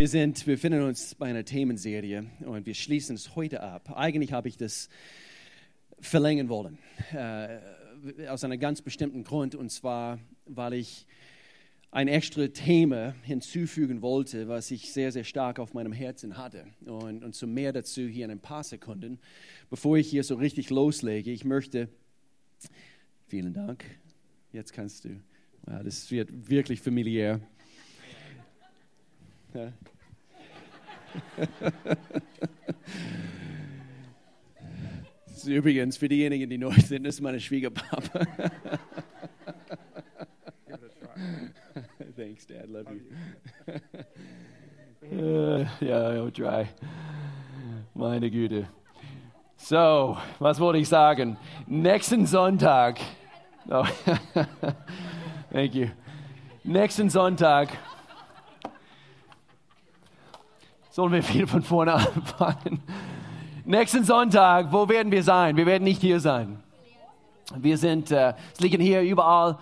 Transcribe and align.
Wir, 0.00 0.08
sind, 0.08 0.46
wir 0.46 0.54
befinden 0.54 0.80
uns 0.80 1.14
bei 1.14 1.26
einer 1.26 1.44
Themenserie 1.44 2.24
und 2.46 2.64
wir 2.64 2.72
schließen 2.72 3.16
es 3.16 3.36
heute 3.36 3.62
ab. 3.62 3.92
Eigentlich 3.94 4.32
habe 4.32 4.48
ich 4.48 4.56
das 4.56 4.88
verlängern 6.00 6.48
wollen, 6.48 6.78
äh, 7.12 8.26
aus 8.26 8.42
einem 8.42 8.58
ganz 8.58 8.80
bestimmten 8.80 9.24
Grund, 9.24 9.54
und 9.54 9.68
zwar, 9.68 10.18
weil 10.46 10.72
ich 10.72 11.06
ein 11.90 12.08
extra 12.08 12.48
Thema 12.48 13.14
hinzufügen 13.24 14.00
wollte, 14.00 14.48
was 14.48 14.70
ich 14.70 14.90
sehr, 14.90 15.12
sehr 15.12 15.24
stark 15.24 15.58
auf 15.58 15.74
meinem 15.74 15.92
Herzen 15.92 16.38
hatte. 16.38 16.64
Und, 16.86 17.22
und 17.22 17.34
so 17.34 17.46
mehr 17.46 17.74
dazu 17.74 18.08
hier 18.08 18.24
in 18.24 18.30
ein 18.30 18.40
paar 18.40 18.64
Sekunden. 18.64 19.18
Bevor 19.68 19.98
ich 19.98 20.08
hier 20.08 20.24
so 20.24 20.36
richtig 20.36 20.70
loslege, 20.70 21.30
ich 21.30 21.44
möchte, 21.44 21.90
vielen 23.26 23.52
Dank, 23.52 23.84
jetzt 24.50 24.72
kannst 24.72 25.04
du, 25.04 25.20
ja, 25.66 25.82
das 25.82 26.10
wird 26.10 26.48
wirklich 26.48 26.80
familiär. 26.80 27.38
Ja. 29.52 29.74
Das 35.26 35.36
ist 35.38 35.46
übrigens 35.46 35.96
für 35.96 36.08
diejenigen, 36.08 36.50
die 36.50 36.58
neu 36.58 36.72
sind, 36.72 37.06
ist 37.06 37.20
meine 37.20 37.40
Schwiegerpapa. 37.40 38.26
Thanks, 42.16 42.46
Dad. 42.46 42.68
Love 42.68 42.86
you. 42.94 43.00
uh, 45.18 45.66
ja, 45.80 46.10
I'll 46.10 46.30
try. 46.30 46.66
Meine 47.94 48.30
Güte. 48.30 48.68
So, 49.56 50.16
was 50.38 50.60
wollte 50.60 50.78
ich 50.80 50.88
sagen? 50.88 51.36
Nächsten 51.66 52.26
Sonntag. 52.26 53.00
Oh. 53.70 53.84
Thank 55.52 55.74
you. 55.74 55.88
Nächsten 56.64 57.08
Sonntag 57.08 57.68
Sollen 60.92 61.12
wir 61.12 61.22
viel 61.22 61.46
von 61.46 61.62
vorne 61.62 61.92
anfangen? 62.14 62.82
Nächsten 63.64 64.02
Sonntag, 64.02 64.72
wo 64.72 64.88
werden 64.88 65.12
wir 65.12 65.22
sein? 65.22 65.56
Wir 65.56 65.64
werden 65.64 65.84
nicht 65.84 66.00
hier 66.00 66.18
sein. 66.18 66.58
Wir 67.56 67.78
sind, 67.78 68.10
äh, 68.10 68.34
es 68.52 68.60
liegen 68.60 68.80
hier 68.80 69.00
überall 69.02 69.56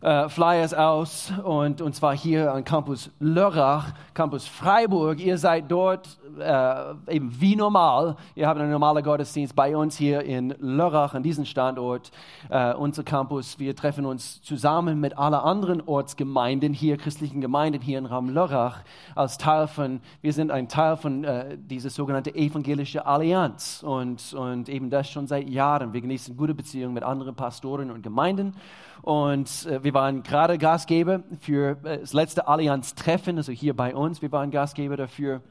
äh, 0.00 0.28
Flyers 0.28 0.74
aus 0.74 1.32
und, 1.44 1.80
und 1.80 1.94
zwar 1.94 2.16
hier 2.16 2.52
am 2.52 2.64
Campus 2.64 3.10
Lörrach, 3.18 3.92
Campus 4.14 4.46
Freiburg. 4.46 5.20
Ihr 5.20 5.38
seid 5.38 5.70
dort 5.70 6.18
äh, 6.38 7.14
eben 7.14 7.34
wie 7.40 7.56
normal. 7.56 8.16
Ihr 8.34 8.46
habt 8.46 8.60
einen 8.60 8.70
normalen 8.70 9.02
Gottesdienst 9.02 9.54
bei 9.56 9.76
uns 9.76 9.96
hier 9.96 10.22
in 10.22 10.54
Lörrach, 10.60 11.14
an 11.14 11.22
diesem 11.22 11.44
Standort, 11.44 12.10
äh, 12.48 12.74
unser 12.74 13.02
Campus. 13.02 13.58
Wir 13.58 13.74
treffen 13.74 14.06
uns 14.06 14.40
zusammen 14.42 15.00
mit 15.00 15.18
allen 15.18 15.34
anderen 15.34 15.82
Ortsgemeinden 15.86 16.72
hier, 16.72 16.96
christlichen 16.96 17.40
Gemeinden 17.40 17.80
hier 17.80 17.98
in 17.98 18.06
Raum 18.06 18.28
Lörrach, 18.28 18.80
als 19.14 19.38
Teil 19.38 19.66
von, 19.66 20.00
wir 20.20 20.32
sind 20.32 20.50
ein 20.50 20.68
Teil 20.68 20.96
von 20.96 21.24
äh, 21.24 21.56
dieser 21.58 21.90
sogenannten 21.90 22.34
evangelische 22.34 23.04
Allianz 23.06 23.82
und, 23.84 24.32
und 24.34 24.68
eben 24.68 24.90
das 24.90 25.10
schon 25.10 25.26
seit 25.26 25.48
Jahren. 25.48 25.92
Wir 25.92 26.00
genießen 26.00 26.36
gute 26.36 26.54
Beziehungen 26.54 26.94
mit 26.94 27.02
anderen 27.02 27.34
Pastoren 27.34 27.90
und 27.90 28.02
Gemeinden. 28.02 28.54
Und 29.02 29.66
äh, 29.66 29.82
wir 29.82 29.94
waren 29.94 30.22
gerade 30.22 30.58
Gastgeber 30.58 31.22
für 31.40 31.76
äh, 31.84 31.98
das 32.00 32.12
letzte 32.12 32.48
Allianz-Treffen, 32.48 33.36
also 33.36 33.52
hier 33.52 33.74
bei 33.74 33.94
uns. 33.94 34.22
Wir 34.22 34.32
waren 34.32 34.50
Gastgeber 34.50 34.96
dafür 34.96 35.42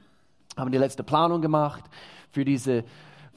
haben 0.57 0.71
die 0.71 0.77
letzte 0.77 1.03
Planung 1.03 1.41
gemacht 1.41 1.83
für 2.31 2.43
diese 2.43 2.83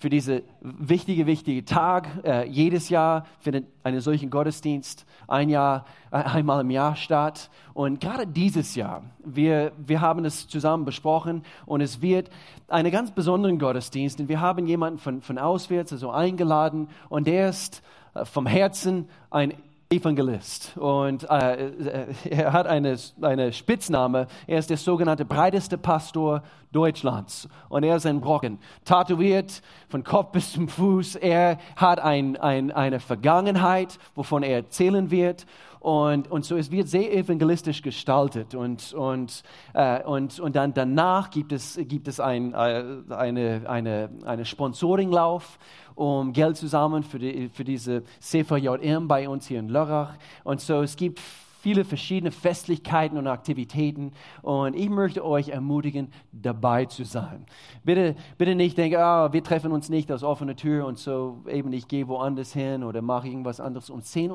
für 0.00 0.08
diese 0.08 0.42
wichtige, 0.62 1.26
wichtige 1.26 1.62
Tag. 1.66 2.08
Äh, 2.24 2.48
jedes 2.48 2.88
Jahr 2.88 3.26
findet 3.38 3.66
ein 3.82 4.00
solchen 4.00 4.30
Gottesdienst 4.30 5.04
ein 5.28 5.50
Jahr, 5.50 5.84
äh, 6.10 6.16
einmal 6.16 6.62
im 6.62 6.70
Jahr 6.70 6.96
statt. 6.96 7.50
Und 7.74 8.00
gerade 8.00 8.26
dieses 8.26 8.74
Jahr, 8.74 9.02
wir, 9.22 9.72
wir 9.76 10.00
haben 10.00 10.24
es 10.24 10.48
zusammen 10.48 10.86
besprochen 10.86 11.44
und 11.66 11.82
es 11.82 12.00
wird 12.00 12.30
einen 12.66 12.90
ganz 12.90 13.10
besonderen 13.10 13.58
Gottesdienst. 13.58 14.20
Und 14.20 14.30
wir 14.30 14.40
haben 14.40 14.66
jemanden 14.66 14.98
von, 14.98 15.20
von 15.20 15.36
auswärts 15.36 15.92
also 15.92 16.10
eingeladen 16.10 16.88
und 17.10 17.26
der 17.26 17.50
ist 17.50 17.82
äh, 18.14 18.24
vom 18.24 18.46
Herzen 18.46 19.06
ein 19.30 19.52
Evangelist 19.92 20.76
und 20.76 21.28
äh, 21.28 21.66
äh, 21.66 22.14
er 22.30 22.52
hat 22.52 22.68
eine, 22.68 22.96
eine 23.22 23.52
Spitzname. 23.52 24.28
Er 24.46 24.60
ist 24.60 24.70
der 24.70 24.76
sogenannte 24.76 25.24
breiteste 25.24 25.76
Pastor 25.78 26.44
Deutschlands 26.70 27.48
und 27.68 27.82
er 27.82 27.96
ist 27.96 28.06
ein 28.06 28.20
Brocken, 28.20 28.60
tätowiert 28.84 29.62
von 29.88 30.04
Kopf 30.04 30.30
bis 30.30 30.52
zum 30.52 30.68
Fuß. 30.68 31.16
Er 31.16 31.58
hat 31.74 31.98
ein, 31.98 32.36
ein, 32.36 32.70
eine 32.70 33.00
Vergangenheit, 33.00 33.98
wovon 34.14 34.44
er 34.44 34.58
erzählen 34.58 35.10
wird. 35.10 35.44
Und, 35.80 36.30
und 36.30 36.44
so, 36.44 36.56
es 36.56 36.70
wird 36.70 36.88
sehr 36.88 37.12
evangelistisch 37.12 37.80
gestaltet. 37.80 38.54
Und, 38.54 38.92
und, 38.92 39.42
äh, 39.72 40.02
und, 40.04 40.38
und 40.38 40.54
dann 40.54 40.74
danach 40.74 41.30
gibt 41.30 41.52
es, 41.52 41.78
gibt 41.82 42.06
es 42.06 42.20
ein, 42.20 42.52
äh, 42.52 42.84
eine, 43.08 43.62
eine, 43.66 44.10
eine 44.24 44.44
Sponsoringlauf 44.44 45.58
um 45.94 46.32
Geld 46.32 46.56
zusammen 46.56 47.02
für, 47.02 47.18
die, 47.18 47.48
für 47.48 47.64
diese 47.64 48.02
CVJM 48.20 49.08
bei 49.08 49.28
uns 49.28 49.46
hier 49.46 49.58
in 49.58 49.68
Lörrach. 49.68 50.14
Und 50.44 50.60
so, 50.60 50.82
es 50.82 50.96
gibt 50.96 51.20
viele 51.60 51.84
verschiedene 51.84 52.30
Festlichkeiten 52.30 53.18
und 53.18 53.26
Aktivitäten 53.26 54.12
und 54.42 54.74
ich 54.74 54.88
möchte 54.88 55.24
euch 55.24 55.50
ermutigen, 55.50 56.08
dabei 56.32 56.86
zu 56.86 57.04
sein. 57.04 57.44
Bitte, 57.84 58.16
bitte 58.38 58.54
nicht 58.54 58.78
denken, 58.78 58.96
oh, 58.96 59.32
wir 59.32 59.44
treffen 59.44 59.70
uns 59.72 59.88
nicht 59.88 60.10
aus 60.10 60.22
offener 60.22 60.56
Tür 60.56 60.86
und 60.86 60.98
so 60.98 61.44
eben 61.48 61.72
ich 61.72 61.86
gehe 61.86 62.08
woanders 62.08 62.52
hin 62.52 62.82
oder 62.82 63.02
mache 63.02 63.28
irgendwas 63.28 63.60
anderes. 63.60 63.90
Um 63.90 64.00
10.30 64.00 64.30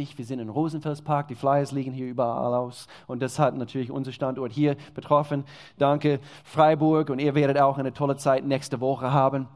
Uhr, 0.00 0.18
wir 0.18 0.24
sind 0.24 0.38
in 0.38 0.48
Rosenfelspark, 0.48 1.28
die 1.28 1.34
Flyers 1.34 1.72
liegen 1.72 1.92
hier 1.92 2.06
überall 2.08 2.54
aus 2.54 2.86
und 3.06 3.20
das 3.20 3.38
hat 3.38 3.56
natürlich 3.56 3.90
unser 3.90 4.12
Standort 4.12 4.52
hier 4.52 4.76
betroffen. 4.94 5.44
Danke 5.76 6.20
Freiburg 6.44 7.10
und 7.10 7.18
ihr 7.18 7.34
werdet 7.34 7.58
auch 7.58 7.76
eine 7.76 7.92
tolle 7.92 8.16
Zeit 8.16 8.46
nächste 8.46 8.80
Woche 8.80 9.12
haben 9.12 9.46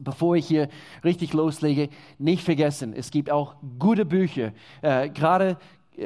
bevor 0.00 0.36
ich 0.36 0.46
hier 0.46 0.68
richtig 1.04 1.32
loslege, 1.32 1.88
nicht 2.18 2.42
vergessen, 2.42 2.92
es 2.92 3.10
gibt 3.10 3.30
auch 3.30 3.56
gute 3.78 4.04
Bücher, 4.04 4.52
äh, 4.82 5.08
gerade 5.08 5.56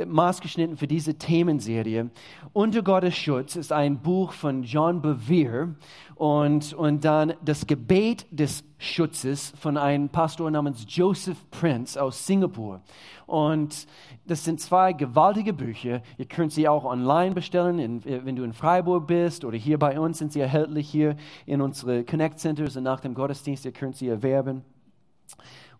maßgeschnitten 0.06 0.76
für 0.76 0.86
diese 0.86 1.14
Themenserie. 1.14 2.10
Unter 2.52 2.82
Gottes 2.82 3.16
Schutz 3.16 3.56
ist 3.56 3.72
ein 3.72 4.00
Buch 4.00 4.32
von 4.32 4.62
John 4.62 5.02
Bevere 5.02 5.74
und, 6.14 6.72
und 6.72 7.04
dann 7.04 7.34
das 7.44 7.66
Gebet 7.66 8.26
des 8.30 8.64
Schutzes 8.78 9.52
von 9.58 9.76
einem 9.76 10.08
Pastor 10.08 10.50
namens 10.50 10.84
Joseph 10.88 11.38
Prince 11.50 12.02
aus 12.02 12.26
Singapur. 12.26 12.80
Und 13.26 13.86
das 14.26 14.44
sind 14.44 14.60
zwei 14.60 14.92
gewaltige 14.92 15.52
Bücher. 15.52 16.02
Ihr 16.18 16.26
könnt 16.26 16.52
sie 16.52 16.68
auch 16.68 16.84
online 16.84 17.34
bestellen, 17.34 17.78
in, 17.78 18.04
wenn 18.04 18.36
du 18.36 18.44
in 18.44 18.52
Freiburg 18.52 19.06
bist 19.06 19.44
oder 19.44 19.56
hier 19.56 19.78
bei 19.78 19.98
uns 20.00 20.18
sind 20.18 20.32
sie 20.32 20.40
erhältlich 20.40 20.88
hier 20.88 21.16
in 21.46 21.60
unsere 21.60 22.04
Connect 22.04 22.38
Centers 22.38 22.76
und 22.76 22.84
nach 22.84 23.00
dem 23.00 23.14
Gottesdienst. 23.14 23.64
Ihr 23.64 23.72
könnt 23.72 23.96
sie 23.96 24.08
erwerben. 24.08 24.64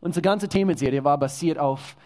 Unsere 0.01 0.23
ganze 0.23 0.49
Themenserie 0.49 1.05
war 1.05 1.19
basiert 1.19 1.59
auf 1.59 1.97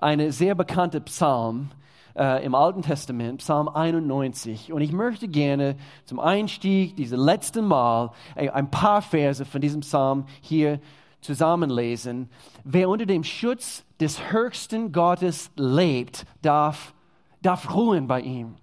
eine 0.00 0.32
sehr 0.32 0.54
bekannte 0.54 1.00
Psalm 1.02 1.70
äh, 2.16 2.44
im 2.44 2.54
Alten 2.54 2.82
Testament, 2.82 3.38
Psalm 3.38 3.68
91. 3.68 4.72
Und 4.72 4.80
ich 4.80 4.92
möchte 4.92 5.28
gerne 5.28 5.76
zum 6.04 6.18
Einstieg, 6.18 6.96
dieses 6.96 7.18
letzte 7.18 7.62
Mal, 7.62 8.10
ein 8.34 8.70
paar 8.70 9.02
Verse 9.02 9.44
von 9.44 9.60
diesem 9.60 9.82
Psalm 9.82 10.24
hier 10.40 10.80
zusammenlesen. 11.20 12.30
Wer 12.64 12.88
unter 12.88 13.04
dem 13.04 13.24
Schutz 13.24 13.84
des 14.00 14.32
höchsten 14.32 14.92
Gottes 14.92 15.50
lebt, 15.56 16.24
darf, 16.40 16.94
darf 17.42 17.74
ruhen 17.74 18.06
bei 18.06 18.22
ihm. 18.22 18.56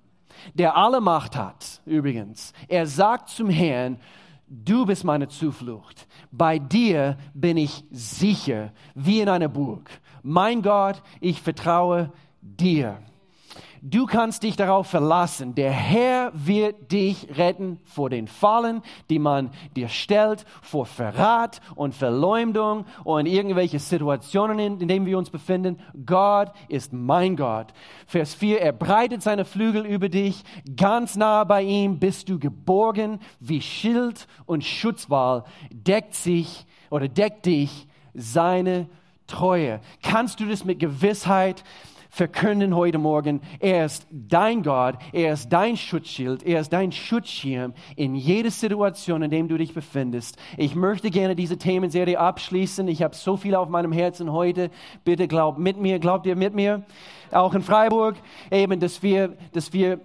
Der 0.55 0.75
alle 0.75 1.01
Macht 1.01 1.35
hat, 1.35 1.81
übrigens. 1.85 2.53
Er 2.67 2.87
sagt 2.87 3.29
zum 3.29 3.49
Herrn, 3.49 3.99
du 4.47 4.85
bist 4.85 5.03
meine 5.03 5.27
Zuflucht. 5.27 6.07
Bei 6.31 6.57
dir 6.57 7.17
bin 7.33 7.57
ich 7.57 7.83
sicher, 7.91 8.71
wie 8.95 9.21
in 9.21 9.29
einer 9.29 9.49
Burg. 9.49 9.89
Mein 10.29 10.61
Gott, 10.61 11.01
ich 11.21 11.41
vertraue 11.41 12.11
dir. 12.41 12.97
Du 13.81 14.05
kannst 14.05 14.43
dich 14.43 14.57
darauf 14.57 14.87
verlassen. 14.87 15.55
Der 15.55 15.71
Herr 15.71 16.33
wird 16.33 16.91
dich 16.91 17.37
retten 17.37 17.79
vor 17.85 18.09
den 18.09 18.27
Fallen, 18.27 18.81
die 19.09 19.19
man 19.19 19.51
dir 19.77 19.87
stellt, 19.87 20.43
vor 20.61 20.85
Verrat 20.85 21.61
und 21.75 21.95
Verleumdung 21.95 22.83
und 23.05 23.25
irgendwelche 23.25 23.79
Situationen, 23.79 24.81
in 24.81 24.89
denen 24.89 25.05
wir 25.05 25.17
uns 25.17 25.29
befinden. 25.29 25.79
Gott 26.05 26.51
ist 26.67 26.91
mein 26.91 27.37
Gott. 27.37 27.67
Vers 28.05 28.33
4, 28.33 28.59
er 28.59 28.73
breitet 28.73 29.23
seine 29.23 29.45
Flügel 29.45 29.85
über 29.85 30.09
dich. 30.09 30.43
Ganz 30.75 31.15
nah 31.15 31.45
bei 31.45 31.63
ihm 31.63 31.99
bist 31.99 32.27
du 32.27 32.37
geborgen 32.37 33.19
wie 33.39 33.61
Schild 33.61 34.27
und 34.45 34.65
Schutzwall. 34.65 35.45
Deckt 35.71 36.15
sich 36.15 36.65
oder 36.89 37.07
deckt 37.07 37.45
dich 37.45 37.87
seine 38.13 38.89
Treue. 39.27 39.81
Kannst 40.01 40.39
du 40.39 40.45
das 40.45 40.65
mit 40.65 40.79
Gewissheit 40.79 41.63
verkünden 42.09 42.75
heute 42.75 42.97
Morgen, 42.97 43.41
er 43.59 43.85
ist 43.85 44.07
dein 44.09 44.63
Gott, 44.63 44.95
er 45.11 45.33
ist 45.33 45.49
dein 45.49 45.77
Schutzschild, 45.77 46.43
er 46.43 46.61
ist 46.61 46.73
dein 46.73 46.91
Schutzschirm 46.91 47.73
in 47.95 48.15
jeder 48.15 48.49
Situation, 48.49 49.21
in 49.21 49.29
der 49.29 49.43
du 49.43 49.57
dich 49.57 49.73
befindest. 49.73 50.37
Ich 50.57 50.73
möchte 50.73 51.11
gerne 51.11 51.35
diese 51.35 51.57
Themenserie 51.57 52.19
abschließen. 52.19 52.87
Ich 52.87 53.03
habe 53.03 53.15
so 53.15 53.37
viel 53.37 53.53
auf 53.53 53.69
meinem 53.69 53.91
Herzen 53.91 54.31
heute. 54.31 54.71
Bitte 55.03 55.27
glaubt 55.27 55.59
mit 55.59 55.77
mir, 55.77 55.99
glaubt 55.99 56.25
ihr 56.25 56.35
mit 56.35 56.55
mir? 56.55 56.83
Auch 57.31 57.53
in 57.53 57.61
Freiburg, 57.61 58.15
eben, 58.49 58.79
dass 58.79 59.03
wir, 59.03 59.37
dass 59.51 59.73
wir 59.73 59.99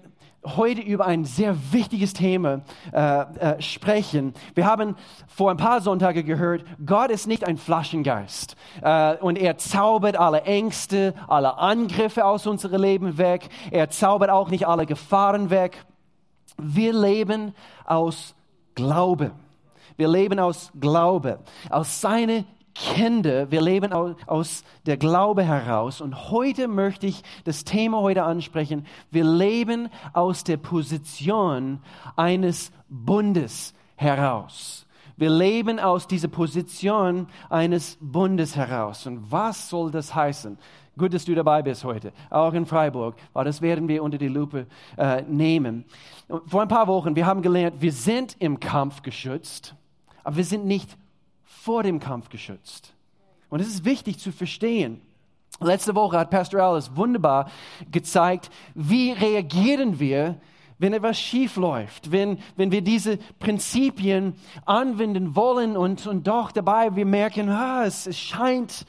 heute 0.45 0.81
über 0.81 1.07
ein 1.07 1.25
sehr 1.25 1.57
wichtiges 1.73 2.15
Thema 2.15 2.63
äh, 2.93 3.21
äh, 3.21 3.63
sprechen. 3.63 4.35
Wir 4.55 4.67
haben 4.67 4.97
vor 5.29 5.51
ein 5.51 5.57
paar 5.57 5.81
Sonntagen 5.81 6.27
gehört, 6.27 6.65
Gott 6.85 7.11
ist 7.11 7.27
nicht 7.27 7.47
ein 7.47 7.57
Flaschengeist 7.57 8.57
äh, 8.83 9.17
und 9.17 9.39
er 9.39 9.57
zaubert 9.59 10.17
alle 10.17 10.43
Ängste, 10.43 11.15
alle 11.29 11.59
Angriffe 11.59 12.25
aus 12.25 12.47
unserem 12.47 12.83
Leben 12.83 13.19
weg. 13.19 13.49
Er 13.71 13.91
zaubert 13.91 14.31
auch 14.31 14.51
nicht 14.51 14.67
alle 14.67 14.87
Gefahren 14.87 15.51
weg. 15.51 15.85
Wir 16.59 16.93
leben 16.93 17.55
aus 17.85 18.35
Glaube. 18.75 19.31
Wir 19.97 20.09
leben 20.09 20.39
aus 20.39 20.73
Glaube, 20.81 21.39
aus 21.71 22.01
seine 22.01 22.45
Kinder, 22.75 23.51
wir 23.51 23.61
leben 23.61 23.93
aus 23.93 24.65
der 24.87 24.97
Glaube 24.97 25.43
heraus. 25.43 26.01
Und 26.01 26.31
heute 26.31 26.69
möchte 26.69 27.07
ich 27.07 27.23
das 27.45 27.65
Thema 27.65 28.01
heute 28.01 28.25
ansprechen. 28.25 28.87
Wir 29.11 29.25
leben 29.25 29.89
aus 30.13 30.45
der 30.45 30.57
Position 30.57 31.81
eines 32.17 32.73
Bundes 32.89 33.75
heraus. 33.97 34.87
Wir 35.17 35.31
leben 35.31 35.79
aus 35.79 36.09
dieser 36.09 36.29
Position 36.29 37.29
eines 37.51 37.99
Bundes 38.01 38.57
heraus. 38.57 39.07
Und 39.07 39.31
was 39.31 39.69
soll 39.69 39.91
das 39.91 40.15
heißen? 40.15 40.59
Gut, 40.99 41.15
dass 41.15 41.25
du 41.25 41.35
dabei 41.35 41.63
bist 41.63 41.85
heute, 41.85 42.13
auch 42.29 42.53
in 42.53 42.67
Freiburg, 42.67 43.17
weil 43.33 43.45
das 43.47 43.63
werden 43.63 43.89
wir 43.89 44.03
unter 44.03 44.19
die 44.19 44.29
Lupe 44.29 44.67
äh, 44.99 45.23
nehmen. 45.23 45.85
Vor 46.47 46.61
ein 46.61 46.69
paar 46.69 46.87
Wochen, 46.87 47.17
wir 47.17 47.25
haben 47.25 47.41
gelernt, 47.41 47.81
wir 47.81 47.93
sind 47.93 48.37
im 48.41 48.61
Kampf 48.61 49.03
geschützt, 49.03 49.75
aber 50.23 50.37
wir 50.37 50.45
sind 50.45 50.67
nicht 50.67 50.99
vor 51.63 51.85
dem 51.85 52.01
Kampf 52.01 52.29
geschützt. 52.29 52.93
Und 53.49 53.61
es 53.61 53.69
ist 53.69 53.85
wichtig 53.85 54.19
zu 54.19 54.33
verstehen. 54.33 55.01
Letzte 55.61 55.95
Woche 55.95 56.19
hat 56.19 56.31
Pastor 56.31 56.61
Alice 56.61 56.97
wunderbar 56.97 57.51
gezeigt, 57.91 58.51
wie 58.75 59.13
reagieren 59.13 60.01
wir, 60.01 60.41
wenn 60.79 60.93
etwas 60.93 61.21
schief 61.21 61.55
läuft, 61.55 62.11
wenn, 62.11 62.39
wenn 62.57 62.73
wir 62.73 62.83
diese 62.83 63.19
Prinzipien 63.39 64.35
anwenden 64.65 65.37
wollen 65.37 65.77
und, 65.77 66.09
und 66.09 66.27
doch 66.27 66.51
dabei 66.51 66.97
wir 66.97 67.07
merken, 67.07 67.49
ah, 67.49 67.85
es, 67.85 68.09
es 68.09 68.19
scheint, 68.19 68.85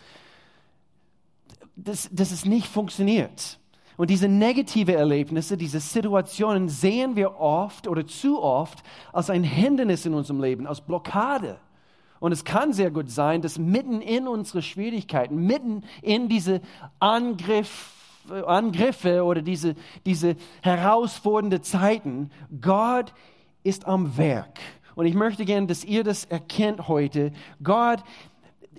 dass, 1.76 2.10
dass 2.12 2.31
es 2.31 2.46
nicht 2.46 2.66
funktioniert. 2.68 3.60
Und 3.98 4.10
diese 4.10 4.28
negative 4.28 4.96
Erlebnisse, 4.96 5.58
diese 5.58 5.80
Situationen 5.80 6.69
sehen 6.69 7.16
wir 7.16 7.40
oft 7.40 7.88
oder 7.88 8.08
zu 8.08 8.42
oft 8.42 8.81
als 9.12 9.30
ein 9.30 9.44
Hindernis 9.44 10.08
in 10.08 10.16
unserem 10.16 10.42
Leben, 10.42 10.66
als 10.66 10.81
Blockade. 10.81 11.60
Und 12.24 12.31
es 12.31 12.46
kann 12.46 12.72
sehr 12.72 12.90
gut 12.90 13.12
sein, 13.12 13.42
dass 13.42 13.60
mitten 13.60 14.00
in 14.00 14.30
unsere 14.30 14.62
Schwierigkeiten, 14.62 15.46
mitten 15.46 15.84
in 16.02 16.30
diese 16.30 16.62
Angriff, 16.98 17.92
Angriffe 18.48 19.25
oder 19.25 19.42
diese, 19.42 19.75
diese 20.06 20.38
herausfordernde 20.62 21.60
Zeiten, 21.60 22.31
Gott 22.62 23.14
ist 23.64 23.86
am 23.88 24.18
Werk. 24.18 24.62
Und 24.96 25.06
ich 25.06 25.16
möchte 25.16 25.44
gerne, 25.44 25.68
dass 25.68 25.84
ihr 25.84 26.06
das 26.06 26.24
erkennt 26.24 26.88
heute. 26.88 27.34
Gott, 27.62 28.02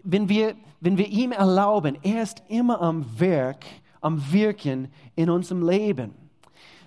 wenn 0.03 0.31
wir, 0.31 0.55
wenn 0.81 0.97
wir 0.97 1.09
ihm 1.09 1.33
erlauben, 1.33 1.99
er 2.01 2.23
ist 2.23 2.43
immer 2.49 2.81
am 2.81 3.05
Werk, 3.21 3.67
am 4.01 4.33
Wirken 4.33 4.89
in 5.17 5.29
unserem 5.29 5.69
Leben. 5.69 6.15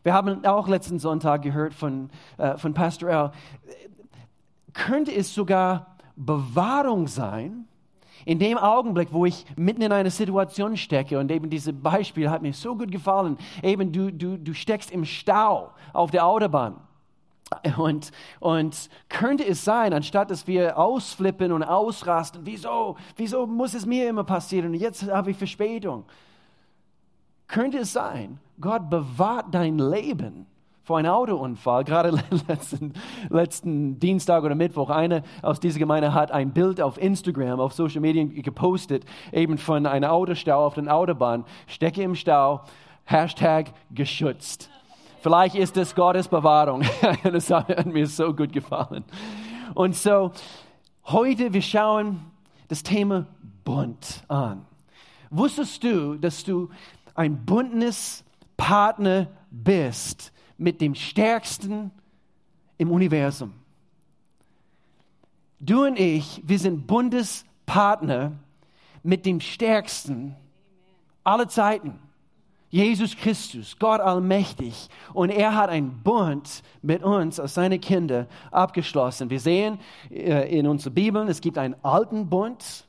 Wir 0.02 0.16
haben 0.16 0.44
auch 0.44 0.68
letzten 0.68 0.98
Sonntag 0.98 1.44
gehört 1.44 1.76
von, 1.76 2.10
äh, 2.40 2.58
von 2.58 2.74
Pastor 2.74 3.10
L. 3.10 3.32
Könnte 4.74 5.14
es 5.14 5.36
sogar 5.36 5.97
Bewahrung 6.18 7.08
sein, 7.08 7.66
in 8.26 8.40
dem 8.40 8.58
Augenblick, 8.58 9.14
wo 9.14 9.26
ich 9.26 9.46
mitten 9.56 9.82
in 9.82 9.92
einer 9.92 10.10
Situation 10.10 10.76
stecke, 10.76 11.18
und 11.18 11.32
eben 11.32 11.50
dieses 11.50 11.74
Beispiel 11.74 12.30
hat 12.30 12.42
mir 12.42 12.54
so 12.54 12.76
gut 12.76 12.92
gefallen, 12.92 13.38
eben 13.64 13.92
du, 13.92 14.12
du, 14.12 14.38
du 14.38 14.54
steckst 14.54 14.92
im 14.92 15.06
Stau 15.06 15.72
auf 15.94 16.12
der 16.12 16.26
Autobahn. 16.26 16.76
Und, 17.78 18.12
und 18.42 18.90
könnte 19.08 19.46
es 19.46 19.64
sein, 19.64 19.94
anstatt 19.94 20.30
dass 20.30 20.48
wir 20.48 20.78
ausflippen 20.78 21.54
und 21.54 21.64
ausrasten, 21.64 22.42
wieso, 22.44 22.98
wieso 23.16 23.48
muss 23.48 23.74
es 23.74 23.86
mir 23.86 24.10
immer 24.10 24.26
passieren 24.26 24.72
und 24.72 24.74
jetzt 24.74 25.10
habe 25.10 25.32
ich 25.32 25.38
Verspätung? 25.38 26.04
Könnte 27.48 27.78
es 27.78 27.94
sein, 27.94 28.40
Gott 28.60 28.90
bewahrt 28.90 29.46
dein 29.56 29.78
Leben 29.78 30.46
vor 30.88 30.98
einem 31.00 31.12
Autounfall, 31.12 31.84
gerade 31.84 32.12
letzten, 32.48 32.94
letzten 33.30 34.00
Dienstag 34.00 34.46
oder 34.46 34.56
Mittwoch, 34.56 34.90
eine 34.90 35.22
aus 35.42 35.60
dieser 35.60 35.80
Gemeinde 35.80 36.14
hat 36.14 36.32
ein 36.32 36.52
Bild 36.52 36.80
auf 36.80 36.98
Instagram, 36.98 37.60
auf 37.60 37.74
Social 37.74 38.00
Media 38.00 38.24
gepostet, 38.24 39.04
eben 39.34 39.58
von 39.58 39.86
einem 39.86 40.10
Autostau 40.10 40.66
auf 40.66 40.76
der 40.76 40.96
Autobahn, 40.96 41.44
stecke 41.68 42.02
im 42.04 42.16
Stau, 42.16 42.62
Hashtag 43.04 43.74
geschützt. 43.92 44.70
Vielleicht 45.20 45.56
ist 45.56 45.76
es 45.76 45.94
Gottes 45.94 46.30
Bewahrung. 46.30 46.84
das 47.24 47.52
hat 47.52 47.86
mir 47.86 48.08
so 48.08 48.34
gut 48.34 48.54
gefallen. 48.54 49.04
Und 49.74 49.94
so, 49.94 50.32
heute 51.08 51.52
wir 51.52 51.62
schauen 51.64 52.22
das 52.70 52.82
Thema 52.82 53.26
Bund 53.66 54.24
an. 54.30 54.66
Wusstest 55.32 55.84
du, 55.84 56.16
dass 56.16 56.46
du 56.46 56.70
ein 57.14 57.46
Bündnispartner 57.46 59.28
bist 59.52 60.32
mit 60.58 60.82
dem 60.82 60.96
Stärksten 60.96 61.92
im 62.78 62.92
Universum. 62.92 63.54
Du 65.60 65.86
und 65.86 66.00
ich, 66.00 66.42
wir 66.46 66.60
sind 66.60 66.86
Bundespartner 66.86 68.34
mit 69.04 69.26
dem 69.26 69.40
Stärksten 69.40 70.36
aller 71.24 71.48
Zeiten. 71.48 72.00
Jesus 72.70 73.16
Christus, 73.16 73.78
Gott 73.80 74.02
allmächtig. 74.02 74.90
Und 75.14 75.30
er 75.30 75.56
hat 75.56 75.70
einen 75.70 76.04
Bund 76.04 76.62
mit 76.82 77.02
uns 77.02 77.40
als 77.40 77.54
seine 77.54 77.80
Kinder 77.80 78.28
abgeschlossen. 78.52 79.30
Wir 79.30 79.40
sehen 79.40 79.80
äh, 80.12 80.58
in 80.58 80.68
unserer 80.68 80.94
Bibel, 80.94 81.28
es 81.30 81.40
gibt 81.40 81.58
einen 81.58 81.76
alten 81.84 82.30
Bund, 82.30 82.87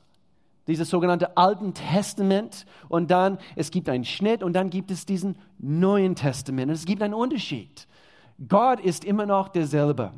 dieses 0.69 0.89
sogenannte 0.89 1.35
Alten 1.35 1.73
Testament 1.73 2.65
und 2.87 3.11
dann 3.11 3.37
es 3.55 3.71
gibt 3.71 3.89
einen 3.89 4.05
Schnitt 4.05 4.43
und 4.43 4.53
dann 4.53 4.69
gibt 4.69 4.91
es 4.91 5.05
diesen 5.05 5.37
Neuen 5.57 6.15
Testament. 6.15 6.71
es 6.71 6.85
gibt 6.85 7.01
einen 7.01 7.13
Unterschied. 7.13 7.87
Gott 8.47 8.79
ist 8.79 9.03
immer 9.03 9.25
noch 9.25 9.49
derselbe. 9.49 10.13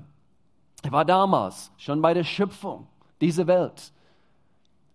Er 0.83 0.91
war 0.91 1.05
damals 1.05 1.71
schon 1.77 2.01
bei 2.01 2.13
der 2.13 2.23
Schöpfung 2.23 2.87
dieser 3.19 3.47
Welt 3.47 3.91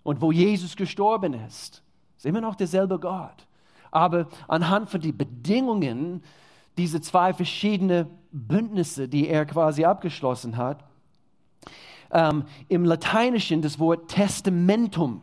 und 0.03 0.21
wo 0.21 0.31
Jesus 0.31 0.77
gestorben 0.77 1.35
ist, 1.35 1.83
ist 2.17 2.27
immer 2.27 2.41
noch 2.41 2.55
derselbe 2.55 2.99
Gott. 2.99 3.47
Aber 3.91 4.29
anhand 4.47 4.91
von 4.91 5.01
den 5.01 5.17
Bedingungen 5.17 6.23
diese 6.77 7.01
zwei 7.01 7.33
verschiedene 7.33 8.07
Bündnisse, 8.31 9.09
die 9.09 9.29
er 9.29 9.47
quasi 9.47 9.85
abgeschlossen 9.85 10.57
hat, 10.57 10.85
ähm, 12.11 12.45
im 12.69 12.85
Lateinischen 12.85 13.63
das 13.63 13.79
Wort 13.79 14.09
Testamentum 14.09 15.23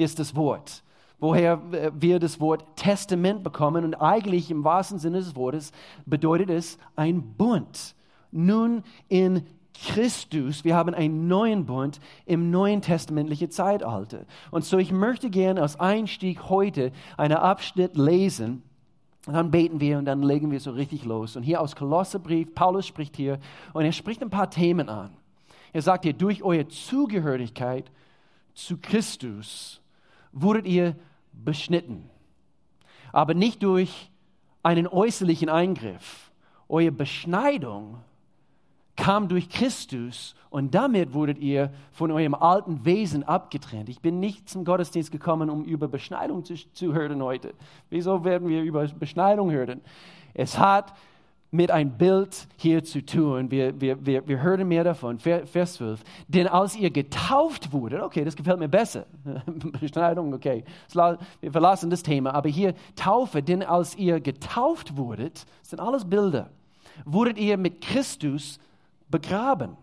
ist 0.00 0.18
das 0.18 0.34
Wort, 0.34 0.82
woher 1.18 1.60
wir 1.94 2.18
das 2.18 2.40
Wort 2.40 2.64
Testament 2.76 3.42
bekommen. 3.42 3.84
Und 3.84 3.94
eigentlich 3.96 4.50
im 4.50 4.64
wahrsten 4.64 4.98
Sinne 4.98 5.18
des 5.18 5.36
Wortes 5.36 5.72
bedeutet 6.06 6.50
es 6.50 6.78
ein 6.96 7.34
Bund. 7.36 7.94
Nun 8.32 8.82
in 9.08 9.44
Christus, 9.86 10.64
wir 10.64 10.74
haben 10.74 10.94
einen 10.94 11.28
neuen 11.28 11.64
Bund 11.66 12.00
im 12.26 12.50
neuen 12.50 12.82
testamentlichen 12.82 13.50
Zeitalter. 13.50 14.26
Und 14.50 14.64
so 14.64 14.78
ich 14.78 14.92
möchte 14.92 15.30
gerne 15.30 15.62
als 15.62 15.78
Einstieg 15.78 16.48
heute 16.48 16.92
einen 17.16 17.36
Abschnitt 17.36 17.96
lesen. 17.96 18.62
Dann 19.26 19.50
beten 19.50 19.80
wir 19.80 19.98
und 19.98 20.06
dann 20.06 20.22
legen 20.22 20.50
wir 20.50 20.60
so 20.60 20.70
richtig 20.70 21.04
los. 21.04 21.36
Und 21.36 21.42
hier 21.42 21.60
aus 21.60 21.76
Kolosserbrief, 21.76 22.54
Paulus 22.54 22.86
spricht 22.86 23.16
hier 23.16 23.38
und 23.74 23.84
er 23.84 23.92
spricht 23.92 24.22
ein 24.22 24.30
paar 24.30 24.50
Themen 24.50 24.88
an. 24.88 25.10
Er 25.72 25.82
sagt 25.82 26.04
hier, 26.04 26.14
durch 26.14 26.42
eure 26.42 26.68
Zugehörigkeit 26.68 27.90
zu 28.54 28.78
Christus 28.78 29.79
wurdet 30.32 30.66
ihr 30.66 30.96
beschnitten, 31.32 32.08
aber 33.12 33.34
nicht 33.34 33.62
durch 33.62 34.10
einen 34.62 34.86
äußerlichen 34.86 35.48
Eingriff. 35.48 36.30
Eure 36.68 36.92
Beschneidung 36.92 37.98
kam 38.96 39.28
durch 39.28 39.48
Christus 39.48 40.34
und 40.50 40.74
damit 40.74 41.14
wurdet 41.14 41.38
ihr 41.38 41.72
von 41.92 42.10
eurem 42.10 42.34
alten 42.34 42.84
Wesen 42.84 43.24
abgetrennt. 43.24 43.88
Ich 43.88 44.00
bin 44.00 44.20
nicht 44.20 44.48
zum 44.48 44.64
Gottesdienst 44.64 45.10
gekommen, 45.10 45.48
um 45.48 45.64
über 45.64 45.88
Beschneidung 45.88 46.44
zu, 46.44 46.54
zu 46.72 46.92
hören 46.92 47.22
heute. 47.22 47.54
Wieso 47.88 48.24
werden 48.24 48.48
wir 48.48 48.62
über 48.62 48.86
Beschneidung 48.86 49.50
hören? 49.50 49.80
Es 50.34 50.58
hat 50.58 50.92
mit 51.50 51.70
einem 51.70 51.90
Bild 51.90 52.46
hier 52.56 52.84
zu 52.84 53.04
tun. 53.04 53.50
Wir, 53.50 53.80
wir, 53.80 54.04
wir, 54.06 54.26
wir 54.26 54.40
hören 54.42 54.68
mehr 54.68 54.84
davon. 54.84 55.18
Vers 55.18 55.74
12. 55.74 56.02
Denn 56.28 56.46
als 56.46 56.76
ihr 56.76 56.90
getauft 56.90 57.72
wurdet, 57.72 58.02
okay, 58.02 58.24
das 58.24 58.36
gefällt 58.36 58.58
mir 58.58 58.68
besser. 58.68 59.06
Beschneidung, 59.80 60.32
okay. 60.32 60.64
Wir 61.40 61.52
verlassen 61.52 61.90
das 61.90 62.02
Thema. 62.02 62.34
Aber 62.34 62.48
hier 62.48 62.74
Taufe, 62.94 63.42
denn 63.42 63.62
als 63.62 63.96
ihr 63.96 64.20
getauft 64.20 64.96
wurdet, 64.96 65.44
sind 65.62 65.80
alles 65.80 66.08
Bilder, 66.08 66.50
wurdet 67.04 67.38
ihr 67.38 67.56
mit 67.56 67.80
Christus 67.80 68.60
begraben. 69.08 69.76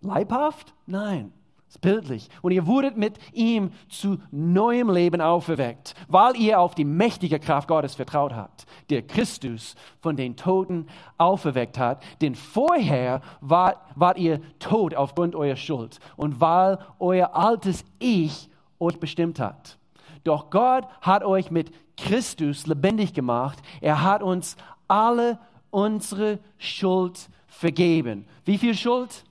Leibhaft? 0.00 0.74
Nein. 0.86 1.32
Bildlich. 1.78 2.28
Und 2.42 2.52
ihr 2.52 2.66
wurdet 2.66 2.96
mit 2.96 3.18
ihm 3.32 3.70
zu 3.88 4.18
neuem 4.30 4.90
Leben 4.90 5.20
auferweckt, 5.20 5.94
weil 6.08 6.36
ihr 6.36 6.60
auf 6.60 6.74
die 6.74 6.84
mächtige 6.84 7.38
Kraft 7.38 7.68
Gottes 7.68 7.94
vertraut 7.94 8.34
habt, 8.34 8.66
der 8.90 9.02
Christus 9.02 9.76
von 10.00 10.16
den 10.16 10.36
Toten 10.36 10.88
auferweckt 11.16 11.78
hat. 11.78 12.02
Denn 12.20 12.34
vorher 12.34 13.22
wart, 13.40 13.78
wart 13.94 14.18
ihr 14.18 14.40
tot 14.58 14.94
aufgrund 14.94 15.34
eurer 15.34 15.56
Schuld 15.56 16.00
und 16.16 16.40
weil 16.40 16.78
euer 16.98 17.34
altes 17.34 17.84
Ich 17.98 18.50
euch 18.78 18.98
bestimmt 18.98 19.40
hat. 19.40 19.78
Doch 20.24 20.50
Gott 20.50 20.86
hat 21.00 21.24
euch 21.24 21.50
mit 21.50 21.72
Christus 21.96 22.66
lebendig 22.66 23.14
gemacht. 23.14 23.58
Er 23.80 24.02
hat 24.02 24.22
uns 24.22 24.56
alle 24.88 25.38
unsere 25.70 26.40
Schuld 26.58 27.28
vergeben. 27.46 28.26
Wie 28.44 28.58
viel 28.58 28.74
Schuld? 28.74 29.24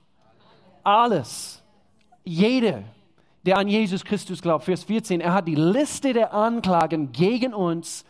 Alles 0.82 1.59
jeder, 2.24 2.82
der 3.44 3.58
an 3.58 3.68
Jesus 3.68 4.04
Christus 4.04 4.42
glaubt, 4.42 4.64
Vers 4.64 4.84
14, 4.84 5.20
er 5.20 5.32
hat 5.32 5.48
die 5.48 5.54
Liste 5.54 6.12
der 6.12 6.34
Anklagen 6.34 7.12
gegen 7.12 7.54
uns 7.54 8.04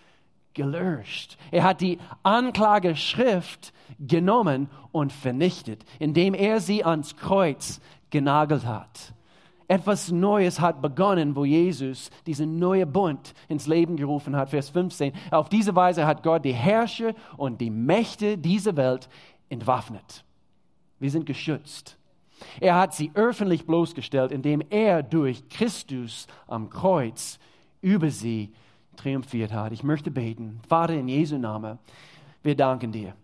gelöscht. 0.55 1.39
Er 1.51 1.63
hat 1.63 1.81
die 1.81 1.99
Anklageschrift 2.23 3.73
genommen 3.99 4.69
und 4.93 5.13
vernichtet, 5.13 5.85
indem 5.99 6.35
er 6.35 6.61
sie 6.61 6.85
ans 6.85 7.17
Kreuz 7.17 7.81
genagelt 8.11 8.67
hat. 8.67 9.15
Etwas 9.69 10.11
Neues 10.11 10.59
hat 10.59 10.83
begonnen, 10.83 11.37
wo 11.37 11.45
Jesus 11.45 12.11
diesen 12.27 12.59
neuen 12.59 12.91
Bund 12.93 13.35
ins 13.49 13.69
Leben 13.69 13.97
gerufen 13.97 14.35
hat. 14.35 14.51
Vers 14.51 14.71
15. 14.71 15.13
Auf 15.31 15.49
diese 15.49 15.77
Weise 15.77 16.07
hat 16.07 16.25
Gott 16.25 16.45
die 16.45 16.53
Herrscher 16.53 17.15
und 17.37 17.61
die 17.61 17.71
Mächte 17.71 18.37
dieser 18.37 18.77
Welt 18.77 19.09
entwaffnet. 19.49 20.25
Wir 20.99 21.13
sind 21.13 21.25
geschützt. 21.25 22.00
Er 22.61 22.77
hat 22.77 22.95
sie 22.95 23.11
öffentlich 23.15 23.67
bloßgestellt, 23.67 24.33
indem 24.33 24.63
er 24.71 25.03
durch 25.03 25.49
Christus 25.49 26.27
am 26.47 26.71
Kreuz 26.71 27.39
über 27.81 28.11
sie 28.11 28.53
triumphiert 28.97 29.53
hat. 29.53 29.73
Ich 29.73 29.83
möchte 29.83 30.11
beten, 30.11 30.61
Vater 30.69 30.95
in 30.95 31.09
Jesu 31.09 31.39
Namen, 31.39 31.79
wir 32.43 32.57
danken 32.57 32.93
dir. 32.93 33.15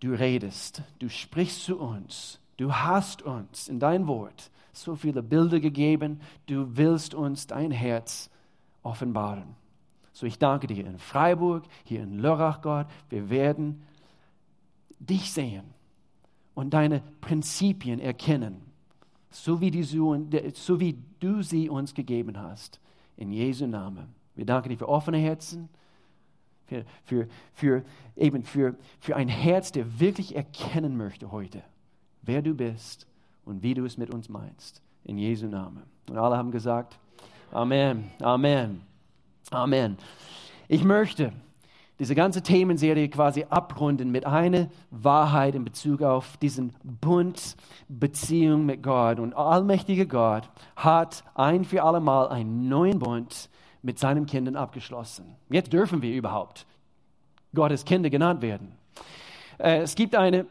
Du 0.00 0.12
redest, 0.12 0.82
du 0.98 1.08
sprichst 1.08 1.64
zu 1.64 1.78
uns, 1.78 2.38
du 2.58 2.72
hast 2.72 3.22
uns 3.22 3.68
in 3.68 3.80
dein 3.80 4.06
Wort 4.06 4.50
so 4.72 4.94
viele 4.94 5.22
Bilder 5.22 5.58
gegeben, 5.58 6.20
du 6.46 6.76
willst 6.76 7.14
uns 7.14 7.46
dein 7.46 7.70
Herz 7.70 8.28
offenbaren. 8.82 9.56
So 10.12 10.26
ich 10.26 10.38
danke 10.38 10.66
dir 10.66 10.86
in 10.86 10.98
Freiburg, 10.98 11.64
hier 11.84 12.02
in 12.02 12.18
Lörrach, 12.18 12.60
Gott, 12.60 12.86
wir 13.08 13.30
werden 13.30 13.82
dich 14.98 15.32
sehen 15.32 15.75
und 16.56 16.70
deine 16.72 17.02
Prinzipien 17.20 18.00
erkennen, 18.00 18.62
so 19.30 19.60
wie, 19.60 19.70
die, 19.70 19.82
so 19.82 20.80
wie 20.80 20.98
du 21.20 21.42
sie 21.42 21.68
uns 21.68 21.94
gegeben 21.94 22.40
hast. 22.40 22.80
In 23.18 23.30
Jesu 23.30 23.66
Namen. 23.66 24.14
Wir 24.34 24.46
danken 24.46 24.70
dir 24.70 24.78
für 24.78 24.88
offene 24.88 25.18
Herzen, 25.18 25.68
für, 26.64 26.84
für, 27.04 27.28
für, 27.52 27.84
eben 28.16 28.42
für, 28.42 28.74
für 29.00 29.16
ein 29.16 29.28
Herz, 29.28 29.70
der 29.70 30.00
wirklich 30.00 30.34
erkennen 30.34 30.96
möchte 30.96 31.30
heute, 31.30 31.62
wer 32.22 32.40
du 32.40 32.54
bist 32.54 33.06
und 33.44 33.62
wie 33.62 33.74
du 33.74 33.84
es 33.84 33.98
mit 33.98 34.12
uns 34.12 34.28
meinst. 34.28 34.82
In 35.04 35.18
Jesu 35.18 35.46
Namen. 35.46 35.82
Und 36.08 36.16
alle 36.16 36.36
haben 36.36 36.50
gesagt, 36.50 36.98
Amen, 37.52 38.10
Amen, 38.20 38.80
Amen. 39.50 39.98
Ich 40.68 40.84
möchte 40.84 41.32
diese 41.98 42.14
ganze 42.14 42.42
Themenserie 42.42 43.08
quasi 43.08 43.46
abrunden 43.48 44.10
mit 44.10 44.26
einer 44.26 44.68
Wahrheit 44.90 45.54
in 45.54 45.64
Bezug 45.64 46.02
auf 46.02 46.36
diesen 46.36 46.74
Bund, 46.82 47.56
Beziehung 47.88 48.66
mit 48.66 48.82
Gott. 48.82 49.18
Und 49.18 49.34
allmächtiger 49.34 50.04
Gott 50.04 50.48
hat 50.76 51.24
ein 51.34 51.64
für 51.64 51.82
alle 51.82 52.00
Mal 52.00 52.28
einen 52.28 52.68
neuen 52.68 52.98
Bund 52.98 53.48
mit 53.82 53.98
seinen 53.98 54.26
Kindern 54.26 54.56
abgeschlossen. 54.56 55.36
Jetzt 55.48 55.72
dürfen 55.72 56.02
wir 56.02 56.14
überhaupt 56.14 56.66
Gottes 57.54 57.84
Kinder 57.84 58.10
genannt 58.10 58.42
werden. 58.42 58.72
Äh, 59.58 59.78
es 59.78 59.94
gibt 59.94 60.14
eine 60.14 60.46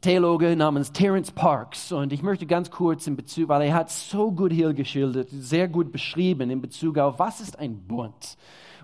Theologe 0.00 0.56
namens 0.56 0.92
Terence 0.92 1.30
Parks 1.30 1.92
und 1.92 2.12
ich 2.12 2.22
möchte 2.22 2.46
ganz 2.46 2.70
kurz 2.70 3.06
in 3.06 3.16
Bezug, 3.16 3.48
weil 3.48 3.62
er 3.62 3.74
hat 3.74 3.90
so 3.90 4.30
gut 4.30 4.50
hier 4.50 4.72
geschildert, 4.72 5.28
sehr 5.30 5.68
gut 5.68 5.92
beschrieben 5.92 6.48
in 6.48 6.62
Bezug 6.62 6.96
auf, 6.96 7.18
was 7.18 7.40
ist 7.40 7.58
ein 7.58 7.86
Bund? 7.86 8.38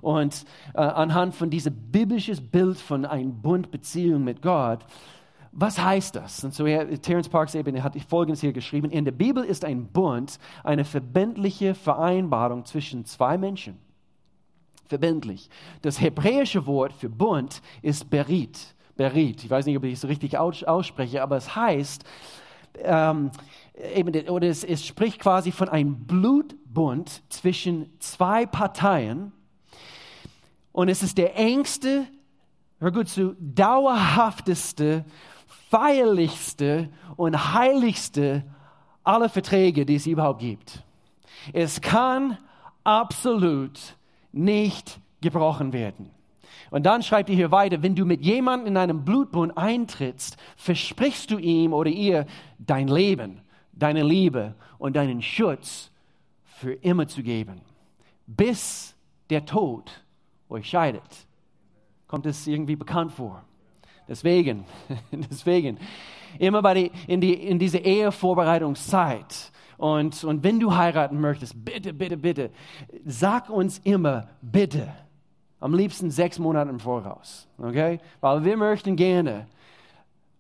Und 0.07 0.45
äh, 0.75 0.79
anhand 0.79 1.35
von 1.35 1.51
diesem 1.51 1.75
biblischen 1.91 2.37
Bild 2.47 2.79
von 2.79 3.05
einer 3.05 3.29
Bundbeziehung 3.29 4.23
mit 4.23 4.41
Gott, 4.41 4.87
was 5.51 5.83
heißt 5.83 6.15
das? 6.15 6.45
Und 6.45 6.55
so, 6.55 6.65
er, 6.65 6.89
Terence 7.01 7.29
Parks 7.29 7.57
eben 7.57 7.83
hat 7.83 8.01
Folgendes 8.03 8.41
hier 8.41 8.53
geschrieben. 8.53 8.93
In 8.93 9.05
der 9.05 9.11
Bibel 9.11 9.43
ist 9.43 9.65
ein 9.65 9.89
Bund 9.89 10.39
eine 10.63 10.85
verbindliche 10.85 11.75
Vereinbarung 11.75 12.65
zwischen 12.65 13.05
zwei 13.05 13.37
Menschen. 13.37 13.79
Verbindlich. 14.85 15.51
Das 15.83 16.01
hebräische 16.01 16.67
Wort 16.67 16.93
für 16.93 17.09
Bund 17.09 17.61
ist 17.83 18.09
Berit. 18.09 18.77
Berit. 18.95 19.43
Ich 19.43 19.51
weiß 19.51 19.67
nicht, 19.67 19.77
ob 19.77 19.83
ich 19.83 19.95
es 19.95 20.07
richtig 20.07 20.39
ausspreche, 20.39 21.21
aber 21.21 21.37
es 21.37 21.57
heißt, 21.57 22.05
ähm, 22.85 23.33
eben, 23.93 24.29
oder 24.29 24.47
es, 24.47 24.63
es 24.63 24.87
spricht 24.87 25.19
quasi 25.19 25.51
von 25.51 25.69
einem 25.69 26.07
Blutbund 26.07 27.25
zwischen 27.29 27.91
zwei 27.99 28.47
Parteien, 28.47 29.33
und 30.77 30.91
es 30.91 31.03
ist 31.03 31.17
der 31.17 31.35
engste, 31.37 32.07
hör 32.81 32.93
gut 32.93 33.09
zu, 33.09 33.35
dauerhafteste, 33.41 35.07
feierlichste 35.71 36.91
und 37.17 37.55
heiligste 37.55 38.45
aller 39.03 39.31
Verträge, 39.31 39.87
die 39.87 39.95
es 39.95 40.07
überhaupt 40.07 40.41
gibt. 40.41 40.83
Es 41.55 41.81
kann 41.81 42.37
absolut 42.85 43.97
nicht 44.33 45.01
gebrochen 45.23 45.73
werden. 45.73 46.11
Und 46.71 46.85
dann 46.85 47.03
schreibt 47.03 47.31
ihr 47.31 47.37
hier 47.37 47.51
weiter, 47.51 47.83
wenn 47.83 47.95
du 47.95 48.05
mit 48.05 48.21
jemandem 48.21 48.67
in 48.67 48.77
einem 48.77 49.03
Blutbund 49.03 49.57
eintrittst, 49.57 50.37
versprichst 50.57 51.31
du 51.31 51.39
ihm 51.39 51.73
oder 51.73 51.89
ihr 51.89 52.27
dein 52.59 52.89
Leben, 52.89 53.41
deine 53.73 54.03
Liebe 54.03 54.55
und 54.77 54.95
deinen 54.95 55.23
Schutz 55.23 55.91
für 56.45 56.75
immer 56.75 57.09
zu 57.09 57.23
geben, 57.23 57.63
bis 58.27 58.95
der 59.31 59.47
Tod 59.47 60.03
euch 60.49 60.69
scheidet. 60.69 61.27
Kommt 62.07 62.27
es 62.27 62.47
irgendwie 62.47 62.77
bekannt 62.77 63.13
vor? 63.13 63.43
Deswegen, 64.09 64.65
deswegen, 65.13 65.79
immer 66.39 66.63
bei 66.63 66.75
die, 66.75 66.93
in, 67.07 67.21
die, 67.21 67.35
in 67.35 67.59
diese 67.59 67.79
Ehevorbereitungszeit 67.79 69.51
und, 69.79 70.25
und 70.25 70.43
wenn 70.43 70.61
du 70.61 70.75
heiraten 70.75 71.21
möchtest, 71.21 71.65
bitte, 71.65 71.93
bitte, 71.93 72.17
bitte, 72.17 72.51
sag 73.05 73.51
uns 73.51 73.79
immer 73.85 74.29
bitte. 74.41 74.89
Am 75.59 75.75
liebsten 75.75 76.11
sechs 76.11 76.39
Monate 76.39 76.71
im 76.71 76.81
Voraus, 76.81 77.49
okay? 77.59 77.99
Weil 78.21 78.45
wir 78.45 78.57
möchten 78.57 78.95
gerne 78.95 79.47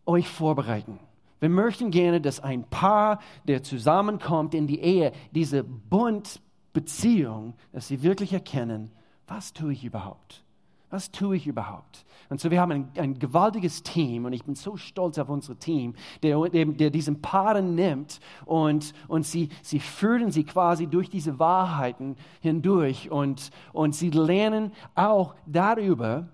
euch 0.05 0.29
vorbereiten. 0.29 1.01
Wir 1.41 1.49
möchten 1.49 1.91
gerne, 1.91 2.21
dass 2.21 2.41
ein 2.41 2.65
Paar, 2.65 3.21
der 3.45 3.63
zusammenkommt 3.63 4.55
in 4.55 4.67
die 4.67 4.81
Ehe, 4.81 5.13
diese 5.33 5.65
Bundbeziehung, 5.65 7.55
dass 7.73 7.89
sie 7.89 8.03
wirklich 8.03 8.33
erkennen, 8.33 8.91
was 9.26 9.52
tue 9.52 9.73
ich 9.73 9.85
überhaupt? 9.85 10.45
Was 10.90 11.11
tue 11.11 11.37
ich 11.37 11.47
überhaupt? 11.47 12.04
Und 12.28 12.40
so, 12.40 12.50
wir 12.50 12.61
haben 12.61 12.73
ein, 12.73 12.88
ein 12.97 13.18
gewaltiges 13.18 13.83
Team 13.83 14.25
und 14.25 14.33
ich 14.33 14.45
bin 14.45 14.54
so 14.54 14.76
stolz 14.76 15.18
auf 15.18 15.28
unser 15.28 15.59
Team, 15.59 15.95
der, 16.23 16.49
der, 16.49 16.90
diesen 16.90 17.21
Paaren 17.23 17.75
nimmt 17.75 18.21
und, 18.45 18.92
und 19.09 19.26
sie, 19.26 19.49
sie 19.62 19.80
führen 19.80 20.30
sie 20.30 20.45
quasi 20.45 20.87
durch 20.87 21.11
diese 21.11 21.38
Wahrheiten 21.38 22.16
hindurch 22.40 23.11
und, 23.11 23.50
und 23.73 23.95
sie 23.95 24.11
lernen 24.11 24.73
auch 24.95 25.35
darüber, 25.47 26.28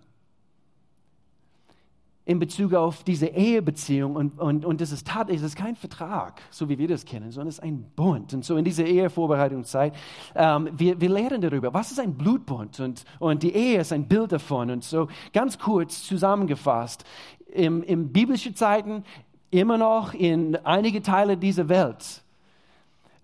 in 2.24 2.38
Bezug 2.38 2.72
auf 2.74 3.02
diese 3.02 3.26
Ehebeziehung 3.26 4.14
und, 4.14 4.38
und, 4.38 4.64
und 4.64 4.80
das 4.80 4.92
ist 4.92 5.08
tatsächlich, 5.08 5.42
das 5.42 5.50
ist 5.52 5.56
kein 5.56 5.74
Vertrag, 5.74 6.40
so 6.50 6.68
wie 6.68 6.78
wir 6.78 6.86
das 6.86 7.04
kennen, 7.04 7.32
sondern 7.32 7.48
es 7.48 7.56
ist 7.56 7.64
ein 7.64 7.84
Bund. 7.96 8.32
Und 8.32 8.44
so 8.44 8.56
in 8.56 8.64
dieser 8.64 8.84
Ehevorbereitungszeit, 8.84 9.94
ähm, 10.36 10.68
wir, 10.72 11.00
wir 11.00 11.08
lernen 11.08 11.40
darüber, 11.40 11.74
was 11.74 11.90
ist 11.90 11.98
ein 11.98 12.14
Blutbund 12.14 12.78
und, 12.78 13.04
und 13.18 13.42
die 13.42 13.52
Ehe 13.52 13.80
ist 13.80 13.92
ein 13.92 14.06
Bild 14.06 14.30
davon. 14.30 14.70
Und 14.70 14.84
so 14.84 15.08
ganz 15.32 15.58
kurz 15.58 16.04
zusammengefasst, 16.04 17.04
im, 17.52 17.82
im 17.82 18.12
biblischen 18.12 18.54
Zeiten 18.54 19.02
immer 19.50 19.76
noch 19.76 20.14
in 20.14 20.56
einige 20.64 21.02
Teile 21.02 21.36
dieser 21.36 21.68
Welt, 21.68 22.22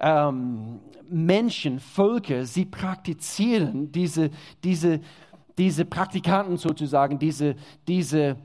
ähm, 0.01 0.81
Menschen, 1.09 1.79
Völker, 1.79 2.45
sie 2.45 2.65
praktizieren 2.65 3.93
diese, 3.93 4.31
diese, 4.65 5.01
diese 5.57 5.85
Praktikanten 5.85 6.57
sozusagen, 6.57 7.19
diese, 7.19 7.55
diese 7.87 8.37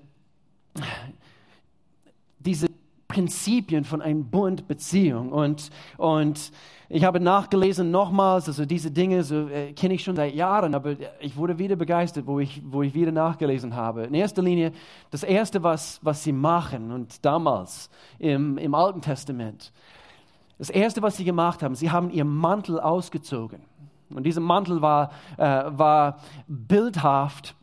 diese 2.40 2.68
Prinzipien 3.08 3.84
von 3.84 4.02
einer 4.02 4.24
Bundbeziehung. 4.24 5.32
Und, 5.32 5.70
und 5.98 6.52
ich 6.90 7.04
habe 7.04 7.20
nachgelesen 7.20 7.92
nochmals, 7.92 8.48
also 8.48 8.66
diese 8.66 8.92
Dinge 8.92 9.24
so, 9.24 9.48
äh, 9.50 9.74
kenne 9.74 9.94
ich 9.94 10.04
schon 10.04 10.16
seit 10.16 10.34
Jahren, 10.34 10.74
aber 10.74 10.96
ich 11.20 11.38
wurde 11.38 11.60
wieder 11.60 11.76
begeistert, 11.76 12.26
wo 12.26 12.40
ich, 12.40 12.62
wo 12.66 12.82
ich 12.82 12.94
wieder 12.94 13.12
nachgelesen 13.12 13.76
habe. 13.76 14.04
In 14.04 14.16
erster 14.16 14.42
Linie, 14.42 14.72
das 15.12 15.24
Erste, 15.24 15.62
was, 15.62 16.00
was 16.02 16.24
sie 16.24 16.32
machen, 16.32 16.92
und 16.92 17.24
damals 17.24 17.90
im, 18.20 18.58
im 18.58 18.74
Alten 18.74 19.02
Testament, 19.02 19.72
Das 20.58 20.70
Erste, 20.70 21.02
was 21.02 21.18
sie 21.18 21.26
gemacht 21.26 21.62
haben, 21.62 21.76
sie 21.76 21.92
haben 21.92 22.10
ihren 22.10 22.34
Mantel 22.34 22.80
ausgezogen. 22.80 23.62
Und 24.10 24.24
dieser 24.24 24.42
Mantel 24.42 24.82
war, 24.82 25.12
äh, 25.38 25.44
war 25.44 26.20
bildhaft 26.48 27.56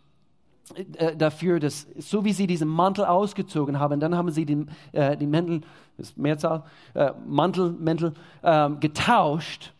äh, 0.77 1.17
dafür, 1.17 1.61
dass 1.61 1.87
so 1.99 2.25
wie 2.25 2.33
sie 2.33 2.47
diesen 2.47 2.69
Mantel 2.69 3.05
ausgezogen 3.05 3.79
haben, 3.79 4.01
dann 4.01 4.17
haben 4.17 4.31
sie 4.31 4.45
den, 4.45 4.71
äh, 4.93 5.17
die 5.17 5.27
Mäntel, 5.27 5.63
ist 5.99 6.17
Mehrzahl, 6.17 6.65
äh, 6.95 7.13
Mantel, 7.27 7.73
Mäntel 7.73 8.15
ähm, 8.43 8.81
getauscht. 8.81 9.73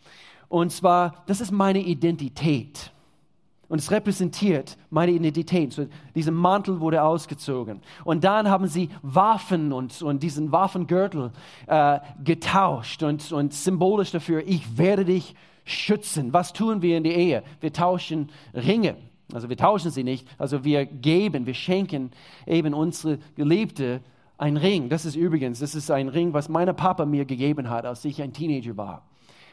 Und 0.49 0.73
zwar, 0.73 1.23
das 1.27 1.41
ist 1.41 1.53
meine 1.53 1.81
Identität. 1.81 2.93
Und 3.71 3.79
es 3.79 3.93
repräsentiert 3.93 4.77
meine 4.91 5.13
Identität. 5.13 5.73
So, 5.73 5.87
dieser 6.17 6.33
Mantel 6.33 6.81
wurde 6.81 7.05
ausgezogen. 7.05 7.81
Und 8.05 8.25
dann 8.25 8.51
haben 8.51 8.67
sie 8.67 8.89
Waffen 9.03 9.73
und, 9.73 10.03
und 10.03 10.25
diesen 10.25 10.51
Waffengürtel 10.51 11.31
äh, 11.69 12.01
getauscht 12.25 13.05
und, 13.05 13.31
und 13.31 13.55
symbolisch 13.55 14.11
dafür, 14.11 14.43
ich 14.45 14.77
werde 14.77 15.05
dich 15.05 15.37
schützen. 15.65 16.33
Was 16.33 16.53
tun 16.53 16.83
wir 16.83 16.97
in 16.97 17.05
der 17.05 17.15
Ehe? 17.17 17.45
Wir 17.61 17.73
tauschen 17.73 18.31
Ringe. 18.55 18.97
Also 19.35 19.49
wir 19.49 19.57
tauschen 19.57 19.91
sie 19.91 20.05
nicht. 20.05 20.27
Also 20.39 20.65
wir 20.65 20.87
geben, 20.87 21.47
wir 21.47 21.55
schenken 21.55 22.11
eben 22.47 22.75
unsere 22.75 23.19
Geliebte 23.37 24.01
einen 24.39 24.57
Ring. 24.57 24.89
Das 24.89 25.05
ist 25.05 25.17
übrigens, 25.17 25.61
das 25.61 25.75
ist 25.75 25.91
ein 25.91 26.09
Ring, 26.09 26.33
was 26.33 26.49
mein 26.49 26.75
Papa 26.75 27.05
mir 27.05 27.25
gegeben 27.25 27.69
hat, 27.69 27.85
als 27.85 28.05
ich 28.05 28.23
ein 28.23 28.33
Teenager 28.33 28.77
war 28.77 29.03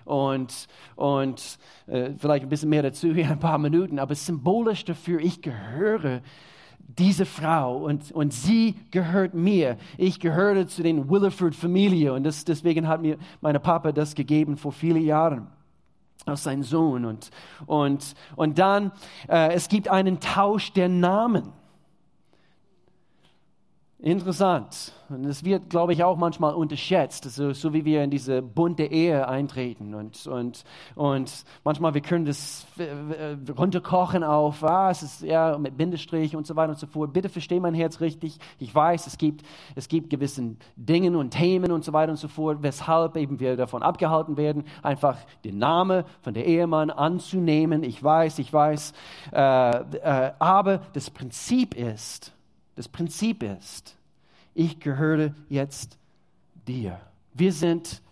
und, 0.08 0.68
und 0.96 1.60
äh, 1.88 2.12
vielleicht 2.18 2.44
ein 2.44 2.50
bisschen 2.50 2.70
mehr 2.70 2.84
dazu 2.84 3.08
hier 3.14 3.30
ein 3.30 3.40
paar 3.40 3.58
Minuten, 3.58 4.00
aber 4.00 4.16
symbolisch 4.16 4.86
dafür, 4.86 5.20
ich 5.20 5.42
gehöre 5.42 6.22
diese 6.80 7.26
Frau 7.26 7.78
und, 7.78 8.12
und 8.14 8.34
sie 8.34 8.76
gehört 8.92 9.34
mir. 9.34 9.78
Ich 9.98 10.22
gehöre 10.22 10.68
zu 10.68 10.84
den 10.84 11.10
Williford-Familie 11.10 12.14
und 12.14 12.24
das, 12.24 12.46
deswegen 12.46 12.88
hat 12.88 13.02
mir 13.02 13.18
mein 13.42 13.62
Papa 13.62 13.92
das 13.92 14.16
gegeben 14.16 14.56
vor 14.56 14.72
vielen 14.72 15.04
Jahren 15.04 15.48
aus 16.26 16.44
seinem 16.44 16.64
Sohn. 16.64 17.06
Und, 17.06 17.30
und, 17.66 18.14
und 18.36 18.60
dann, 18.60 18.92
äh, 19.30 19.54
es 19.54 19.70
gibt 19.70 19.88
einen 19.88 20.20
Tausch 20.20 20.74
der 20.74 20.90
Namen. 20.90 21.54
Interessant. 24.00 24.94
Und 25.10 25.26
es 25.26 25.44
wird, 25.44 25.72
glaube 25.72 25.92
ich, 25.92 26.04
auch 26.04 26.18
manchmal 26.18 26.54
unterschätzt, 26.54 27.24
so, 27.24 27.52
so 27.54 27.74
wie 27.74 27.84
wir 27.84 28.04
in 28.04 28.12
diese 28.12 28.44
bunte 28.44 28.84
Ehe 28.84 29.28
eintreten. 29.28 29.96
Und, 29.96 30.28
und, 30.28 30.64
und 30.94 31.44
manchmal, 31.64 31.96
wir 31.96 32.02
können 32.02 32.26
das 32.26 32.68
runterkochen 33.58 34.24
auf, 34.24 34.64
ah, 34.64 34.92
es 34.92 35.02
ist 35.02 35.24
ja 35.24 35.58
mit 35.58 35.78
Bindestrich 35.78 36.36
und 36.36 36.46
so 36.46 36.56
weiter 36.56 36.74
und 36.74 36.78
so 36.78 36.86
fort. 36.86 37.12
Bitte 37.12 37.28
verstehe 37.28 37.60
mein 37.60 37.74
Herz 37.74 38.00
richtig. 38.00 38.38
Ich 38.60 38.74
weiß, 38.76 39.08
es 39.08 39.18
gibt, 39.18 39.44
es 39.74 39.88
gibt 39.88 40.12
gewisse 40.12 40.56
Dinge 40.76 41.18
und 41.18 41.32
Themen 41.32 41.72
und 41.72 41.84
so 41.84 41.92
weiter 41.92 42.12
und 42.12 42.20
so 42.20 42.28
fort, 42.28 42.60
weshalb 42.62 43.18
eben 43.18 43.40
wir 43.40 43.58
davon 43.58 43.82
abgehalten 43.82 44.38
werden, 44.38 44.66
einfach 44.84 45.18
den 45.44 45.58
Namen 45.58 46.04
von 46.22 46.36
der 46.36 46.46
Ehemann 46.46 46.92
anzunehmen. 46.92 47.82
Ich 47.82 48.04
weiß, 48.04 48.38
ich 48.38 48.54
weiß. 48.54 48.94
Äh, 49.32 49.40
äh, 49.40 50.32
aber 50.38 50.82
das 50.94 51.10
Prinzip 51.10 51.74
ist, 51.74 52.37
das 52.78 52.88
Prinzip 52.88 53.42
ist, 53.42 53.98
ich 54.54 54.80
gehöre 54.80 55.34
jetzt 55.50 55.98
dir. 56.68 57.02
Wir 57.34 57.52
sind 57.52 58.04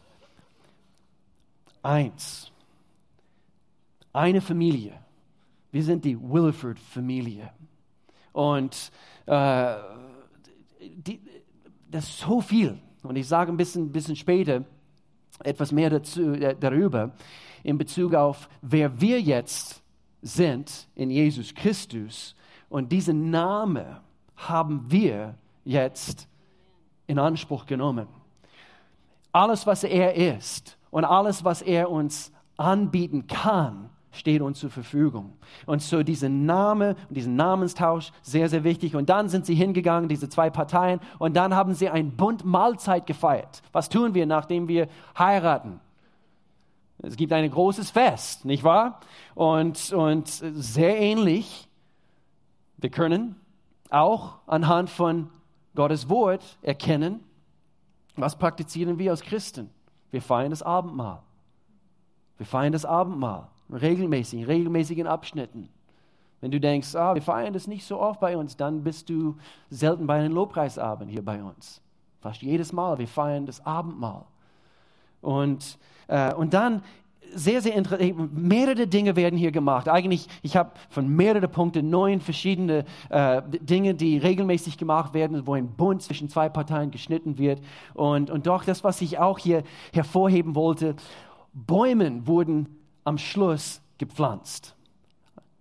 eins. 1.84 2.52
Eine 4.12 4.42
Familie. 4.42 5.00
Wir 5.72 5.84
sind 5.84 6.04
die 6.04 6.20
Williford-Familie. 6.20 7.52
Und 8.34 8.92
äh, 9.28 9.76
die, 10.82 11.22
das 11.92 12.06
ist 12.06 12.20
so 12.22 12.42
viel. 12.42 12.80
Und 13.04 13.18
ich 13.18 13.28
sage 13.28 13.52
ein 13.52 13.58
bisschen, 13.58 13.92
bisschen 13.92 14.16
später 14.16 14.66
etwas 15.44 15.72
mehr 15.72 15.92
dazu, 15.92 16.34
äh, 16.34 16.56
darüber 16.60 17.14
in 17.62 17.78
Bezug 17.78 18.16
auf, 18.16 18.50
wer 18.64 19.00
wir 19.00 19.22
jetzt 19.22 19.84
sind 20.24 20.88
in 20.96 21.12
Jesus 21.12 21.54
Christus. 21.54 22.36
Und 22.68 22.92
dieser 22.92 23.14
Name 23.14 24.02
haben 24.36 24.86
wir 24.90 25.36
jetzt 25.64 26.28
in 27.08 27.20
Anspruch 27.20 27.66
genommen. 27.66 28.08
Alles, 29.32 29.68
was 29.68 29.84
er 29.84 30.16
ist 30.16 30.78
und 30.92 31.06
alles, 31.06 31.44
was 31.44 31.62
er 31.62 31.90
uns 31.90 32.32
anbieten 32.58 33.28
kann, 33.28 33.90
steht 34.12 34.42
uns 34.42 34.60
zur 34.60 34.70
Verfügung. 34.70 35.34
Und 35.66 35.82
so 35.82 36.04
dieser 36.04 36.30
Name 36.30 36.96
und 37.10 37.18
diesen 37.18 37.36
Namenstausch, 37.36 38.12
sehr, 38.22 38.48
sehr 38.50 38.64
wichtig. 38.64 38.96
Und 38.96 39.10
dann 39.10 39.28
sind 39.28 39.46
sie 39.46 39.56
hingegangen, 39.56 40.08
diese 40.08 40.30
zwei 40.30 40.50
Parteien, 40.50 41.00
und 41.20 41.36
dann 41.36 41.54
haben 41.54 41.74
sie 41.74 41.90
ein 41.90 42.16
Bund 42.16 42.46
Mahlzeit 42.46 43.06
gefeiert. 43.06 43.62
Was 43.74 43.90
tun 43.90 44.14
wir, 44.14 44.26
nachdem 44.26 44.68
wir 44.68 44.88
heiraten? 45.18 45.82
Es 47.00 47.18
gibt 47.18 47.34
ein 47.34 47.50
großes 47.50 47.92
Fest, 47.92 48.46
nicht 48.46 48.64
wahr? 48.64 49.02
Und, 49.36 49.92
und 49.92 50.28
sehr 50.30 50.98
ähnlich, 50.98 51.68
wir 52.78 52.90
können 52.90 53.36
auch 53.90 54.40
anhand 54.48 54.90
von 54.90 55.30
Gottes 55.76 56.10
Wort 56.10 56.58
erkennen, 56.62 57.24
was 58.16 58.38
praktizieren 58.38 58.98
wir 58.98 59.12
als 59.12 59.22
Christen. 59.22 59.70
Wir 60.12 60.22
feiern 60.22 60.50
das 60.50 60.64
Abendmahl. 60.64 61.22
Wir 62.38 62.46
feiern 62.46 62.74
das 62.74 62.86
Abendmahl 62.86 63.50
regelmäßig, 63.72 64.42
in 64.42 64.46
regelmäßigen 64.46 65.08
Abschnitten. 65.08 65.70
Wenn 66.42 66.52
du 66.52 66.60
denkst, 66.60 66.96
ah, 66.96 67.16
wir 67.16 67.22
feiern 67.22 67.54
das 67.54 67.68
nicht 67.68 67.86
so 67.86 68.00
oft 68.00 68.20
bei 68.20 68.38
uns, 68.38 68.56
dann 68.56 68.84
bist 68.84 69.10
du 69.10 69.38
selten 69.70 70.06
bei 70.06 70.20
einem 70.20 70.34
Lobpreisabend 70.34 71.10
hier 71.10 71.24
bei 71.24 71.42
uns. 71.42 71.82
Fast 72.22 72.42
jedes 72.42 72.72
Mal, 72.72 72.98
wir 72.98 73.08
feiern 73.08 73.46
das 73.46 73.66
Abendmahl. 73.66 74.26
Und, 75.22 75.78
äh, 76.08 76.34
und 76.34 76.54
dann 76.54 76.84
sehr, 77.34 77.62
sehr 77.62 77.76
interessant. 77.76 78.38
Mehrere 78.38 78.88
Dinge 78.88 79.16
werden 79.16 79.38
hier 79.38 79.52
gemacht. 79.52 79.90
Eigentlich, 79.90 80.28
ich 80.42 80.56
habe 80.56 80.72
von 80.90 81.08
mehreren 81.08 81.50
Punkten 81.52 81.90
neun 81.90 82.22
verschiedene 82.22 82.86
äh, 83.10 83.42
Dinge, 83.62 83.94
die 83.96 84.18
regelmäßig 84.18 84.78
gemacht 84.78 85.14
werden, 85.14 85.46
wo 85.48 85.54
ein 85.54 85.68
Bund 85.68 86.02
zwischen 86.02 86.30
zwei 86.30 86.50
Parteien 86.50 86.92
geschnitten 86.92 87.38
wird. 87.38 87.62
Und, 87.94 88.30
und 88.30 88.48
doch 88.48 88.64
das, 88.64 88.84
was 88.84 89.02
ich 89.02 89.20
auch 89.20 89.40
hier 89.40 89.64
hervorheben 89.94 90.56
wollte, 90.56 90.96
Bäume 91.54 92.28
wurden 92.28 92.68
am 93.04 93.18
Schluss 93.18 93.82
gepflanzt. 93.98 94.76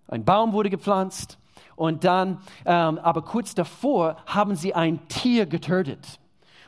Ein 0.08 0.24
Baum 0.24 0.52
wurde 0.52 0.70
gepflanzt 0.70 1.38
und 1.76 2.04
dann, 2.04 2.38
ähm, 2.64 2.98
aber 2.98 3.22
kurz 3.22 3.54
davor 3.54 4.16
haben 4.26 4.54
sie 4.54 4.74
ein 4.74 5.06
Tier 5.08 5.46
getötet. 5.46 6.18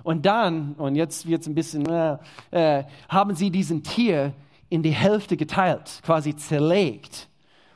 Und 0.03 0.25
dann, 0.25 0.75
und 0.75 0.95
jetzt 0.95 1.27
wird 1.27 1.43
es 1.43 1.49
ein 1.49 1.55
bisschen, 1.55 1.87
äh, 1.87 2.19
äh, 2.51 2.85
haben 3.09 3.35
sie 3.35 3.51
diesen 3.51 3.83
Tier 3.83 4.33
in 4.69 4.83
die 4.83 4.91
Hälfte 4.91 5.37
geteilt, 5.37 6.01
quasi 6.05 6.35
zerlegt 6.35 7.29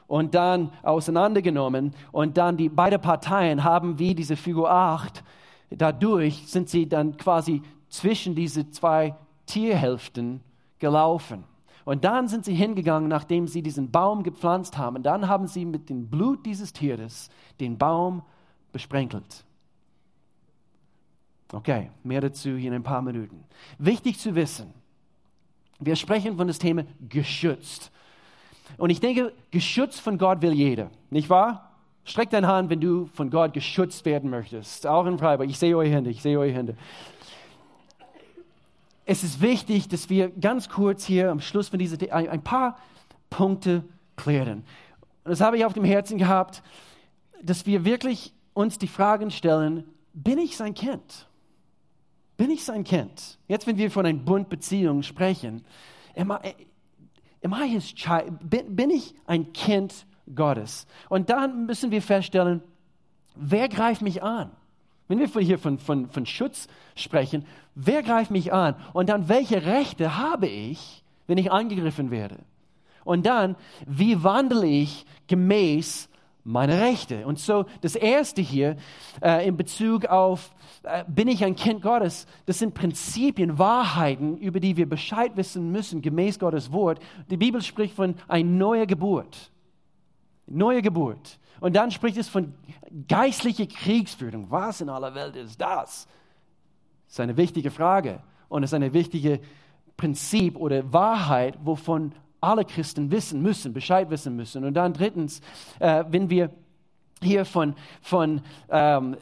und 0.07 0.35
dann 0.35 0.72
auseinandergenommen. 0.83 1.94
Und 2.12 2.37
dann 2.37 2.57
die 2.57 2.68
beiden 2.68 3.00
Parteien 3.00 3.62
haben 3.62 3.98
wie 3.98 4.14
diese 4.14 4.37
Figur 4.37 4.70
8, 4.70 5.22
dadurch 5.70 6.48
sind 6.48 6.68
sie 6.68 6.88
dann 6.88 7.16
quasi 7.16 7.62
zwischen 7.88 8.35
diese 8.35 8.70
zwei 8.70 9.14
Tierhälften 9.46 10.40
gelaufen. 10.79 11.44
Und 11.85 12.05
dann 12.05 12.29
sind 12.29 12.44
sie 12.44 12.55
hingegangen, 12.55 13.09
nachdem 13.09 13.46
sie 13.46 13.62
diesen 13.62 13.90
Baum 13.90 14.22
gepflanzt 14.22 14.76
haben. 14.76 15.03
Dann 15.03 15.29
haben 15.29 15.46
sie 15.46 15.64
mit 15.64 15.88
dem 15.88 16.09
Blut 16.09 16.44
dieses 16.44 16.72
Tieres 16.72 17.31
den 17.59 17.79
Baum 17.79 18.22
besprenkelt. 18.72 19.44
Okay, 21.53 21.90
mehr 22.05 22.20
dazu 22.20 22.57
hier 22.57 22.68
in 22.68 22.74
ein 22.74 22.83
paar 22.83 23.03
Minuten. 23.03 23.44
Wichtig 23.79 24.18
zu 24.18 24.35
wissen, 24.35 24.72
wir 25.81 25.97
sprechen 25.97 26.37
von 26.37 26.47
das 26.47 26.59
Thema 26.59 26.85
geschützt. 27.09 27.90
Und 28.77 28.90
ich 28.90 29.01
denke, 29.01 29.33
geschützt 29.51 30.01
von 30.01 30.19
Gott 30.19 30.43
will 30.43 30.53
jeder, 30.53 30.90
nicht 31.11 31.29
wahr? 31.29 31.71
Streck 32.05 32.31
deine 32.31 32.47
Hand, 32.47 32.71
wenn 32.71 32.81
du 32.81 33.07
von 33.07 33.31
Gott 33.31 33.53
geschützt 33.53 34.05
werden 34.05 34.31
möchtest. 34.31 34.87
Auch 34.87 35.07
in 35.07 35.19
Freiburg. 35.19 35.49
Ich 35.49 35.59
sehe 35.59 35.77
eure 35.77 35.90
Hände, 35.90 36.11
ich 36.11 36.23
sehe 36.23 36.38
eure 36.38 36.53
Hände. 36.53 36.77
Es 39.05 39.25
ist 39.25 39.40
wichtig, 39.40 39.88
dass 39.88 40.09
wir 40.09 40.29
ganz 40.29 40.69
kurz 40.69 41.05
hier 41.05 41.31
am 41.31 41.40
Schluss 41.40 41.69
von 41.69 41.79
dieser 41.79 42.12
ein 42.12 42.43
paar 42.43 42.79
Punkte 43.29 43.85
klären. 44.16 44.64
Und 45.25 45.31
das 45.31 45.40
habe 45.40 45.59
ich 45.59 45.64
auf 45.64 45.73
dem 45.73 45.85
Herzen 45.85 46.19
gehabt, 46.19 46.62
dass 47.43 47.66
wir 47.66 47.85
wirklich 47.85 48.33
uns 48.55 48.79
die 48.79 48.88
Fragen 48.88 49.31
stellen, 49.31 49.85
bin 50.12 50.38
ich 50.38 50.57
sein 50.57 50.75
Kind? 50.75 51.29
Bin 52.40 52.50
ich 52.50 52.64
sein 52.64 52.85
Kind? 52.85 53.38
Jetzt, 53.48 53.66
wenn 53.66 53.76
wir 53.76 53.90
von 53.90 54.07
einer 54.07 54.18
Bundbeziehung 54.18 55.03
sprechen, 55.03 55.62
am 56.16 56.31
I, 56.31 56.55
am 57.44 57.53
I 57.53 57.68
his 57.68 57.94
child? 57.94 58.33
Bin, 58.40 58.74
bin 58.74 58.88
ich 58.88 59.14
ein 59.26 59.53
Kind 59.53 60.07
Gottes? 60.35 60.87
Und 61.11 61.29
dann 61.29 61.66
müssen 61.66 61.90
wir 61.90 62.00
feststellen, 62.00 62.62
wer 63.35 63.68
greift 63.68 64.00
mich 64.00 64.22
an? 64.22 64.53
Wenn 65.07 65.18
wir 65.18 65.29
hier 65.42 65.59
von, 65.59 65.79
von, 65.79 66.09
von 66.09 66.24
Schutz 66.24 66.66
sprechen, 66.96 67.44
wer 67.74 68.03
greift 68.03 68.31
mich 68.31 68.55
an? 68.55 68.74
Und 68.94 69.11
dann, 69.11 69.29
welche 69.29 69.66
Rechte 69.66 70.16
habe 70.16 70.48
ich, 70.48 71.05
wenn 71.26 71.37
ich 71.37 71.53
angegriffen 71.53 72.11
werde? 72.11 72.38
Und 73.05 73.26
dann, 73.26 73.55
wie 73.87 74.24
wandle 74.24 74.66
ich 74.66 75.05
gemäß 75.26 76.09
meine 76.44 76.81
Rechte. 76.81 77.26
Und 77.26 77.38
so 77.38 77.66
das 77.81 77.94
Erste 77.94 78.42
hier 78.42 78.76
äh, 79.22 79.46
in 79.46 79.57
Bezug 79.57 80.07
auf, 80.07 80.55
äh, 80.83 81.05
bin 81.07 81.29
ich 81.29 81.44
ein 81.44 81.57
Kind 81.57 81.83
Gottes, 81.83 82.26
das 82.46 82.59
sind 82.59 82.74
Prinzipien, 82.74 83.59
Wahrheiten, 83.59 84.38
über 84.38 84.61
die 84.61 84.76
wir 84.76 84.88
Bescheid 84.88 85.37
wissen 85.37 85.70
müssen, 85.70 86.03
gemäß 86.03 86.38
Gottes 86.38 86.72
Wort. 86.72 87.00
Die 87.31 87.37
Bibel 87.37 87.62
spricht 87.62 87.94
von 87.94 88.14
einer 88.29 88.48
neuen 88.48 88.87
Geburt. 88.87 89.50
Neue 90.46 90.83
Geburt. 90.83 91.38
Und 91.61 91.76
dann 91.76 91.90
spricht 91.90 92.16
es 92.16 92.29
von 92.29 92.55
geistlicher 93.07 93.66
Kriegsführung. 93.66 94.50
Was 94.50 94.81
in 94.81 94.88
aller 94.88 95.14
Welt 95.14 95.37
ist 95.37 95.61
das? 95.61 96.09
Das 97.07 97.14
ist 97.14 97.20
eine 97.20 97.37
wichtige 97.37 97.70
Frage 97.70 98.22
und 98.48 98.62
es 98.62 98.70
ist 98.70 98.74
eine 98.74 98.92
wichtige 98.92 99.40
Prinzip 99.96 100.57
oder 100.57 100.92
Wahrheit, 100.92 101.59
wovon 101.62 102.12
alle 102.40 102.64
Christen 102.64 103.11
wissen 103.11 103.42
müssen, 103.42 103.72
Bescheid 103.72 104.11
wissen 104.11 104.37
müssen. 104.37 104.64
Und 104.64 104.74
dann 104.74 104.92
drittens, 104.92 105.40
äh, 105.79 106.05
wenn 106.09 106.31
wir 106.31 106.50
hier 107.22 107.44
von, 107.44 107.74
von, 108.00 108.40
ähm, 108.70 109.16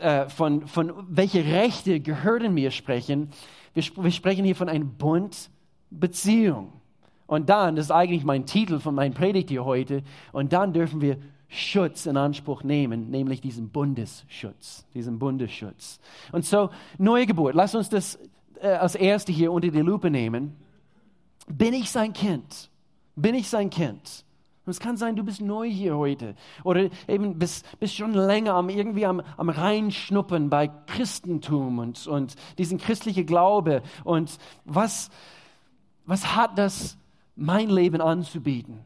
äh, 0.00 0.28
von, 0.28 0.66
von 0.66 0.92
welche 1.08 1.44
Rechte 1.44 2.00
gehören 2.00 2.54
mir 2.54 2.70
sprechen, 2.70 3.30
wir, 3.74 3.82
sp 3.84 4.00
wir 4.02 4.10
sprechen 4.10 4.44
hier 4.44 4.56
von 4.56 4.68
einer 4.68 4.84
Bundbeziehung. 4.84 6.72
Und 7.26 7.48
dann, 7.48 7.76
das 7.76 7.86
ist 7.86 7.90
eigentlich 7.90 8.24
mein 8.24 8.46
Titel 8.46 8.78
von 8.80 8.94
meinem 8.94 9.14
Predigt 9.14 9.48
hier 9.48 9.64
heute, 9.64 10.02
und 10.32 10.52
dann 10.52 10.72
dürfen 10.72 11.00
wir 11.00 11.18
Schutz 11.48 12.06
in 12.06 12.16
Anspruch 12.16 12.64
nehmen, 12.64 13.10
nämlich 13.10 13.40
diesen 13.40 13.70
Bundesschutz, 13.70 14.86
diesen 14.92 15.18
Bundesschutz. 15.18 16.00
Und 16.32 16.44
so, 16.44 16.70
neue 16.98 17.26
Geburt, 17.26 17.54
lass 17.54 17.74
uns 17.74 17.88
das 17.88 18.18
äh, 18.60 18.68
als 18.68 18.94
Erste 18.94 19.32
hier 19.32 19.52
unter 19.52 19.68
die 19.68 19.80
Lupe 19.80 20.10
nehmen. 20.10 20.56
Bin 21.46 21.74
ich 21.74 21.90
sein 21.90 22.12
Kind? 22.12 22.70
Bin 23.16 23.34
ich 23.34 23.48
sein 23.48 23.70
Kind? 23.70 24.24
Und 24.66 24.70
es 24.70 24.80
kann 24.80 24.96
sein, 24.96 25.14
du 25.14 25.22
bist 25.22 25.42
neu 25.42 25.68
hier 25.68 25.96
heute 25.96 26.34
oder 26.62 26.88
eben 27.06 27.38
bist, 27.38 27.66
bist 27.80 27.94
schon 27.94 28.14
länger 28.14 28.54
am, 28.54 28.70
irgendwie 28.70 29.04
am, 29.04 29.20
am 29.36 29.50
Reinschnuppern 29.50 30.48
bei 30.48 30.68
Christentum 30.68 31.78
und, 31.78 32.06
und 32.06 32.34
diesen 32.56 32.78
christlichen 32.78 33.26
Glaube. 33.26 33.82
Und 34.04 34.38
was, 34.64 35.10
was 36.06 36.34
hat 36.34 36.56
das 36.56 36.96
mein 37.36 37.68
Leben 37.68 38.00
anzubieten? 38.00 38.80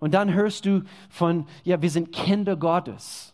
Und 0.00 0.14
dann 0.14 0.34
hörst 0.34 0.66
du 0.66 0.82
von, 1.08 1.46
ja, 1.62 1.80
wir 1.80 1.90
sind 1.90 2.10
Kinder 2.10 2.56
Gottes. 2.56 3.31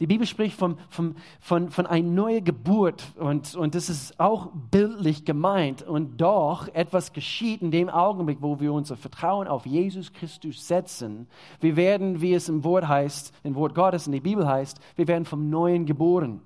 Die 0.00 0.06
Bibel 0.06 0.26
spricht 0.26 0.56
von, 0.56 0.78
von, 0.88 1.16
von, 1.40 1.70
von 1.70 1.86
einer 1.86 2.08
neuen 2.08 2.44
Geburt 2.44 3.02
und, 3.18 3.56
und 3.56 3.74
das 3.74 3.88
ist 3.88 4.18
auch 4.20 4.50
bildlich 4.70 5.24
gemeint. 5.24 5.82
Und 5.82 6.20
doch 6.20 6.68
etwas 6.68 7.12
geschieht 7.12 7.62
in 7.62 7.72
dem 7.72 7.88
Augenblick, 7.88 8.38
wo 8.40 8.60
wir 8.60 8.72
unser 8.72 8.96
Vertrauen 8.96 9.48
auf 9.48 9.66
Jesus 9.66 10.12
Christus 10.12 10.66
setzen. 10.68 11.26
Wir 11.60 11.74
werden, 11.74 12.20
wie 12.20 12.32
es 12.32 12.48
im 12.48 12.62
Wort 12.62 12.86
heißt, 12.86 13.34
im 13.42 13.56
Wort 13.56 13.74
Gottes 13.74 14.06
in 14.06 14.12
der 14.12 14.20
Bibel 14.20 14.46
heißt, 14.46 14.78
wir 14.94 15.08
werden 15.08 15.24
vom 15.24 15.50
Neuen 15.50 15.84
geboren. 15.84 16.42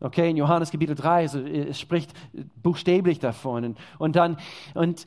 Okay, 0.00 0.30
in 0.30 0.36
Johannes 0.36 0.70
Kapitel 0.70 0.94
3, 0.94 1.22
also 1.22 1.40
es 1.40 1.78
spricht 1.78 2.12
buchstäblich 2.62 3.18
davon. 3.18 3.76
Und 3.98 4.16
dann, 4.16 4.36
und, 4.74 5.06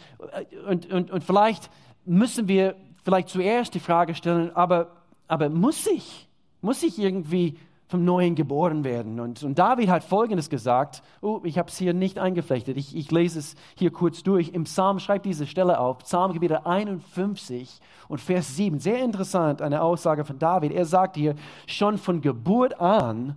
und, 0.67 0.91
und, 0.91 1.11
und 1.11 1.23
vielleicht 1.23 1.69
müssen 2.05 2.47
wir 2.47 2.75
vielleicht 3.03 3.29
zuerst 3.29 3.73
die 3.73 3.79
Frage 3.79 4.15
stellen, 4.15 4.55
aber, 4.55 4.87
aber 5.27 5.49
muss 5.49 5.87
ich? 5.87 6.27
Muss 6.61 6.83
ich 6.83 6.99
irgendwie 6.99 7.57
vom 7.91 8.05
Neuen 8.05 8.35
geboren 8.35 8.85
werden. 8.85 9.19
Und, 9.19 9.43
und 9.43 9.59
David 9.59 9.89
hat 9.89 10.03
Folgendes 10.05 10.49
gesagt. 10.49 11.03
Oh, 11.19 11.41
ich 11.43 11.57
habe 11.57 11.69
es 11.69 11.77
hier 11.77 11.93
nicht 11.93 12.19
eingeflechtet. 12.19 12.77
Ich, 12.77 12.95
ich, 12.95 13.11
lese 13.11 13.39
es 13.39 13.55
hier 13.75 13.91
kurz 13.91 14.23
durch. 14.23 14.49
Im 14.49 14.63
Psalm 14.63 14.99
schreibt 14.99 15.25
diese 15.25 15.45
Stelle 15.45 15.77
auf. 15.77 15.99
Psalm 15.99 16.31
Kapitel 16.31 16.61
51 16.63 17.81
und 18.07 18.21
Vers 18.21 18.55
7. 18.55 18.79
Sehr 18.79 19.03
interessant, 19.03 19.61
eine 19.61 19.81
Aussage 19.81 20.23
von 20.23 20.39
David. 20.39 20.71
Er 20.71 20.85
sagt 20.85 21.17
hier, 21.17 21.35
schon 21.67 21.97
von 21.97 22.21
Geburt 22.21 22.79
an 22.79 23.35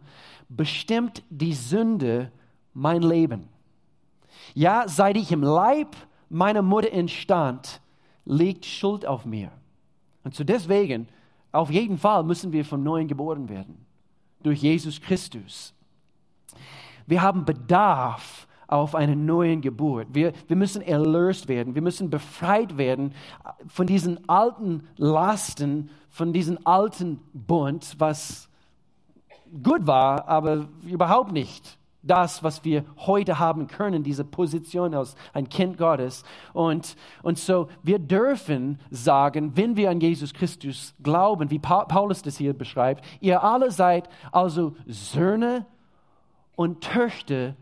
bestimmt 0.48 1.24
die 1.30 1.54
Sünde 1.54 2.30
mein 2.72 3.02
Leben. 3.02 3.48
Ja, 4.54 4.84
seit 4.87 5.16
ich 5.16 5.32
im 5.32 5.42
Leib 5.42 5.96
meiner 6.28 6.62
Mutter 6.62 6.92
entstand, 6.92 7.80
liegt 8.24 8.66
Schuld 8.66 9.04
auf 9.04 9.24
mir. 9.24 9.50
Und 10.22 10.34
so 10.34 10.44
deswegen 10.44 11.08
auf 11.54 11.70
jeden 11.70 11.98
Fall 11.98 12.24
müssen 12.24 12.52
wir 12.52 12.64
von 12.64 12.82
neuem 12.82 13.06
geboren 13.06 13.48
werden. 13.48 13.86
Durch 14.42 14.60
Jesus 14.60 15.00
Christus. 15.00 15.72
Wir 17.06 17.22
haben 17.22 17.44
Bedarf 17.44 18.46
auf 18.66 18.94
eine 18.94 19.14
neue 19.14 19.58
Geburt. 19.58 20.08
Wir, 20.12 20.32
wir 20.48 20.56
müssen 20.56 20.82
erlöst 20.82 21.48
werden. 21.48 21.74
Wir 21.74 21.82
müssen 21.82 22.10
befreit 22.10 22.76
werden 22.76 23.14
von 23.68 23.86
diesen 23.86 24.28
alten 24.28 24.88
Lasten, 24.96 25.90
von 26.10 26.32
diesem 26.32 26.58
alten 26.64 27.20
Bund, 27.32 27.94
was 27.98 28.48
gut 29.62 29.86
war, 29.86 30.26
aber 30.26 30.66
überhaupt 30.82 31.32
nicht 31.32 31.78
das, 32.06 32.42
was 32.42 32.64
wir 32.64 32.84
heute 32.98 33.38
haben 33.38 33.66
können, 33.66 34.02
diese 34.02 34.24
Position 34.24 34.94
als 34.94 35.16
ein 35.32 35.48
Kind 35.48 35.78
Gottes. 35.78 36.24
Und, 36.52 36.96
und 37.22 37.38
so, 37.38 37.68
wir 37.82 37.98
dürfen 37.98 38.78
sagen, 38.90 39.56
wenn 39.56 39.76
wir 39.76 39.90
an 39.90 40.00
Jesus 40.00 40.34
Christus 40.34 40.94
glauben, 41.02 41.50
wie 41.50 41.58
Paulus 41.58 42.22
das 42.22 42.36
hier 42.36 42.52
beschreibt, 42.52 43.04
ihr 43.20 43.42
alle 43.42 43.70
seid 43.70 44.08
also 44.32 44.76
Söhne 44.86 45.66
und 46.56 46.82
Töchter 46.82 47.56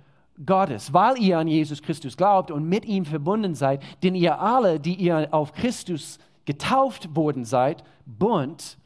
Gottes, 0.44 0.92
weil 0.92 1.18
ihr 1.18 1.38
an 1.38 1.46
Jesus 1.46 1.83
Christus 1.83 2.16
glaubt 2.16 2.50
und 2.50 2.68
mit 2.68 2.85
ihm 2.85 3.05
verbunden 3.05 3.55
seid, 3.55 3.83
denn 4.02 4.14
ihr 4.14 4.40
alle, 4.40 4.81
die 4.81 4.94
ihr 4.94 5.28
auf 5.31 5.52
Christus 5.52 6.18
getauft 6.44 7.14
worden 7.14 7.44
seid, 7.44 7.85
bunt, 8.07 8.78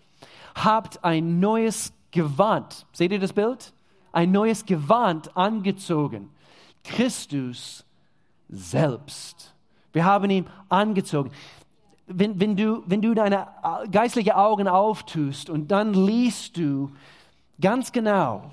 habt 0.54 1.04
ein 1.04 1.40
neues 1.40 1.92
Gewand. 2.10 2.86
Seht 2.92 3.12
ihr 3.12 3.20
das 3.20 3.32
Bild? 3.32 3.72
Ein 4.16 4.33
neues 4.33 4.64
Gewand 4.64 5.37
angezogen. 5.37 6.31
Christus 6.83 7.85
selbst. 8.48 9.55
Wir 9.92 10.07
haben 10.07 10.31
ihn 10.31 10.46
angezogen. 10.70 11.31
Wenn, 12.07 12.40
wenn, 12.40 12.57
du, 12.57 12.83
wenn 12.87 13.02
du 13.02 13.12
deine 13.12 13.46
geistlichen 13.90 14.33
Augen 14.33 14.68
auftust 14.68 15.50
und 15.50 15.70
dann 15.70 15.92
liest 15.92 16.57
du 16.57 16.90
ganz 17.61 17.92
genau 17.92 18.50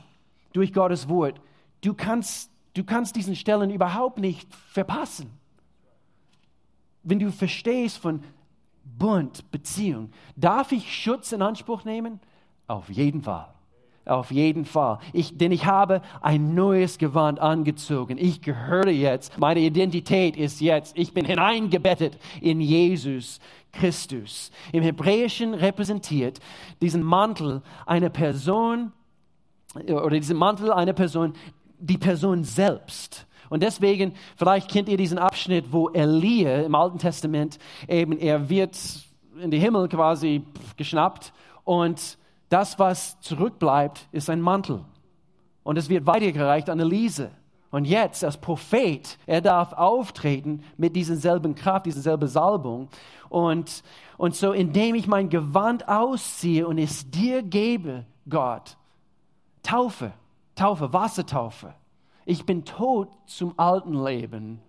durch 0.52 0.74
Gottes 0.74 1.08
Wort, 1.08 1.40
du 1.80 1.94
kannst, 1.94 2.52
du 2.74 2.84
kannst 2.84 3.16
diesen 3.16 3.38
Stellen 3.38 3.70
überhaupt 3.70 4.18
nicht 4.18 4.54
verpassen. 4.54 5.32
Wenn 7.04 7.20
du 7.20 7.32
verstehst 7.32 8.00
von 8.00 8.22
Bund, 8.84 9.50
Beziehung, 9.50 10.12
darf 10.36 10.74
ich 10.74 10.94
Schutz 10.94 11.32
in 11.32 11.42
Anspruch 11.42 11.86
nehmen? 11.86 12.20
Auf 12.68 12.90
jeden 12.90 13.22
Fall. 13.22 13.54
Auf 14.06 14.32
jeden 14.32 14.66
Fall. 14.66 15.00
Ich, 15.14 15.38
denn 15.38 15.54
ich 15.54 15.66
habe 15.66 16.02
ein 16.22 16.54
neues 16.54 16.98
Gewand 16.98 17.40
angezogen. 17.40 18.18
Ich 18.18 18.42
gehöre 18.42 18.90
jetzt. 18.90 19.38
Meine 19.38 19.62
Identität 19.62 20.36
ist 20.36 20.60
jetzt. 20.60 20.98
Ich 20.98 21.14
bin 21.14 21.24
hineingebettet 21.26 22.18
in 22.42 22.60
Jesus 22.60 23.40
Christus. 23.72 24.52
Im 24.74 24.84
Hebräischen 24.84 25.54
repräsentiert 25.54 26.40
diesen 26.82 27.02
Mantel 27.02 27.62
eine 27.86 28.10
Person 28.10 28.92
oder 29.74 30.12
diesen 30.12 30.38
Mantel 30.38 30.72
einer 30.74 30.94
Person, 30.94 31.34
die 31.80 31.98
Person 31.98 32.44
selbst. 32.44 33.26
Und 33.50 33.64
deswegen, 33.64 34.14
vielleicht 34.36 34.70
kennt 34.70 34.90
ihr 34.90 34.98
diesen 34.98 35.18
Abschnitt, 35.18 35.72
wo 35.72 35.90
Elia 35.90 36.62
im 36.64 36.76
Alten 36.76 36.98
Testament 36.98 37.58
eben, 37.88 38.18
er 38.18 38.50
wird 38.50 38.78
in 39.40 39.50
den 39.50 39.62
Himmel 39.62 39.88
quasi 39.88 40.44
geschnappt 40.76 41.34
und 41.64 42.18
das, 42.54 42.78
was 42.78 43.20
zurückbleibt, 43.22 44.08
ist 44.12 44.30
ein 44.30 44.40
Mantel. 44.40 44.86
Und 45.64 45.78
es 45.78 45.90
wird 45.90 46.06
weitergereicht 46.06 46.70
an 46.70 46.80
Elise. 46.80 47.32
Und 47.72 47.86
jetzt 47.86 48.24
als 48.24 48.38
Prophet, 48.38 49.18
er 49.26 49.42
darf 49.42 49.74
auftreten 49.74 50.64
mit 50.78 50.96
dieser 50.96 51.16
selben 51.16 51.56
Kraft, 51.56 51.88
dieser 51.88 52.02
selben 52.02 52.28
Salbung. 52.28 52.90
Und, 53.30 53.82
und 54.18 54.36
so, 54.36 54.52
indem 54.52 54.94
ich 54.94 55.08
mein 55.08 55.30
Gewand 55.30 55.88
ausziehe 55.88 56.68
und 56.68 56.78
es 56.78 57.10
dir 57.10 57.42
gebe, 57.42 58.06
Gott, 58.30 58.78
Taufe, 59.64 60.14
Taufe, 60.54 60.94
Wassertaufe. 60.94 61.74
Ich 62.26 62.46
bin 62.46 62.66
tot 62.66 63.10
zum 63.26 63.58
alten 63.58 64.04
Leben. 64.04 64.60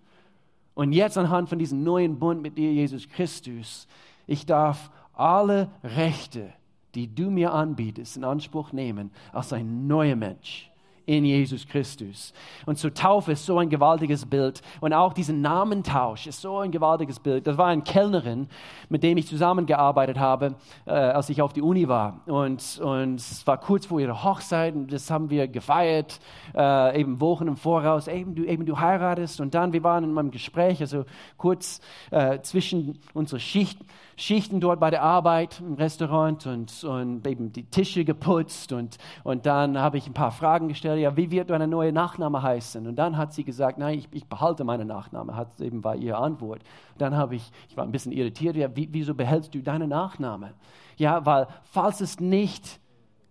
Und 0.72 0.92
jetzt 0.92 1.18
anhand 1.18 1.50
von 1.50 1.58
diesem 1.58 1.84
neuen 1.84 2.18
Bund 2.18 2.40
mit 2.40 2.56
dir, 2.56 2.72
Jesus 2.72 3.06
Christus, 3.10 3.86
ich 4.26 4.46
darf 4.46 4.90
alle 5.12 5.68
Rechte 5.82 6.50
die 6.94 7.14
du 7.14 7.30
mir 7.30 7.52
anbietest, 7.52 8.16
in 8.16 8.24
Anspruch 8.24 8.72
nehmen 8.72 9.10
als 9.32 9.52
ein 9.52 9.86
neuer 9.86 10.16
Mensch 10.16 10.70
in 11.06 11.24
Jesus 11.24 11.66
Christus. 11.66 12.32
Und 12.66 12.78
so 12.78 12.90
Taufe 12.90 13.32
ist 13.32 13.44
so 13.44 13.58
ein 13.58 13.68
gewaltiges 13.68 14.24
Bild. 14.24 14.62
Und 14.80 14.92
auch 14.92 15.12
dieser 15.12 15.32
Namentausch 15.32 16.26
ist 16.26 16.40
so 16.40 16.58
ein 16.58 16.70
gewaltiges 16.70 17.20
Bild. 17.20 17.46
Das 17.46 17.58
war 17.58 17.66
eine 17.66 17.82
Kellnerin, 17.82 18.48
mit 18.88 19.02
dem 19.02 19.18
ich 19.18 19.26
zusammengearbeitet 19.26 20.18
habe, 20.18 20.54
äh, 20.86 20.92
als 20.92 21.28
ich 21.28 21.42
auf 21.42 21.52
die 21.52 21.62
Uni 21.62 21.88
war. 21.88 22.20
Und, 22.26 22.80
und 22.82 23.16
es 23.16 23.46
war 23.46 23.58
kurz 23.58 23.86
vor 23.86 24.00
ihrer 24.00 24.24
Hochzeit 24.24 24.74
und 24.74 24.92
das 24.92 25.10
haben 25.10 25.30
wir 25.30 25.48
gefeiert, 25.48 26.20
äh, 26.54 27.00
eben 27.00 27.20
Wochen 27.20 27.48
im 27.48 27.56
Voraus. 27.56 28.08
Eben 28.08 28.34
du, 28.34 28.44
eben 28.44 28.64
du 28.64 28.78
heiratest. 28.78 29.40
Und 29.40 29.54
dann, 29.54 29.72
wir 29.72 29.82
waren 29.82 30.04
in 30.04 30.12
meinem 30.12 30.30
Gespräch, 30.30 30.80
also 30.80 31.04
kurz 31.36 31.80
äh, 32.10 32.40
zwischen 32.40 32.98
unserer 33.12 33.40
Schicht, 33.40 33.78
Schichten 34.16 34.60
dort 34.60 34.80
bei 34.80 34.90
der 34.90 35.02
Arbeit 35.02 35.60
im 35.60 35.74
Restaurant 35.74 36.46
und, 36.46 36.84
und 36.84 37.26
eben 37.26 37.52
die 37.52 37.64
Tische 37.64 38.04
geputzt 38.04 38.72
und, 38.72 38.98
und 39.24 39.46
dann 39.46 39.78
habe 39.78 39.98
ich 39.98 40.06
ein 40.06 40.14
paar 40.14 40.30
Fragen 40.30 40.68
gestellt, 40.68 41.00
ja, 41.00 41.16
wie 41.16 41.30
wird 41.30 41.50
deine 41.50 41.66
neue 41.66 41.92
Nachname 41.92 42.42
heißen? 42.42 42.86
Und 42.86 42.96
dann 42.96 43.16
hat 43.16 43.32
sie 43.32 43.44
gesagt, 43.44 43.78
nein, 43.78 43.98
ich, 43.98 44.08
ich 44.12 44.26
behalte 44.26 44.64
meine 44.64 44.84
Nachname, 44.84 45.36
hat 45.36 45.60
eben 45.60 45.82
war 45.82 45.96
ihre 45.96 46.18
Antwort. 46.18 46.62
Dann 46.98 47.16
habe 47.16 47.36
ich, 47.36 47.50
ich 47.68 47.76
war 47.76 47.84
ein 47.84 47.92
bisschen 47.92 48.12
irritiert, 48.12 48.56
ja, 48.56 48.74
wie, 48.76 48.88
wieso 48.90 49.14
behältst 49.14 49.54
du 49.54 49.62
deine 49.62 49.88
Nachname? 49.88 50.54
Ja, 50.96 51.24
weil 51.26 51.48
falls 51.62 52.00
es 52.00 52.20
nicht 52.20 52.80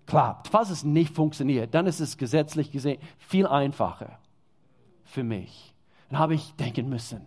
klappt, 0.05 0.49
falls 0.49 0.69
es 0.69 0.83
nicht 0.83 1.13
funktioniert, 1.15 1.73
dann 1.73 1.87
ist 1.87 1.99
es 1.99 2.17
gesetzlich 2.17 2.71
gesehen 2.71 2.99
viel 3.17 3.47
einfacher 3.47 4.19
für 5.03 5.23
mich. 5.23 5.73
Dann 6.09 6.19
habe 6.19 6.35
ich 6.35 6.53
denken 6.55 6.89
müssen, 6.89 7.25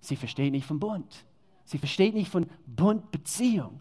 sie 0.00 0.16
versteht 0.16 0.52
nicht 0.52 0.66
vom 0.66 0.78
Bund. 0.78 1.24
Sie 1.70 1.78
versteht 1.78 2.14
nicht 2.14 2.32
von 2.32 2.46
Bundbeziehung. 2.66 3.78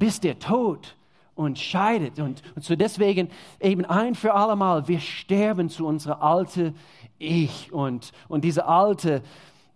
Bis 0.00 0.18
der 0.18 0.40
Tod 0.40 0.96
uns 1.36 1.60
scheidet. 1.60 2.18
Und, 2.18 2.42
und 2.56 2.64
so 2.64 2.74
deswegen 2.74 3.28
eben 3.60 3.84
ein 3.84 4.16
für 4.16 4.34
alle 4.34 4.56
Mal, 4.56 4.88
wir 4.88 4.98
sterben 4.98 5.68
zu 5.68 5.86
unserer 5.86 6.20
alte 6.20 6.74
Ich 7.20 7.72
und, 7.72 8.10
und 8.26 8.42
diese 8.42 8.66
alte 8.66 9.22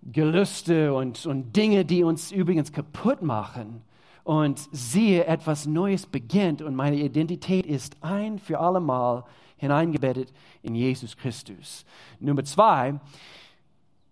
Gelüste 0.02 0.92
und, 0.94 1.24
und 1.24 1.54
Dinge, 1.54 1.84
die 1.84 2.02
uns 2.02 2.32
übrigens 2.32 2.72
kaputt 2.72 3.22
machen. 3.22 3.82
Und 4.24 4.58
siehe, 4.72 5.24
etwas 5.24 5.66
Neues 5.66 6.06
beginnt 6.06 6.60
und 6.60 6.74
meine 6.74 6.96
Identität 6.96 7.66
ist 7.66 7.96
ein 8.00 8.40
für 8.40 8.58
alle 8.58 8.80
Mal 8.80 9.22
hineingebettet 9.58 10.32
in 10.62 10.74
Jesus 10.74 11.16
Christus. 11.16 11.84
Nummer 12.18 12.42
zwei, 12.42 12.98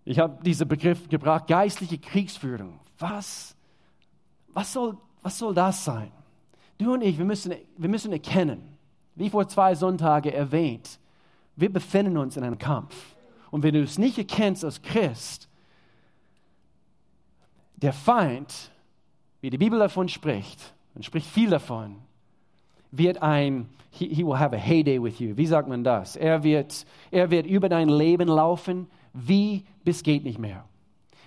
ich 0.05 0.17
habe 0.17 0.41
diesen 0.43 0.69
Begriff 0.69 1.09
gebracht, 1.09 1.47
geistliche 1.47 1.97
Kriegsführung. 1.97 2.79
Was, 3.01 3.55
was, 4.53 4.71
soll, 4.71 4.97
was 5.23 5.37
soll 5.37 5.53
das 5.53 5.83
sein? 5.83 6.11
Du 6.77 6.93
und 6.93 7.01
ich, 7.01 7.17
wir 7.17 7.25
müssen, 7.25 7.53
wir 7.77 7.89
müssen 7.89 8.11
erkennen, 8.11 8.77
wie 9.15 9.29
vor 9.29 9.47
zwei 9.47 9.73
Sonntagen 9.75 10.31
erwähnt, 10.31 10.99
wir 11.55 11.71
befinden 11.71 12.17
uns 12.17 12.37
in 12.37 12.43
einem 12.43 12.57
Kampf. 12.57 13.15
Und 13.49 13.63
wenn 13.63 13.73
du 13.73 13.81
es 13.81 13.97
nicht 13.97 14.17
erkennst 14.17 14.63
als 14.63 14.81
Christ, 14.81 15.49
der 17.75 17.93
Feind, 17.93 18.71
wie 19.41 19.49
die 19.49 19.57
Bibel 19.57 19.79
davon 19.79 20.07
spricht, 20.07 20.73
und 20.93 21.03
spricht 21.03 21.27
viel 21.27 21.49
davon, 21.49 21.97
wird 22.91 23.21
ein, 23.21 23.69
he, 23.89 24.13
he 24.13 24.23
will 24.23 24.37
have 24.37 24.55
a 24.55 24.59
heyday 24.59 25.01
with 25.01 25.19
you. 25.19 25.35
Wie 25.35 25.47
sagt 25.47 25.67
man 25.67 25.83
das? 25.83 26.15
Er 26.15 26.43
wird, 26.43 26.85
er 27.09 27.31
wird 27.31 27.47
über 27.47 27.67
dein 27.67 27.89
Leben 27.89 28.27
laufen, 28.27 28.87
wie 29.13 29.65
bis 29.83 30.03
geht 30.03 30.23
nicht 30.23 30.37
mehr. 30.37 30.65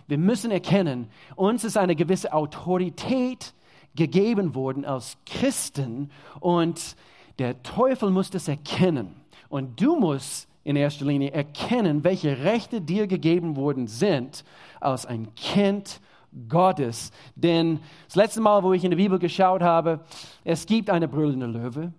Wir 0.07 0.19
müssen 0.19 0.51
erkennen, 0.51 1.09
uns 1.37 1.65
ist 1.65 1.77
eine 1.77 1.97
gewisse 1.97 2.33
Autorität 2.33 3.55
gegeben 3.95 4.55
worden 4.55 4.85
als 4.85 5.17
Christen 5.25 6.11
und 6.41 6.97
der 7.39 7.63
Teufel 7.63 8.11
muss 8.11 8.31
das 8.31 8.49
erkennen. 8.49 9.15
Und 9.49 9.81
du 9.81 9.97
musst 9.97 10.49
in 10.65 10.77
erster 10.77 11.05
Linie 11.05 11.31
erkennen, 11.31 12.05
welche 12.05 12.45
Rechte 12.45 12.81
dir 12.81 13.07
gegeben 13.07 13.57
worden 13.57 13.87
sind 13.87 14.45
als 14.81 15.07
ein 15.07 15.35
Kind 15.35 16.01
Gottes. 16.49 17.13
Denn 17.37 17.81
das 18.07 18.17
letzte 18.17 18.41
Mal, 18.41 18.63
wo 18.63 18.73
ich 18.73 18.85
in 18.85 18.91
der 18.91 18.97
Bibel 18.97 19.19
geschaut 19.19 19.63
habe, 19.63 20.01
es 20.43 20.67
gibt 20.67 20.91
eine 20.91 21.07
brüllende 21.07 21.47
Löwe. 21.47 21.93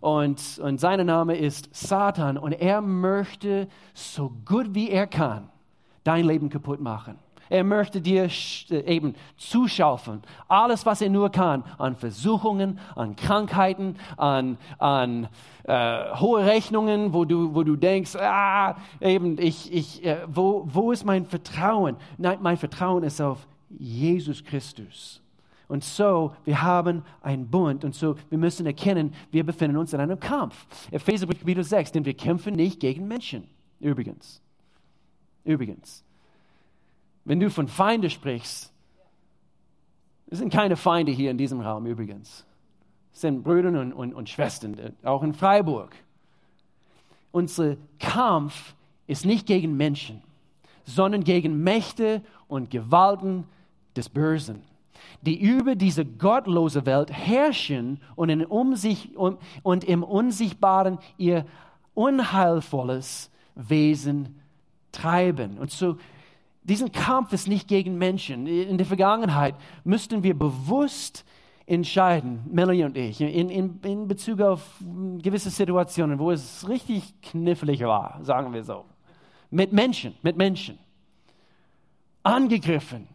Und, 0.00 0.58
und 0.62 0.80
sein 0.80 1.04
Name 1.04 1.36
ist 1.36 1.68
Satan. 1.74 2.38
Und 2.38 2.52
er 2.52 2.80
möchte 2.80 3.68
so 3.94 4.32
gut 4.44 4.74
wie 4.74 4.90
er 4.90 5.06
kann 5.06 5.50
dein 6.04 6.24
Leben 6.24 6.48
kaputt 6.48 6.80
machen. 6.80 7.18
Er 7.50 7.64
möchte 7.64 8.00
dir 8.00 8.28
äh, 8.70 8.78
eben 8.86 9.14
zuschaufeln. 9.36 10.22
Alles, 10.48 10.86
was 10.86 11.02
er 11.02 11.10
nur 11.10 11.30
kann, 11.30 11.64
an 11.78 11.96
Versuchungen, 11.96 12.78
an 12.94 13.16
Krankheiten, 13.16 13.96
an, 14.16 14.56
an 14.78 15.28
äh, 15.64 16.16
hohe 16.16 16.46
Rechnungen, 16.46 17.12
wo 17.12 17.24
du, 17.24 17.54
wo 17.54 17.64
du 17.64 17.76
denkst, 17.76 18.14
ah, 18.16 18.76
eben, 19.00 19.36
ich, 19.38 19.72
ich, 19.72 20.04
äh, 20.06 20.18
wo, 20.28 20.62
wo 20.66 20.92
ist 20.92 21.04
mein 21.04 21.26
Vertrauen? 21.26 21.96
Nein, 22.16 22.38
mein 22.40 22.56
Vertrauen 22.56 23.02
ist 23.02 23.20
auf 23.20 23.46
Jesus 23.68 24.44
Christus. 24.44 25.20
Und 25.66 25.84
so, 25.84 26.34
wir 26.44 26.62
haben 26.62 27.04
einen 27.20 27.48
Bund 27.48 27.84
und 27.84 27.94
so, 27.94 28.16
wir 28.28 28.38
müssen 28.38 28.66
erkennen, 28.66 29.12
wir 29.30 29.44
befinden 29.44 29.76
uns 29.76 29.92
in 29.92 30.00
einem 30.00 30.18
Kampf. 30.18 30.66
Epheser 30.90 31.26
Kapitel 31.26 31.64
6, 31.64 31.92
denn 31.92 32.04
wir 32.04 32.14
kämpfen 32.14 32.54
nicht 32.54 32.80
gegen 32.80 33.06
Menschen. 33.06 33.44
Übrigens. 33.80 34.40
Übrigens. 35.44 36.04
Wenn 37.24 37.40
du 37.40 37.50
von 37.50 37.68
Feinde 37.68 38.10
sprichst, 38.10 38.72
es 40.30 40.38
sind 40.38 40.52
keine 40.52 40.76
Feinde 40.76 41.12
hier 41.12 41.30
in 41.30 41.38
diesem 41.38 41.60
Raum 41.60 41.86
übrigens. 41.86 42.46
Es 43.12 43.20
sind 43.20 43.42
Brüder 43.42 43.68
und, 43.68 43.92
und, 43.92 44.14
und 44.14 44.28
Schwestern, 44.28 44.94
auch 45.02 45.22
in 45.22 45.34
Freiburg. 45.34 45.94
Unser 47.32 47.76
Kampf 47.98 48.74
ist 49.06 49.24
nicht 49.24 49.46
gegen 49.46 49.76
Menschen, 49.76 50.22
sondern 50.84 51.24
gegen 51.24 51.62
Mächte 51.62 52.22
und 52.48 52.70
Gewalten 52.70 53.44
des 53.96 54.08
Bösen, 54.08 54.62
die 55.22 55.40
über 55.40 55.74
diese 55.74 56.04
gottlose 56.04 56.86
Welt 56.86 57.12
herrschen 57.12 58.00
und, 58.14 58.28
in 58.28 58.44
um 58.44 58.76
sich, 58.76 59.16
um, 59.16 59.38
und 59.62 59.84
im 59.84 60.02
Unsichtbaren 60.02 60.98
ihr 61.18 61.44
unheilvolles 61.94 63.30
Wesen 63.54 64.40
treiben. 64.92 65.58
Und 65.58 65.70
so 65.70 65.96
diesen 66.62 66.92
Kampf 66.92 67.32
ist 67.32 67.48
nicht 67.48 67.68
gegen 67.68 67.96
Menschen. 67.96 68.46
In 68.46 68.76
der 68.76 68.86
Vergangenheit 68.86 69.54
müssten 69.84 70.22
wir 70.22 70.38
bewusst 70.38 71.24
entscheiden, 71.66 72.42
Melanie 72.50 72.84
und 72.84 72.96
ich, 72.96 73.20
in, 73.20 73.48
in, 73.48 73.80
in 73.82 74.08
Bezug 74.08 74.40
auf 74.40 74.78
gewisse 75.18 75.50
Situationen, 75.50 76.18
wo 76.18 76.30
es 76.32 76.68
richtig 76.68 77.14
knifflig 77.22 77.80
war, 77.82 78.18
sagen 78.22 78.52
wir 78.52 78.64
so. 78.64 78.84
Mit 79.50 79.72
Menschen, 79.72 80.14
mit 80.22 80.36
Menschen. 80.36 80.78
Angegriffen, 82.22 83.08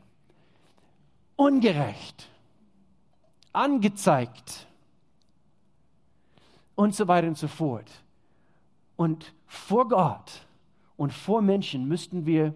ungerecht, 1.35 2.29
angezeigt 3.53 4.67
und 6.75 6.95
so 6.95 7.07
weiter 7.07 7.27
und 7.27 7.37
so 7.37 7.47
fort. 7.47 7.89
Und 8.95 9.33
vor 9.45 9.87
Gott 9.87 10.45
und 10.97 11.13
vor 11.13 11.41
Menschen 11.41 11.87
müssten 11.87 12.25
wir 12.25 12.53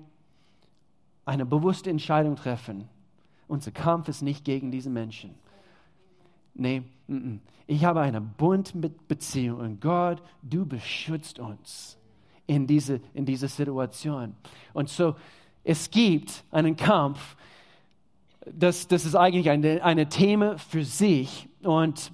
eine 1.30 1.46
bewusste 1.46 1.92
Entscheidung 1.92 2.36
treffen. 2.36 2.90
Unser 3.48 3.72
Kampf 3.72 4.08
ist 4.08 4.24
nicht 4.24 4.44
gegen 4.44 4.72
diese 4.72 4.90
Menschen. 4.90 5.36
Nee, 6.56 6.82
ich 7.68 7.86
habe 7.86 8.02
eine 8.02 8.20
Bundbeziehung 8.20 9.60
und 9.60 9.80
Gott, 9.80 10.22
du 10.42 10.66
beschützt 10.66 11.38
uns 11.40 11.98
in 12.48 12.66
diese, 12.66 13.00
in 13.14 13.26
diese 13.26 13.48
Situation. 13.48 14.36
Und 14.74 14.90
so, 14.90 15.16
es 15.64 15.92
gibt 15.92 16.44
einen 16.50 16.76
Kampf, 16.76 17.38
das, 18.46 18.88
das 18.88 19.06
ist 19.06 19.16
eigentlich 19.16 19.52
eine, 19.52 19.84
eine 19.84 20.10
Thema 20.10 20.58
für 20.58 20.84
sich. 20.84 21.48
Und 21.62 22.12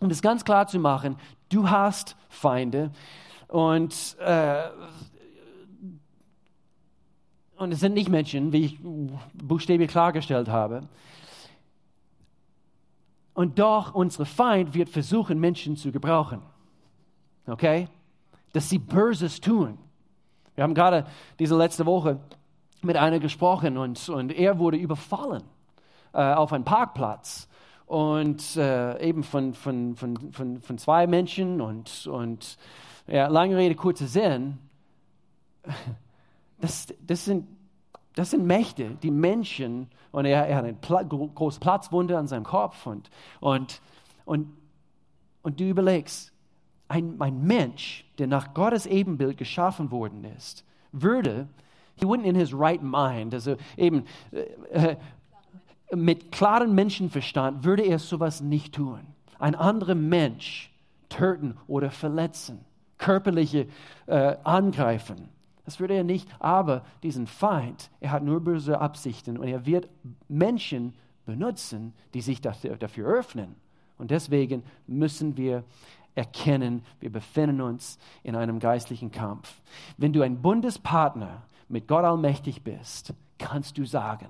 um 0.00 0.08
das 0.08 0.22
ganz 0.22 0.44
klar 0.44 0.68
zu 0.68 0.78
machen, 0.78 1.16
du 1.48 1.68
hast 1.68 2.16
Feinde. 2.28 2.92
Und 3.48 4.16
äh, 4.20 4.68
und 7.56 7.72
es 7.72 7.80
sind 7.80 7.94
nicht 7.94 8.08
Menschen, 8.08 8.52
wie 8.52 8.64
ich 8.64 8.78
buchstäblich 9.34 9.90
klargestellt 9.90 10.48
habe. 10.48 10.82
Und 13.34 13.58
doch, 13.58 13.94
unsere 13.94 14.24
Feind 14.24 14.74
wird 14.74 14.88
versuchen, 14.88 15.38
Menschen 15.38 15.76
zu 15.76 15.92
gebrauchen. 15.92 16.40
Okay? 17.46 17.88
Dass 18.52 18.68
sie 18.68 18.78
Böses 18.78 19.40
tun. 19.40 19.78
Wir 20.54 20.64
haben 20.64 20.74
gerade 20.74 21.06
diese 21.38 21.56
letzte 21.56 21.84
Woche 21.84 22.18
mit 22.82 22.96
einer 22.96 23.18
gesprochen 23.18 23.76
und, 23.76 24.08
und 24.08 24.32
er 24.32 24.58
wurde 24.58 24.78
überfallen 24.78 25.42
äh, 26.14 26.32
auf 26.32 26.52
einem 26.52 26.64
Parkplatz 26.64 27.48
und 27.84 28.56
äh, 28.56 28.98
eben 29.06 29.22
von, 29.22 29.52
von, 29.54 29.96
von, 29.96 30.32
von, 30.32 30.60
von 30.60 30.78
zwei 30.78 31.06
Menschen 31.06 31.60
und, 31.60 32.06
und 32.06 32.56
ja, 33.06 33.26
lange 33.26 33.56
Rede, 33.56 33.74
kurzer 33.74 34.06
Sinn 34.06 34.58
das, 36.60 36.86
das, 37.06 37.24
sind, 37.24 37.46
das 38.14 38.30
sind 38.30 38.46
Mächte, 38.46 38.96
die 39.02 39.10
Menschen, 39.10 39.88
und 40.12 40.24
er, 40.24 40.46
er 40.46 40.56
hat 40.56 40.64
eine 40.64 40.74
Pla 40.74 41.02
große 41.02 41.60
Platzwunde 41.60 42.16
an 42.16 42.26
seinem 42.26 42.44
Kopf 42.44 42.86
und, 42.86 43.10
und, 43.40 43.80
und, 44.24 44.52
und 45.42 45.60
du 45.60 45.64
überlegst, 45.64 46.32
ein, 46.88 47.20
ein 47.20 47.42
Mensch, 47.42 48.04
der 48.18 48.26
nach 48.26 48.54
Gottes 48.54 48.86
Ebenbild 48.86 49.36
geschaffen 49.36 49.90
worden 49.90 50.24
ist, 50.24 50.64
würde, 50.92 51.48
he 51.96 52.06
wouldn't 52.06 52.24
in 52.24 52.34
his 52.34 52.52
right 52.54 52.82
mind, 52.82 53.34
also 53.34 53.56
eben 53.76 54.04
äh, 54.32 54.92
äh 54.92 54.96
mit 55.94 56.32
klarem 56.32 56.74
Menschenverstand, 56.74 57.62
würde 57.64 57.84
er 57.84 58.00
sowas 58.00 58.40
nicht 58.40 58.74
tun. 58.74 59.00
Ein 59.38 59.54
anderer 59.54 59.94
Mensch 59.94 60.72
töten 61.08 61.56
oder 61.68 61.92
verletzen, 61.92 62.64
körperliche 62.98 63.68
äh, 64.06 64.36
angreifen. 64.42 65.28
Das 65.66 65.80
würde 65.80 65.94
er 65.94 66.04
nicht. 66.04 66.28
Aber 66.38 66.84
diesen 67.02 67.26
Feind, 67.26 67.90
er 68.00 68.12
hat 68.12 68.22
nur 68.22 68.40
böse 68.40 68.80
Absichten 68.80 69.36
und 69.36 69.48
er 69.48 69.66
wird 69.66 69.88
Menschen 70.28 70.94
benutzen, 71.26 71.92
die 72.14 72.22
sich 72.22 72.40
dafür, 72.40 72.76
dafür 72.76 73.08
öffnen. 73.08 73.56
Und 73.98 74.10
deswegen 74.10 74.62
müssen 74.86 75.36
wir 75.36 75.64
erkennen, 76.14 76.82
wir 77.00 77.10
befinden 77.10 77.60
uns 77.60 77.98
in 78.22 78.36
einem 78.36 78.58
geistlichen 78.58 79.10
Kampf. 79.10 79.60
Wenn 79.98 80.12
du 80.12 80.22
ein 80.22 80.40
Bundespartner 80.40 81.42
mit 81.68 81.88
Gott 81.88 82.04
allmächtig 82.04 82.62
bist, 82.62 83.12
kannst 83.38 83.76
du 83.76 83.84
sagen, 83.84 84.28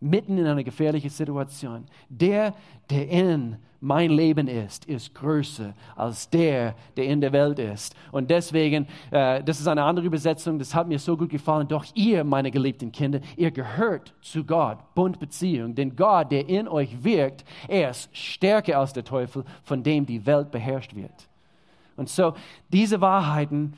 mitten 0.00 0.38
in 0.38 0.46
einer 0.46 0.64
gefährlichen 0.64 1.10
Situation, 1.10 1.84
der, 2.08 2.54
der 2.88 3.08
in 3.08 3.56
mein 3.80 4.10
Leben 4.10 4.46
ist, 4.46 4.84
ist 4.84 5.14
größer 5.14 5.74
als 5.96 6.28
der, 6.28 6.74
der 6.96 7.06
in 7.06 7.20
der 7.20 7.32
Welt 7.32 7.58
ist. 7.58 7.94
Und 8.12 8.30
deswegen, 8.30 8.86
äh, 9.10 9.42
das 9.42 9.58
ist 9.58 9.66
eine 9.66 9.82
andere 9.82 10.06
Übersetzung, 10.06 10.58
das 10.58 10.74
hat 10.74 10.86
mir 10.86 10.98
so 10.98 11.16
gut 11.16 11.30
gefallen. 11.30 11.66
Doch 11.66 11.86
ihr, 11.94 12.22
meine 12.24 12.50
geliebten 12.50 12.92
Kinder, 12.92 13.20
ihr 13.36 13.50
gehört 13.50 14.14
zu 14.20 14.44
Gott, 14.44 14.78
Bundbeziehung. 14.94 15.74
Denn 15.74 15.96
Gott, 15.96 16.30
der 16.30 16.48
in 16.48 16.68
euch 16.68 17.02
wirkt, 17.02 17.44
er 17.68 17.90
ist 17.90 18.14
stärker 18.14 18.78
als 18.78 18.92
der 18.92 19.04
Teufel, 19.04 19.44
von 19.62 19.82
dem 19.82 20.04
die 20.04 20.24
Welt 20.26 20.50
beherrscht 20.50 20.94
wird. 20.94 21.28
Und 21.96 22.08
so, 22.08 22.34
diese 22.70 23.00
Wahrheiten 23.00 23.74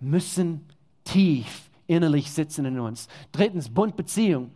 müssen 0.00 0.64
tief 1.04 1.68
innerlich 1.86 2.30
sitzen 2.30 2.64
in 2.64 2.78
uns. 2.78 3.08
Drittens, 3.32 3.68
Bundbeziehung. 3.68 4.50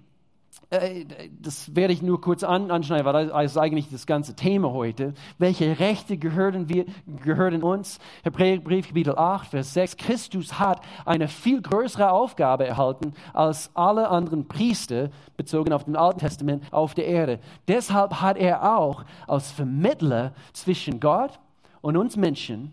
Äh, 0.70 1.04
das 1.40 1.74
werde 1.74 1.92
ich 1.92 2.00
nur 2.00 2.20
kurz 2.20 2.44
anschneiden, 2.44 3.04
weil 3.04 3.26
das 3.28 3.52
ist 3.52 3.59
eigentlich 3.59 3.90
das 3.90 4.06
ganze 4.06 4.35
Thema 4.37 4.70
heute. 4.70 5.14
Welche 5.38 5.80
Rechte 5.80 6.16
gehören, 6.16 6.68
wir, 6.68 6.87
gehören 7.06 7.62
uns? 7.64 7.98
Hebräerbrief 8.22 8.87
Kapitel 8.87 9.16
8, 9.16 9.48
Vers 9.48 9.74
6. 9.74 9.96
Christus 9.96 10.59
hat 10.61 10.80
eine 11.04 11.26
viel 11.26 11.61
größere 11.61 12.12
Aufgabe 12.12 12.66
erhalten 12.66 13.14
als 13.33 13.70
alle 13.74 14.09
anderen 14.09 14.46
Priester, 14.46 15.11
bezogen 15.37 15.72
auf 15.72 15.85
den 15.85 15.96
Alten 15.96 16.20
Testament, 16.20 16.62
auf 16.72 16.94
der 16.94 17.06
Erde. 17.06 17.40
Deshalb 17.66 18.20
hat 18.20 18.37
er 18.37 18.78
auch 18.78 19.04
als 19.26 19.50
Vermittler 19.50 20.33
zwischen 20.52 21.00
Gott 21.00 21.40
und 21.80 21.96
uns 21.96 22.16
Menschen, 22.16 22.72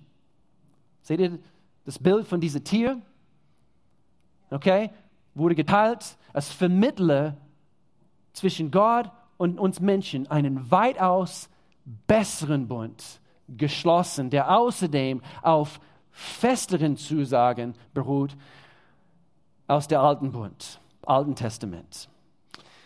seht 1.01 1.19
ihr 1.19 1.39
das 1.85 1.97
Bild 1.97 2.27
von 2.27 2.41
diesem 2.41 2.63
Tier? 2.63 3.01
Okay? 4.51 4.91
Wurde 5.33 5.55
geteilt 5.55 6.17
als 6.33 6.51
Vermittler 6.51 7.37
zwischen 8.37 8.71
Gott 8.71 9.11
und 9.37 9.59
uns 9.59 9.79
Menschen 9.79 10.29
einen 10.29 10.71
weitaus 10.71 11.49
besseren 12.07 12.67
Bund 12.67 13.21
geschlossen, 13.47 14.29
der 14.29 14.55
außerdem 14.55 15.21
auf 15.41 15.79
festeren 16.11 16.97
Zusagen 16.97 17.75
beruht 17.93 18.35
aus 19.67 19.87
der 19.87 20.01
alten 20.01 20.31
Bund, 20.31 20.79
Alten 21.05 21.35
Testament. 21.35 22.09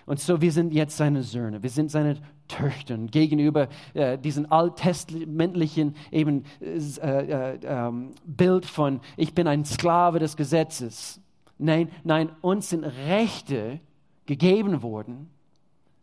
Und 0.05 0.19
so, 0.19 0.41
wir 0.41 0.51
sind 0.51 0.73
jetzt 0.73 0.97
seine 0.97 1.23
Söhne, 1.23 1.63
wir 1.63 1.69
sind 1.69 1.89
seine 1.89 2.17
Töchter 2.47 2.97
gegenüber 2.97 3.69
äh, 3.93 4.17
diesem 4.17 4.51
alttestamentlichen 4.51 5.95
eben, 6.11 6.43
äh, 6.59 6.75
äh, 7.01 7.59
ähm, 7.63 8.11
Bild 8.25 8.65
von, 8.65 8.99
ich 9.15 9.33
bin 9.33 9.47
ein 9.47 9.63
Sklave 9.63 10.19
des 10.19 10.35
Gesetzes. 10.35 11.21
Nein, 11.57 11.89
nein, 12.03 12.29
uns 12.41 12.69
sind 12.69 12.83
Rechte 12.83 13.79
gegeben 14.25 14.81
worden, 14.81 15.29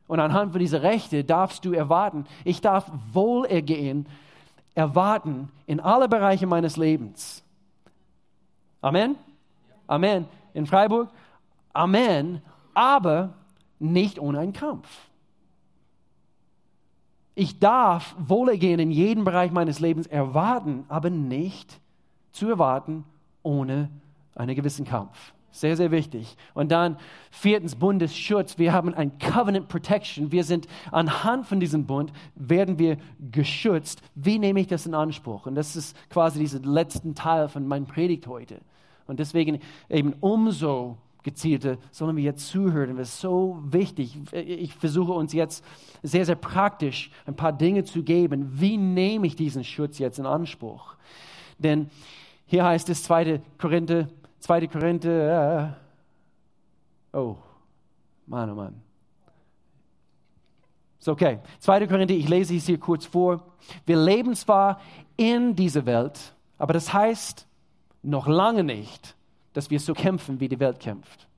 und 0.08 0.18
anhand 0.18 0.52
von 0.52 0.58
dieser 0.58 0.82
Rechte 0.82 1.22
darfst 1.22 1.64
du 1.64 1.72
erwarten, 1.72 2.24
ich 2.44 2.60
darf 2.60 2.90
Wohlergehen 3.12 4.06
erwarten 4.74 5.50
in 5.66 5.78
alle 5.78 6.08
Bereiche 6.08 6.46
meines 6.46 6.76
Lebens. 6.76 7.44
Amen? 8.80 9.16
Amen. 9.86 10.26
In 10.54 10.66
Freiburg? 10.66 11.10
Amen. 11.72 12.42
Aber 12.74 13.34
nicht 13.78 14.18
ohne 14.18 14.40
einen 14.40 14.52
Kampf. 14.52 14.88
Ich 17.34 17.58
darf 17.58 18.16
Wohlergehen 18.18 18.80
in 18.80 18.90
jedem 18.90 19.24
Bereich 19.24 19.52
meines 19.52 19.78
Lebens 19.78 20.06
erwarten, 20.06 20.84
aber 20.88 21.10
nicht 21.10 21.80
zu 22.32 22.48
erwarten 22.48 23.04
ohne 23.42 23.90
einen 24.34 24.56
gewissen 24.56 24.84
Kampf. 24.84 25.34
Sehr, 25.50 25.76
sehr 25.76 25.90
wichtig. 25.90 26.36
Und 26.54 26.70
dann 26.70 26.98
viertens 27.30 27.74
Bundesschutz. 27.74 28.58
Wir 28.58 28.72
haben 28.72 28.94
ein 28.94 29.18
Covenant 29.18 29.68
Protection. 29.68 30.30
Wir 30.30 30.44
sind 30.44 30.68
anhand 30.92 31.46
von 31.46 31.58
diesem 31.58 31.86
Bund 31.86 32.12
werden 32.34 32.78
wir 32.78 32.98
geschützt. 33.32 34.02
Wie 34.14 34.38
nehme 34.38 34.60
ich 34.60 34.66
das 34.66 34.86
in 34.86 34.94
Anspruch? 34.94 35.46
Und 35.46 35.54
das 35.54 35.74
ist 35.74 35.96
quasi 36.10 36.38
dieser 36.38 36.60
letzte 36.60 37.14
Teil 37.14 37.48
von 37.48 37.66
meinem 37.66 37.86
Predigt 37.86 38.26
heute. 38.26 38.60
Und 39.06 39.18
deswegen 39.18 39.60
eben 39.88 40.14
umso 40.20 40.98
gezielter 41.22 41.78
sollen 41.90 42.16
wir 42.16 42.24
jetzt 42.24 42.48
zuhören. 42.48 42.96
Das 42.96 43.08
ist 43.08 43.20
so 43.20 43.58
wichtig. 43.62 44.18
Ich 44.32 44.74
versuche 44.74 45.12
uns 45.12 45.32
jetzt 45.32 45.64
sehr, 46.02 46.24
sehr 46.24 46.36
praktisch 46.36 47.10
ein 47.26 47.36
paar 47.36 47.52
Dinge 47.52 47.84
zu 47.84 48.02
geben. 48.02 48.60
Wie 48.60 48.76
nehme 48.76 49.26
ich 49.26 49.34
diesen 49.34 49.64
Schutz 49.64 49.98
jetzt 49.98 50.18
in 50.18 50.26
Anspruch? 50.26 50.94
Denn 51.58 51.90
hier 52.46 52.64
heißt 52.64 52.88
es 52.88 53.02
2. 53.02 53.40
Korinther 53.58 54.08
2. 54.40 54.66
Korinther, 54.68 55.76
äh, 57.12 57.16
oh, 57.16 57.36
Mann, 58.26 58.50
oh 58.50 58.54
Mann. 58.54 58.82
Ist 60.98 61.08
okay. 61.08 61.38
2. 61.60 61.86
Korinther, 61.86 62.14
ich 62.14 62.28
lese 62.28 62.56
es 62.56 62.66
hier 62.66 62.78
kurz 62.78 63.06
vor. 63.06 63.42
Wir 63.86 63.96
leben 63.96 64.34
zwar 64.34 64.80
in 65.16 65.54
dieser 65.54 65.86
Welt, 65.86 66.34
aber 66.58 66.72
das 66.72 66.92
heißt 66.92 67.46
noch 68.02 68.26
lange 68.26 68.64
nicht, 68.64 69.16
dass 69.52 69.70
wir 69.70 69.80
so 69.80 69.94
kämpfen, 69.94 70.40
wie 70.40 70.48
die 70.48 70.60
Welt 70.60 70.80
kämpft. 70.80 71.28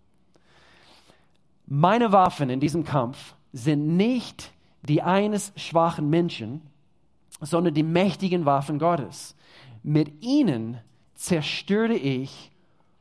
Meine 1.67 2.13
Waffen 2.13 2.51
in 2.51 2.61
diesem 2.61 2.85
Kampf 2.85 3.35
sind 3.53 3.97
nicht 3.97 4.53
die 4.83 5.03
eines 5.03 5.53
schwachen 5.57 6.09
Menschen, 6.11 6.63
sondern 7.41 7.75
die 7.75 7.83
mächtigen 7.83 8.45
Waffen 8.45 8.79
Gottes. 8.79 9.37
Mit 9.83 10.23
ihnen 10.23 10.79
zerstöre 11.15 11.95
ich 11.95 12.50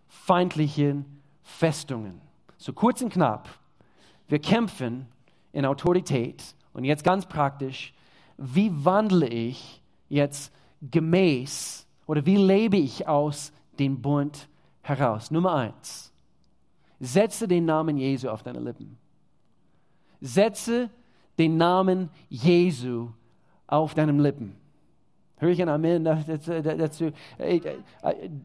feindlichen 0.10 1.06
Festungen. 1.41 2.19
So 2.58 2.74
kurz 2.74 3.02
und 3.02 3.13
knapp, 3.13 3.48
wir 4.28 4.39
kämpfen 4.39 5.08
in 5.54 5.65
Autorität 5.65 6.43
und 6.74 6.84
jetzt 6.84 7.04
ganz 7.04 7.26
praktisch, 7.26 7.93
wie 8.38 8.72
wandle 8.86 9.28
ich 9.28 9.82
jetzt 10.10 10.54
gemäß 10.82 11.88
oder 12.06 12.26
wie 12.26 12.38
lebe 12.38 12.78
ich 12.78 13.08
aus 13.08 13.54
dem 13.78 14.02
Bund 14.02 14.50
heraus? 14.82 15.32
Nummer 15.32 15.56
eins, 15.56 16.12
setze 17.00 17.48
den 17.48 17.65
Namen 17.65 17.98
Jesu 17.98 18.30
auf 18.30 18.43
deine 18.43 18.60
Lippen. 18.60 18.98
Setze 20.22 20.89
den 21.38 21.58
Namen 21.58 22.10
Jesu 22.30 23.10
auf 23.67 23.93
deinen 23.93 24.19
Lippen. 24.19 24.59
Höre 25.39 25.49
ich 25.49 25.62
ein 25.62 25.69
Amen 25.69 26.04
dazu? 26.04 27.12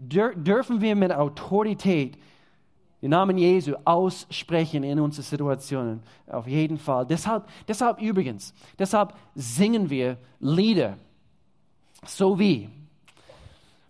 Dürfen 0.08 0.80
wir 0.80 0.96
mit 0.96 1.12
Autorität 1.12 2.16
den 3.02 3.10
Namen 3.10 3.36
Jesu 3.36 3.74
aussprechen 3.84 4.82
in 4.84 4.98
unseren 4.98 5.24
Situationen? 5.24 6.02
Auf 6.26 6.46
jeden 6.46 6.78
Fall. 6.78 7.04
Deshalb, 7.04 7.46
deshalb 7.68 8.00
übrigens, 8.00 8.54
deshalb 8.78 9.12
singen 9.34 9.90
wir 9.90 10.16
Lieder, 10.40 10.96
so 12.06 12.38
wie 12.38 12.70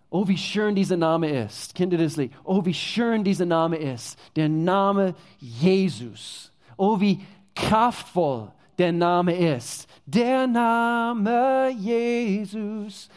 Oh, 0.09 0.25
wie 0.29 0.37
schön 0.37 0.75
dieser 0.75 0.95
Name 0.95 1.29
ist. 1.29 1.75
Kinder 1.75 1.97
des 1.97 2.15
Lied. 2.15 2.31
Oh, 2.45 2.63
wie 2.63 2.73
schön 2.73 3.25
dieser 3.25 3.45
Name 3.45 3.75
ist. 3.75 4.17
Der 4.37 4.47
Name 4.47 5.13
Jesus. 5.39 6.53
Oh, 6.77 7.01
wie 7.01 7.19
kraftvoll 7.53 8.49
der 8.77 8.91
Name 8.91 9.35
ist. 9.55 9.87
Der 10.05 10.47
Name 10.47 11.69
Jesus. 11.77 13.09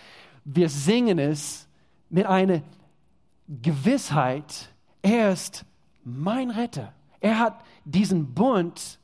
Wir 0.44 0.68
singen 0.68 1.18
es 1.18 1.68
mit 2.08 2.26
einer 2.26 2.62
Gewissheit, 3.48 4.72
er 5.02 5.32
ist 5.32 5.64
mein 6.04 6.50
Retter. 6.50 6.92
Er 7.20 7.38
hat 7.38 7.64
diesen 7.84 8.32
Bund 8.34 8.98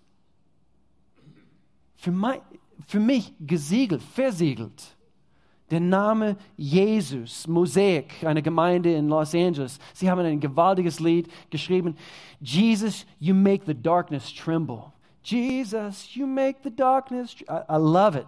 für, 1.97 2.12
mein, 2.12 2.40
für 2.87 3.01
mich 3.01 3.33
gesiegelt, 3.40 4.03
versiegelt. 4.03 4.97
Der 5.71 5.81
Name 5.81 6.37
Jesus, 6.57 7.49
Mosaik, 7.49 8.23
eine 8.25 8.43
Gemeinde 8.43 8.95
in 8.95 9.09
Los 9.09 9.35
Angeles, 9.35 9.79
sie 9.95 10.11
haben 10.11 10.21
ein 10.21 10.38
gewaltiges 10.38 11.01
Lied 11.01 11.29
geschrieben. 11.51 11.97
Jesus, 12.40 13.07
you 13.19 13.35
make 13.35 13.64
the 13.64 13.75
darkness 13.75 14.33
tremble. 14.33 14.93
Jesus, 15.25 16.15
you 16.15 16.27
make 16.27 16.63
the 16.63 16.71
darkness. 16.71 17.35
I, 17.49 17.63
I 17.69 17.77
love 17.79 18.15
it. 18.15 18.27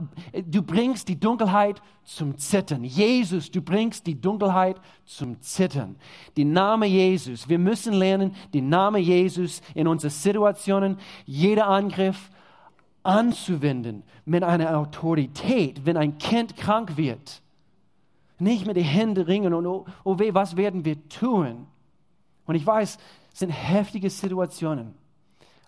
Du 0.51 0.63
bringst 0.63 1.09
die 1.09 1.21
Dunkelheit 1.21 1.83
zum 2.05 2.38
Zittern. 2.38 2.85
Jesus, 2.85 3.51
du 3.51 3.61
bringst 3.61 4.07
die 4.07 4.19
Dunkelheit 4.19 4.81
zum 5.05 5.38
Zittern. 5.42 5.97
Die 6.38 6.47
Name 6.47 6.87
Jesus. 6.87 7.51
Wir 7.51 7.59
müssen 7.59 7.92
lernen, 7.92 8.35
die 8.55 8.63
Name 8.63 8.99
Jesus 8.99 9.61
in 9.75 9.87
unseren 9.87 10.11
Situationen, 10.11 10.97
jeder 11.27 11.67
Angriff 11.67 12.31
anzuwenden 13.03 14.03
mit 14.25 14.42
einer 14.42 14.79
Autorität, 14.79 15.85
wenn 15.85 15.99
ein 15.99 16.17
Kind 16.17 16.57
krank 16.57 16.97
wird. 16.97 17.42
Nicht 18.38 18.67
mit 18.67 18.77
den 18.77 18.85
Händen 18.85 19.23
ringen 19.23 19.53
und 19.53 19.67
oh, 19.67 19.85
oh 20.03 20.19
weh, 20.19 20.33
was 20.33 20.57
werden 20.57 20.87
wir 20.87 21.09
tun? 21.11 21.67
Und 22.47 22.55
ich 22.55 22.67
weiß, 22.67 22.99
es 23.33 23.38
sind 23.38 23.51
heftige 23.51 24.09
Situationen. 24.09 24.94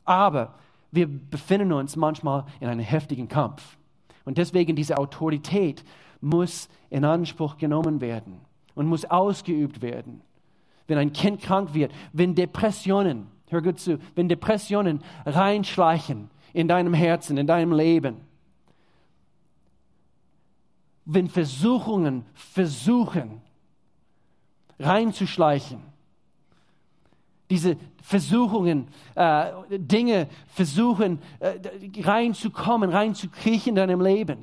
Aber 0.06 0.54
wir 0.90 1.06
befinden 1.06 1.72
uns 1.72 1.96
manchmal 1.96 2.44
in 2.60 2.68
einem 2.68 2.80
heftigen 2.80 3.28
Kampf. 3.28 3.76
Und 4.24 4.38
deswegen 4.38 4.76
diese 4.76 4.98
Autorität 4.98 5.84
muss 6.20 6.68
in 6.90 7.04
Anspruch 7.04 7.56
genommen 7.56 8.00
werden 8.00 8.40
und 8.74 8.86
muss 8.86 9.04
ausgeübt 9.04 9.82
werden. 9.82 10.22
Wenn 10.86 10.98
ein 10.98 11.12
Kind 11.12 11.40
krank 11.40 11.74
wird, 11.74 11.92
wenn 12.12 12.34
Depressionen, 12.34 13.26
hör 13.48 13.62
gut 13.62 13.78
zu, 13.78 13.98
wenn 14.14 14.28
Depressionen 14.28 15.02
reinschleichen 15.26 16.30
in 16.52 16.68
deinem 16.68 16.94
Herzen, 16.94 17.36
in 17.36 17.46
deinem 17.46 17.72
Leben, 17.72 18.16
wenn 21.04 21.28
Versuchungen 21.28 22.24
versuchen 22.34 23.40
reinzuschleichen, 24.78 25.80
diese 27.50 27.76
Versuchungen, 28.02 28.88
äh, 29.14 29.46
Dinge 29.70 30.28
versuchen 30.48 31.18
äh, 31.40 31.54
reinzukommen, 32.02 32.90
reinzukriechen 32.90 33.70
in 33.70 33.74
deinem 33.76 34.00
Leben. 34.00 34.38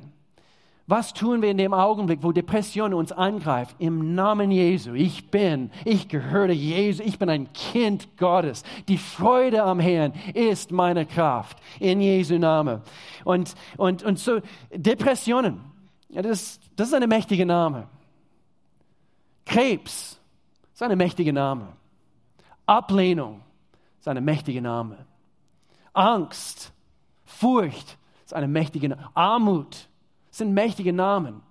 Was 0.88 1.12
tun 1.12 1.42
wir 1.42 1.50
in 1.50 1.58
dem 1.58 1.74
Augenblick, 1.74 2.22
wo 2.22 2.30
Depression 2.30 2.94
uns 2.94 3.10
angreift? 3.10 3.74
Im 3.80 4.14
Namen 4.14 4.52
Jesu. 4.52 4.94
Ich 4.94 5.32
bin, 5.32 5.72
ich 5.84 6.08
gehöre 6.08 6.52
Jesu, 6.52 7.02
ich 7.02 7.18
bin 7.18 7.28
ein 7.28 7.52
Kind 7.52 8.16
Gottes. 8.16 8.62
Die 8.86 8.98
Freude 8.98 9.64
am 9.64 9.80
Herrn 9.80 10.12
ist 10.32 10.70
meine 10.70 11.04
Kraft. 11.04 11.58
In 11.80 12.00
Jesu 12.00 12.38
Name. 12.38 12.82
Und, 13.24 13.54
und, 13.76 14.04
und 14.04 14.20
so, 14.20 14.38
Depressionen, 14.72 15.60
das, 16.08 16.60
das 16.76 16.88
ist 16.88 16.94
eine 16.94 17.08
mächtige 17.08 17.44
Name. 17.44 17.88
Krebs 19.44 20.20
ist 20.72 20.82
eine 20.82 20.94
mächtige 20.94 21.32
Name. 21.32 21.66
Ablehnung 22.66 23.42
ist 23.98 24.08
eine 24.08 24.20
mächtige 24.20 24.60
Name. 24.60 24.98
Angst, 25.92 26.72
Furcht 27.24 27.96
ist 28.24 28.34
eine 28.34 28.48
mächtige 28.48 28.88
Name. 28.88 29.10
Armut 29.14 29.88
sind 30.30 30.52
mächtige 30.52 30.92
Namen. 30.92 31.42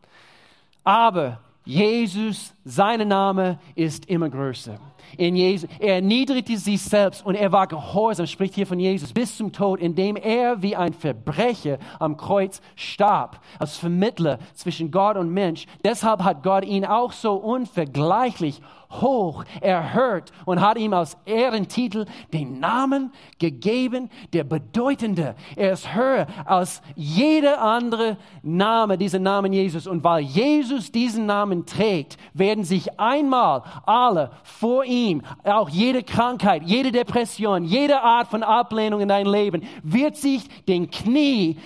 Aber 0.84 1.40
Jesus, 1.64 2.54
sein 2.64 3.08
Name 3.08 3.60
ist 3.74 4.06
immer 4.06 4.30
größer. 4.30 4.78
In 5.18 5.36
Jesus, 5.36 5.70
er 5.80 5.96
erniedrigte 5.96 6.58
sich 6.58 6.82
selbst 6.82 7.26
und 7.26 7.36
er 7.36 7.52
war 7.52 7.68
gehorsam, 7.68 8.28
spricht 8.28 8.56
hier 8.56 8.68
von 8.68 8.80
Jesus, 8.80 9.14
bis 9.14 9.38
zum 9.38 9.52
Tod, 9.52 9.80
indem 9.80 10.16
er 10.16 10.62
wie 10.62 10.76
ein 10.76 10.94
Verbrecher 10.94 11.78
am 12.00 12.18
Kreuz 12.18 12.62
starb, 12.76 13.40
als 13.60 13.78
Vermittler 13.78 14.40
zwischen 14.54 14.92
Gott 14.92 15.18
und 15.18 15.32
Mensch. 15.32 15.66
Deshalb 15.84 16.24
hat 16.24 16.44
Gott 16.44 16.66
ihn 16.66 16.86
auch 16.86 17.12
so 17.12 17.34
unvergleichlich 17.34 18.62
hoch 19.02 19.44
erhört 19.62 20.32
und 20.46 20.62
hat 20.62 20.78
ihm 20.78 20.94
als 20.94 21.18
Ehrentitel 21.26 22.06
den 22.34 22.60
Namen 22.60 23.12
gegeben, 23.40 24.10
der 24.34 24.44
bedeutende. 24.44 25.36
Er 25.56 25.74
ist 25.74 25.94
höher 25.94 26.28
als 26.46 26.82
jeder 26.96 27.62
andere 27.62 28.18
Name, 28.42 28.98
dieser 28.98 29.20
Namen 29.20 29.54
Jesus. 29.54 29.88
Und 29.88 30.04
weil 30.04 30.22
Jesus 30.22 30.92
diesen 30.92 31.26
Namen 31.26 31.66
trägt, 31.66 32.18
werden 32.34 32.64
sich 32.64 33.00
einmal 33.00 33.64
alle 33.86 34.32
vor 34.44 34.86
ihm, 34.86 34.95
auch 35.44 35.70
jede 35.70 36.04
Krankheit, 36.04 36.64
jede 36.66 36.92
Depression, 36.92 37.64
jede 37.64 38.02
Art 38.02 38.28
von 38.28 38.44
Ablehnung 38.44 39.02
in 39.02 39.08
dein 39.08 39.26
Leben, 39.26 39.64
wird 39.84 40.16
sich 40.16 40.48
den 40.66 40.90
Knie 40.90 41.58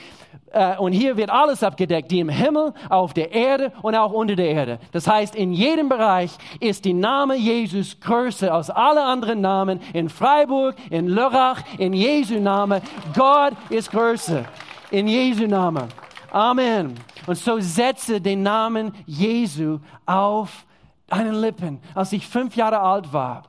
äh, 0.51 0.77
und 0.77 0.93
hier 0.93 1.17
wird 1.17 1.29
alles 1.29 1.63
abgedeckt, 1.63 2.11
die 2.11 2.19
im 2.19 2.29
Himmel, 2.29 2.73
auf 2.89 3.13
der 3.13 3.31
Erde 3.31 3.71
und 3.81 3.95
auch 3.95 4.11
unter 4.11 4.35
der 4.35 4.49
Erde. 4.49 4.79
Das 4.91 5.07
heißt, 5.07 5.35
in 5.35 5.53
jedem 5.53 5.89
Bereich 5.89 6.31
ist 6.59 6.85
die 6.85 6.93
Name 6.93 7.35
Jesus 7.35 7.99
größer 7.99 8.53
als 8.53 8.69
alle 8.69 9.03
anderen 9.03 9.41
Namen. 9.41 9.79
In 9.93 10.09
Freiburg, 10.09 10.75
in 10.89 11.07
Lörrach, 11.07 11.61
in 11.77 11.93
Jesu 11.93 12.39
Name. 12.39 12.81
Gott 13.15 13.53
ist 13.69 13.91
größer. 13.91 14.45
In 14.91 15.07
Jesu 15.07 15.45
Name. 15.45 15.87
Amen. 16.31 16.95
Und 17.27 17.37
so 17.37 17.59
setze 17.59 18.19
den 18.19 18.43
Namen 18.43 18.93
Jesu 19.05 19.79
auf 20.05 20.65
deinen 21.09 21.35
Lippen. 21.35 21.79
Als 21.93 22.13
ich 22.13 22.27
fünf 22.27 22.55
Jahre 22.55 22.79
alt 22.79 23.11
war, 23.11 23.43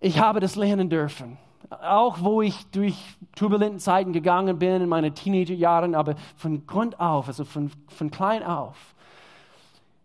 ich 0.00 0.20
habe 0.20 0.40
das 0.40 0.56
lernen 0.56 0.88
dürfen 0.88 1.38
auch 1.70 2.18
wo 2.20 2.42
ich 2.42 2.66
durch 2.70 2.96
turbulenten 3.36 3.78
Zeiten 3.78 4.12
gegangen 4.12 4.58
bin 4.58 4.82
in 4.82 4.88
meinen 4.88 5.14
Teenagerjahren, 5.14 5.94
aber 5.94 6.14
von 6.36 6.66
Grund 6.66 6.98
auf, 6.98 7.28
also 7.28 7.44
von, 7.44 7.70
von 7.88 8.10
klein 8.10 8.42
auf. 8.42 8.94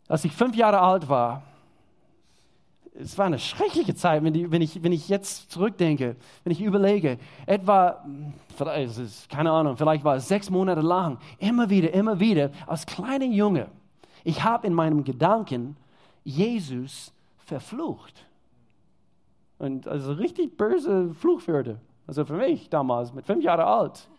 Als 0.07 0.25
ich 0.25 0.33
fünf 0.33 0.55
Jahre 0.55 0.79
alt 0.79 1.07
war, 1.07 1.43
es 2.95 3.17
war 3.17 3.25
eine 3.25 3.39
schreckliche 3.39 3.95
Zeit, 3.95 4.23
wenn, 4.23 4.33
die, 4.33 4.51
wenn, 4.51 4.61
ich, 4.61 4.83
wenn 4.83 4.91
ich 4.91 5.09
jetzt 5.09 5.51
zurückdenke, 5.51 6.15
wenn 6.43 6.51
ich 6.51 6.61
überlege, 6.61 7.17
etwa, 7.47 8.05
keine 9.29 9.51
Ahnung, 9.51 9.77
vielleicht 9.77 10.03
war 10.03 10.15
es 10.15 10.27
sechs 10.27 10.49
Monate 10.51 10.81
lang, 10.81 11.17
immer 11.39 11.69
wieder, 11.69 11.91
immer 11.93 12.19
wieder, 12.19 12.51
als 12.67 12.85
kleiner 12.85 13.25
Junge, 13.25 13.67
ich 14.23 14.43
habe 14.43 14.67
in 14.67 14.73
meinem 14.73 15.03
Gedanken 15.03 15.75
Jesus 16.23 17.13
verflucht. 17.37 18.25
Und 19.59 19.87
also 19.87 20.13
richtig 20.13 20.57
böse 20.57 21.13
Fluchwörter. 21.13 21.79
Also 22.07 22.25
für 22.25 22.35
mich 22.35 22.69
damals, 22.69 23.13
mit 23.13 23.25
fünf 23.25 23.43
Jahren 23.43 23.61
alt. 23.61 24.09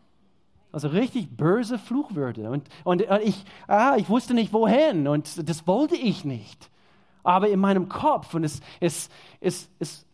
Also 0.73 0.89
richtig 0.89 1.37
böse 1.37 1.79
Fluchwörter. 1.79 2.51
Und, 2.51 2.69
und, 2.83 3.03
und 3.03 3.23
ich, 3.23 3.45
ah, 3.67 3.97
ich 3.97 4.09
wusste 4.09 4.35
nicht 4.35 4.53
wohin 4.53 5.07
und 5.07 5.49
das 5.49 5.67
wollte 5.67 5.97
ich 5.97 6.25
nicht. 6.25 6.71
Aber 7.23 7.49
in 7.49 7.61
meinem 7.61 7.89
Kopf 7.89 8.35
und 8.35 8.45
es, 8.45 8.61
es, 8.81 9.09
es, 9.41 9.69
es, 9.79 10.07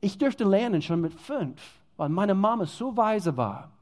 ich 0.00 0.16
dürfte 0.18 0.44
lernen 0.44 0.80
schon 0.80 1.00
mit 1.00 1.12
fünf, 1.12 1.60
weil 1.96 2.08
meine 2.08 2.34
Mama 2.34 2.66
so 2.66 2.96
weise 2.96 3.36
war. 3.36 3.72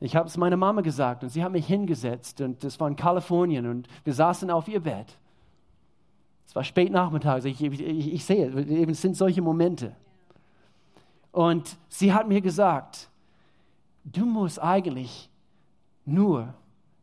Ich 0.00 0.14
habe 0.16 0.28
es 0.28 0.36
meiner 0.36 0.56
Mama 0.58 0.82
gesagt 0.82 1.22
und 1.22 1.30
sie 1.30 1.42
hat 1.42 1.52
mich 1.52 1.66
hingesetzt 1.66 2.40
und 2.40 2.62
das 2.62 2.78
war 2.80 2.88
in 2.88 2.96
Kalifornien 2.96 3.66
und 3.66 3.88
wir 4.04 4.12
saßen 4.12 4.50
auf 4.50 4.68
ihr 4.68 4.80
Bett 4.80 5.16
war 6.54 6.64
spät 6.64 6.92
nachmittags, 6.92 7.44
ich, 7.44 7.60
ich, 7.62 7.80
ich 7.80 8.24
sehe, 8.24 8.46
eben 8.48 8.94
sind 8.94 9.16
solche 9.16 9.42
Momente. 9.42 9.94
Und 11.32 11.76
sie 11.88 12.12
hat 12.12 12.28
mir 12.28 12.40
gesagt, 12.40 13.08
du 14.04 14.24
musst 14.24 14.62
eigentlich 14.62 15.28
nur 16.04 16.54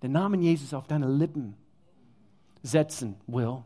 den 0.02 0.12
Namen 0.12 0.42
Jesus 0.42 0.74
auf 0.74 0.88
deine 0.88 1.08
Lippen 1.08 1.56
setzen, 2.62 3.16
Will. 3.28 3.62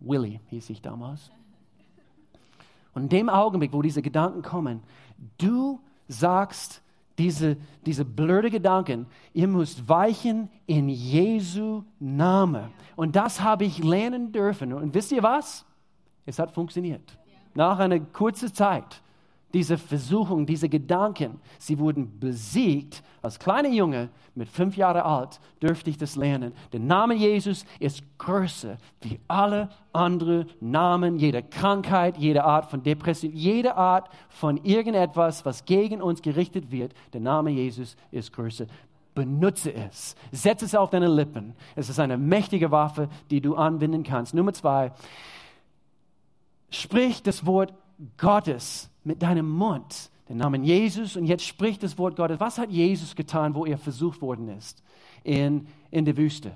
Willie 0.00 0.40
hieß 0.46 0.70
ich 0.70 0.80
damals. 0.80 1.30
Und 2.94 3.02
in 3.04 3.08
dem 3.08 3.28
Augenblick, 3.28 3.72
wo 3.72 3.82
diese 3.82 4.02
Gedanken 4.02 4.42
kommen, 4.42 4.82
du 5.38 5.80
sagst 6.06 6.82
diese, 7.18 7.56
diese 7.84 8.04
blöde 8.04 8.50
Gedanken, 8.50 9.06
ihr 9.34 9.48
müsst 9.48 9.88
weichen 9.88 10.48
in 10.66 10.88
Jesu 10.88 11.82
Name. 11.98 12.70
Und 12.96 13.16
das 13.16 13.40
habe 13.40 13.64
ich 13.64 13.82
lernen 13.82 14.32
dürfen. 14.32 14.72
Und 14.72 14.94
wisst 14.94 15.12
ihr 15.12 15.22
was? 15.22 15.66
Es 16.24 16.38
hat 16.38 16.52
funktioniert. 16.52 17.18
Nach 17.54 17.78
einer 17.78 17.98
kurzen 17.98 18.54
Zeit 18.54 19.02
diese 19.54 19.78
Versuchung, 19.78 20.44
diese 20.44 20.68
Gedanken, 20.68 21.40
sie 21.58 21.78
wurden 21.78 22.18
besiegt. 22.20 23.02
Als 23.22 23.38
kleiner 23.38 23.70
Junge 23.70 24.10
mit 24.34 24.48
fünf 24.48 24.76
Jahren 24.76 25.00
alt 25.00 25.40
dürfte 25.62 25.88
ich 25.88 25.96
das 25.96 26.16
lernen. 26.16 26.52
Der 26.72 26.80
Name 26.80 27.14
Jesus 27.14 27.64
ist 27.80 28.02
größer 28.18 28.76
wie 29.00 29.18
alle 29.26 29.70
anderen 29.92 30.50
Namen, 30.60 31.18
jede 31.18 31.42
Krankheit, 31.42 32.18
jede 32.18 32.44
Art 32.44 32.70
von 32.70 32.82
Depression, 32.82 33.32
jede 33.32 33.74
Art 33.76 34.10
von 34.28 34.58
irgendetwas, 34.64 35.46
was 35.46 35.64
gegen 35.64 36.02
uns 36.02 36.20
gerichtet 36.20 36.70
wird. 36.70 36.92
Der 37.14 37.22
Name 37.22 37.50
Jesus 37.50 37.96
ist 38.10 38.32
größer. 38.32 38.66
Benutze 39.14 39.72
es. 39.72 40.14
Setze 40.30 40.66
es 40.66 40.74
auf 40.74 40.90
deine 40.90 41.08
Lippen. 41.08 41.54
Es 41.74 41.88
ist 41.88 41.98
eine 41.98 42.18
mächtige 42.18 42.70
Waffe, 42.70 43.08
die 43.30 43.40
du 43.40 43.56
anwenden 43.56 44.02
kannst. 44.02 44.34
Nummer 44.34 44.52
zwei. 44.52 44.92
Sprich 46.70 47.22
das 47.22 47.46
Wort 47.46 47.72
Gottes 48.16 48.90
mit 49.08 49.22
deinem 49.22 49.48
Mund 49.48 50.10
den 50.28 50.36
Namen 50.36 50.62
Jesus 50.62 51.16
und 51.16 51.24
jetzt 51.24 51.42
spricht 51.42 51.82
das 51.82 51.96
Wort 51.96 52.14
Gottes. 52.14 52.38
Was 52.38 52.58
hat 52.58 52.70
Jesus 52.70 53.16
getan, 53.16 53.54
wo 53.54 53.64
er 53.64 53.78
versucht 53.78 54.20
worden 54.20 54.48
ist 54.50 54.82
in, 55.24 55.66
in 55.90 56.04
der 56.04 56.18
Wüste? 56.18 56.52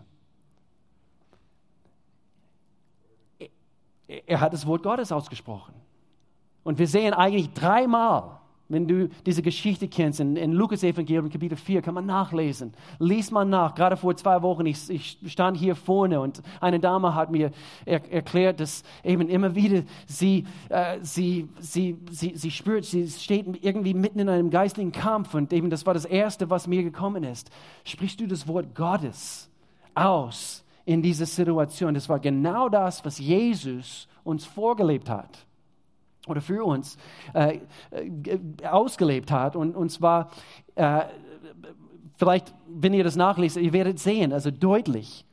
Er 4.06 4.40
hat 4.40 4.52
das 4.52 4.66
Wort 4.66 4.82
Gottes 4.82 5.10
ausgesprochen. 5.10 5.72
Und 6.62 6.78
wir 6.78 6.86
sehen 6.86 7.14
eigentlich 7.14 7.54
dreimal 7.54 8.41
Wenn 8.72 8.88
du 8.88 9.10
diese 9.26 9.42
Geschichte 9.42 9.86
kennst, 9.86 10.18
in, 10.18 10.34
in 10.34 10.52
Lukas 10.52 10.82
Evangelium 10.82 11.28
Kapitel 11.28 11.56
4, 11.56 11.82
kann 11.82 11.92
man 11.92 12.06
nachlesen. 12.06 12.72
Lies 12.98 13.30
mal 13.30 13.44
nach. 13.44 13.74
Gerade 13.74 13.98
vor 13.98 14.16
zwei 14.16 14.40
Wochen, 14.40 14.64
ich, 14.64 14.88
ich 14.88 15.18
stand 15.26 15.58
hier 15.58 15.76
vorne 15.76 16.18
und 16.22 16.40
eine 16.58 16.80
Dame 16.80 17.14
hat 17.14 17.30
mir 17.30 17.50
er, 17.84 18.00
erklärt, 18.10 18.60
dass 18.60 18.82
eben 19.04 19.28
immer 19.28 19.54
wieder 19.54 19.82
sie, 20.06 20.46
äh, 20.70 20.98
sie, 21.02 21.50
sie, 21.60 21.98
sie, 22.10 22.32
sie 22.34 22.50
spürt, 22.50 22.86
sie 22.86 23.06
steht 23.10 23.62
irgendwie 23.62 23.92
mitten 23.92 24.20
in 24.20 24.30
einem 24.30 24.48
geistlichen 24.48 24.92
Kampf 24.92 25.34
und 25.34 25.52
eben 25.52 25.68
das 25.68 25.84
war 25.84 25.92
das 25.92 26.06
Erste, 26.06 26.48
was 26.48 26.66
mir 26.66 26.82
gekommen 26.82 27.24
ist. 27.24 27.50
Sprichst 27.84 28.20
du 28.20 28.26
das 28.26 28.48
Wort 28.48 28.74
Gottes 28.74 29.50
aus 29.94 30.64
in 30.86 31.02
dieser 31.02 31.26
Situation? 31.26 31.92
Das 31.92 32.08
war 32.08 32.20
genau 32.20 32.70
das, 32.70 33.04
was 33.04 33.18
Jesus 33.18 34.08
uns 34.24 34.46
vorgelebt 34.46 35.10
hat 35.10 35.46
oder 36.26 36.40
für 36.40 36.64
uns 36.64 36.96
äh, 37.34 37.60
äh, 37.90 38.66
ausgelebt 38.66 39.30
hat. 39.30 39.56
Und, 39.56 39.74
und 39.74 39.90
zwar, 39.90 40.30
äh, 40.74 41.02
vielleicht, 42.16 42.54
wenn 42.68 42.94
ihr 42.94 43.04
das 43.04 43.16
nachlest, 43.16 43.56
ihr 43.56 43.72
werdet 43.72 43.98
sehen, 43.98 44.32
also 44.32 44.50
deutlich, 44.50 45.24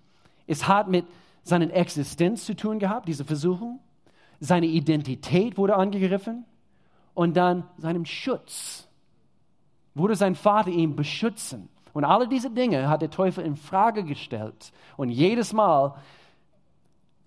es 0.47 0.67
hat 0.67 0.87
mit 0.87 1.05
seiner 1.43 1.71
Existenz 1.73 2.45
zu 2.45 2.55
tun 2.55 2.79
gehabt, 2.79 3.07
diese 3.07 3.25
Versuchung. 3.25 3.79
Seine 4.39 4.67
Identität 4.67 5.57
wurde 5.57 5.75
angegriffen 5.75 6.45
und 7.13 7.35
dann 7.35 7.65
seinem 7.77 8.05
Schutz. 8.05 8.87
Wurde 9.93 10.15
sein 10.15 10.35
Vater 10.35 10.69
ihn 10.69 10.95
beschützen? 10.95 11.69
Und 11.93 12.05
alle 12.05 12.27
diese 12.27 12.49
Dinge 12.49 12.87
hat 12.87 13.01
der 13.01 13.09
Teufel 13.09 13.43
in 13.43 13.55
Frage 13.55 14.03
gestellt. 14.03 14.71
Und 14.95 15.09
jedes 15.09 15.53
Mal 15.53 15.95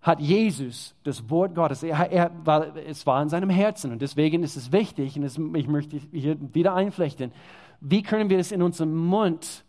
hat 0.03 0.21
Jesus 0.21 0.97
das 1.05 1.31
Wort 1.31 1.55
Gottes, 1.55 1.85
er, 1.85 2.11
er, 2.11 2.31
weil 2.45 2.73
es 2.89 3.07
war 3.07 3.23
in 3.23 3.29
seinem 3.29 3.51
Herzen 3.51 3.93
und 3.93 4.03
deswegen 4.03 4.43
ist 4.43 4.57
es 4.57 4.73
wichtig, 4.73 5.17
und 5.17 5.23
das, 5.23 5.39
ich 5.39 5.69
möchte 5.69 6.01
hier 6.13 6.37
wieder 6.53 6.75
einflechten, 6.75 7.33
wie 7.81 8.03
können 8.03 8.29
wir 8.29 8.39
es 8.39 8.51
in 8.51 8.63
unserem 8.63 8.97
Mund 8.97 9.65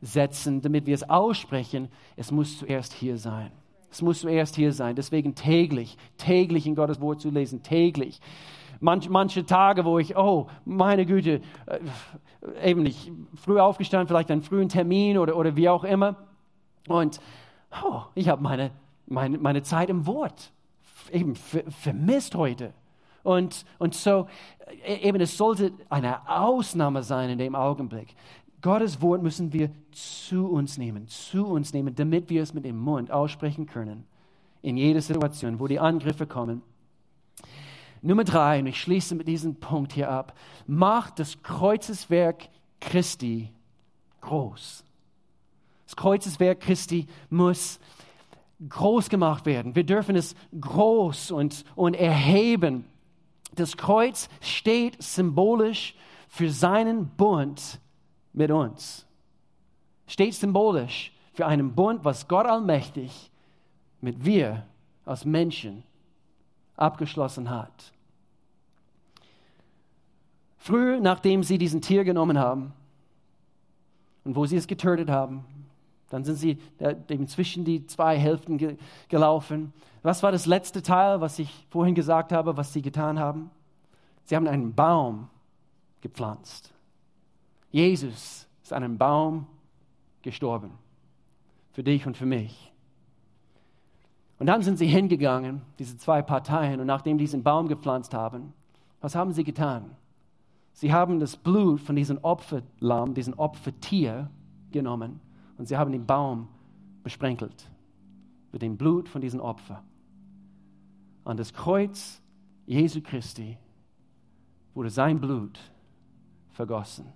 setzen, 0.00 0.62
damit 0.62 0.86
wir 0.86 0.94
es 0.94 1.08
aussprechen? 1.08 1.88
Es 2.16 2.30
muss 2.30 2.58
zuerst 2.58 2.94
hier 2.94 3.18
sein. 3.18 3.50
Es 3.90 4.02
muss 4.02 4.20
zuerst 4.20 4.56
hier 4.56 4.72
sein. 4.72 4.96
Deswegen 4.96 5.34
täglich, 5.34 5.96
täglich 6.18 6.66
in 6.66 6.74
Gottes 6.74 7.00
Wort 7.00 7.20
zu 7.20 7.30
lesen, 7.30 7.62
täglich. 7.62 8.20
Manch, 8.80 9.08
manche 9.08 9.46
Tage, 9.46 9.84
wo 9.84 9.98
ich, 9.98 10.16
oh, 10.16 10.48
meine 10.66 11.06
Güte, 11.06 11.40
äh, 11.66 12.70
eben 12.70 12.82
nicht 12.82 13.10
früh 13.34 13.58
aufgestanden, 13.58 14.06
vielleicht 14.06 14.30
einen 14.30 14.42
frühen 14.42 14.68
Termin 14.68 15.16
oder, 15.16 15.36
oder 15.36 15.56
wie 15.56 15.68
auch 15.68 15.84
immer. 15.84 16.16
Und 16.88 17.20
oh, 17.82 18.02
ich 18.14 18.28
habe 18.28 18.42
meine 18.42 18.70
meine, 19.06 19.38
meine 19.38 19.62
Zeit 19.62 19.90
im 19.90 20.06
Wort 20.06 20.52
eben 21.12 21.34
vermisst 21.36 22.34
heute. 22.34 22.72
Und, 23.22 23.64
und 23.78 23.94
so, 23.94 24.28
e, 24.84 25.08
eben 25.08 25.20
es 25.20 25.36
sollte 25.36 25.72
eine 25.88 26.28
Ausnahme 26.28 27.02
sein 27.02 27.30
in 27.30 27.38
dem 27.38 27.54
Augenblick. 27.54 28.14
Gottes 28.62 29.00
Wort 29.00 29.22
müssen 29.22 29.52
wir 29.52 29.70
zu 29.92 30.46
uns 30.46 30.78
nehmen, 30.78 31.08
zu 31.08 31.46
uns 31.46 31.72
nehmen, 31.72 31.94
damit 31.94 32.30
wir 32.30 32.42
es 32.42 32.54
mit 32.54 32.64
dem 32.64 32.78
Mund 32.78 33.10
aussprechen 33.10 33.66
können. 33.66 34.04
In 34.62 34.76
jeder 34.76 35.00
Situation, 35.00 35.60
wo 35.60 35.66
die 35.66 35.78
Angriffe 35.78 36.26
kommen. 36.26 36.62
Nummer 38.02 38.24
drei, 38.24 38.60
und 38.60 38.66
ich 38.66 38.80
schließe 38.80 39.14
mit 39.14 39.28
diesem 39.28 39.56
Punkt 39.56 39.92
hier 39.92 40.10
ab, 40.10 40.36
macht 40.66 41.18
das 41.18 41.42
Kreuzeswerk 41.42 42.48
Christi 42.80 43.50
groß. 44.20 44.84
Das 45.86 45.96
Kreuzeswerk 45.96 46.60
Christi 46.60 47.06
muss 47.30 47.78
groß 48.68 49.08
gemacht 49.08 49.46
werden. 49.46 49.74
Wir 49.74 49.84
dürfen 49.84 50.16
es 50.16 50.34
groß 50.58 51.30
und, 51.30 51.64
und 51.74 51.94
erheben. 51.94 52.84
Das 53.54 53.76
Kreuz 53.76 54.28
steht 54.40 55.02
symbolisch 55.02 55.94
für 56.28 56.50
seinen 56.50 57.08
Bund 57.08 57.80
mit 58.32 58.50
uns. 58.50 59.06
Steht 60.06 60.34
symbolisch 60.34 61.12
für 61.32 61.46
einen 61.46 61.74
Bund, 61.74 62.04
was 62.04 62.28
Gott 62.28 62.46
allmächtig 62.46 63.30
mit 64.00 64.24
wir 64.24 64.66
als 65.04 65.24
Menschen 65.24 65.82
abgeschlossen 66.76 67.50
hat. 67.50 67.92
Früher, 70.58 71.00
nachdem 71.00 71.42
sie 71.42 71.58
diesen 71.58 71.80
Tier 71.80 72.04
genommen 72.04 72.38
haben 72.38 72.72
und 74.24 74.34
wo 74.34 74.46
sie 74.46 74.56
es 74.56 74.66
getötet 74.66 75.08
haben, 75.08 75.44
dann 76.08 76.24
sind 76.24 76.36
sie 76.36 76.58
eben 77.08 77.26
zwischen 77.26 77.64
die 77.64 77.86
zwei 77.86 78.16
Hälften 78.16 78.58
ge 78.58 78.76
gelaufen. 79.08 79.72
Was 80.02 80.22
war 80.22 80.30
das 80.30 80.46
letzte 80.46 80.82
Teil, 80.82 81.20
was 81.20 81.38
ich 81.38 81.66
vorhin 81.70 81.94
gesagt 81.94 82.32
habe, 82.32 82.56
was 82.56 82.72
sie 82.72 82.82
getan 82.82 83.18
haben? 83.18 83.50
Sie 84.24 84.36
haben 84.36 84.46
einen 84.46 84.74
Baum 84.74 85.28
gepflanzt. 86.00 86.72
Jesus 87.70 88.46
ist 88.62 88.72
an 88.72 88.84
einem 88.84 88.98
Baum 88.98 89.46
gestorben. 90.22 90.70
Für 91.72 91.82
dich 91.82 92.06
und 92.06 92.16
für 92.16 92.26
mich. 92.26 92.72
Und 94.38 94.46
dann 94.46 94.62
sind 94.62 94.78
sie 94.78 94.86
hingegangen, 94.86 95.62
diese 95.78 95.96
zwei 95.98 96.22
Parteien, 96.22 96.80
und 96.80 96.86
nachdem 96.86 97.18
die 97.18 97.24
diesen 97.24 97.42
Baum 97.42 97.68
gepflanzt 97.68 98.14
haben, 98.14 98.52
was 99.00 99.14
haben 99.14 99.32
sie 99.32 99.44
getan? 99.44 99.90
Sie 100.72 100.92
haben 100.92 101.20
das 101.20 101.36
Blut 101.36 101.80
von 101.80 101.96
diesem 101.96 102.18
Opferlamm, 102.22 103.14
diesem 103.14 103.34
Opfertier 103.38 104.30
genommen 104.70 105.20
und 105.58 105.66
sie 105.66 105.76
haben 105.76 105.92
den 105.92 106.06
Baum 106.06 106.48
besprenkelt 107.02 107.70
mit 108.52 108.62
dem 108.62 108.76
Blut 108.76 109.08
von 109.08 109.20
diesem 109.20 109.40
Opfer. 109.40 109.82
An 111.24 111.36
das 111.36 111.52
Kreuz 111.52 112.22
Jesu 112.66 113.00
Christi 113.00 113.58
wurde 114.74 114.90
sein 114.90 115.20
Blut 115.20 115.58
vergossen. 116.50 117.06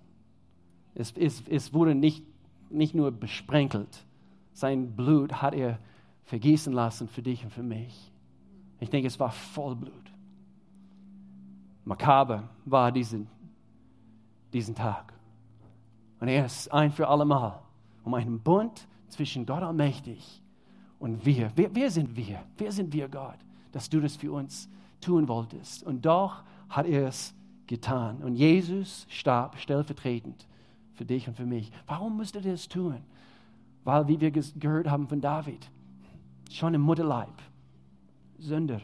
Es, 0.95 1.13
es, 1.17 1.43
es 1.49 1.73
wurde 1.73 1.95
nicht, 1.95 2.25
nicht 2.71 2.95
nur 2.95 3.11
besprenkelt, 3.11 4.05
sein 4.53 4.95
Blut 4.97 5.35
hat 5.35 5.55
er 5.55 5.79
vergießen 6.25 6.73
lassen 6.73 7.09
für 7.09 7.23
dich 7.23 7.45
und 7.45 7.51
für 7.51 7.63
mich. 7.63 8.13
Ich 8.81 8.91
denke, 8.91 9.09
es 9.09 9.19
war 9.19 9.31
Vollblut. 9.31 9.93
Makaber 11.85 12.49
war 12.65 12.93
diesen, 12.93 13.29
diesen 14.53 14.75
Tag. 14.75 15.13
Und 16.21 16.29
er 16.29 16.47
ist 16.47 16.73
ein 16.73 16.93
für 16.93 17.09
allemal 17.09 17.61
um 18.05 18.15
einen 18.15 18.41
Bund 18.41 18.87
zwischen 19.09 19.47
Gott 19.47 19.63
allmächtig 19.63 20.43
und 20.99 21.25
wir. 21.25 21.51
Wer, 21.57 21.75
wer 21.75 21.91
sind 21.91 22.17
wir? 22.17 22.43
Wer 22.57 22.73
sind 22.73 22.93
wir, 22.93 23.09
Gott, 23.09 23.39
dass 23.73 23.89
du 23.89 24.01
das 24.01 24.17
für 24.17 24.33
uns 24.33 24.69
tun 25.01 25.29
wolltest? 25.29 25.83
Und 25.83 26.05
doch 26.05 26.43
hat 26.69 26.87
er 26.87 27.09
es 27.09 27.35
getan. 27.67 28.23
Und 28.23 28.37
Jesus 28.37 29.07
starb 29.09 29.59
stellvertretend 29.59 30.47
für 30.95 31.05
dich 31.05 31.27
und 31.29 31.35
für 31.35 31.47
mich. 31.47 31.71
Warum 31.87 32.17
musste 32.17 32.39
er 32.39 32.53
das 32.53 32.69
tun? 32.69 32.99
Weil, 33.85 34.07
wie 34.09 34.21
wir 34.21 34.31
gehört 34.31 34.91
haben 34.91 35.09
von 35.09 35.21
David, 35.21 35.71
schon 36.51 36.75
im 36.75 36.83
Mutterleib, 36.83 37.33
Sünder, 38.39 38.81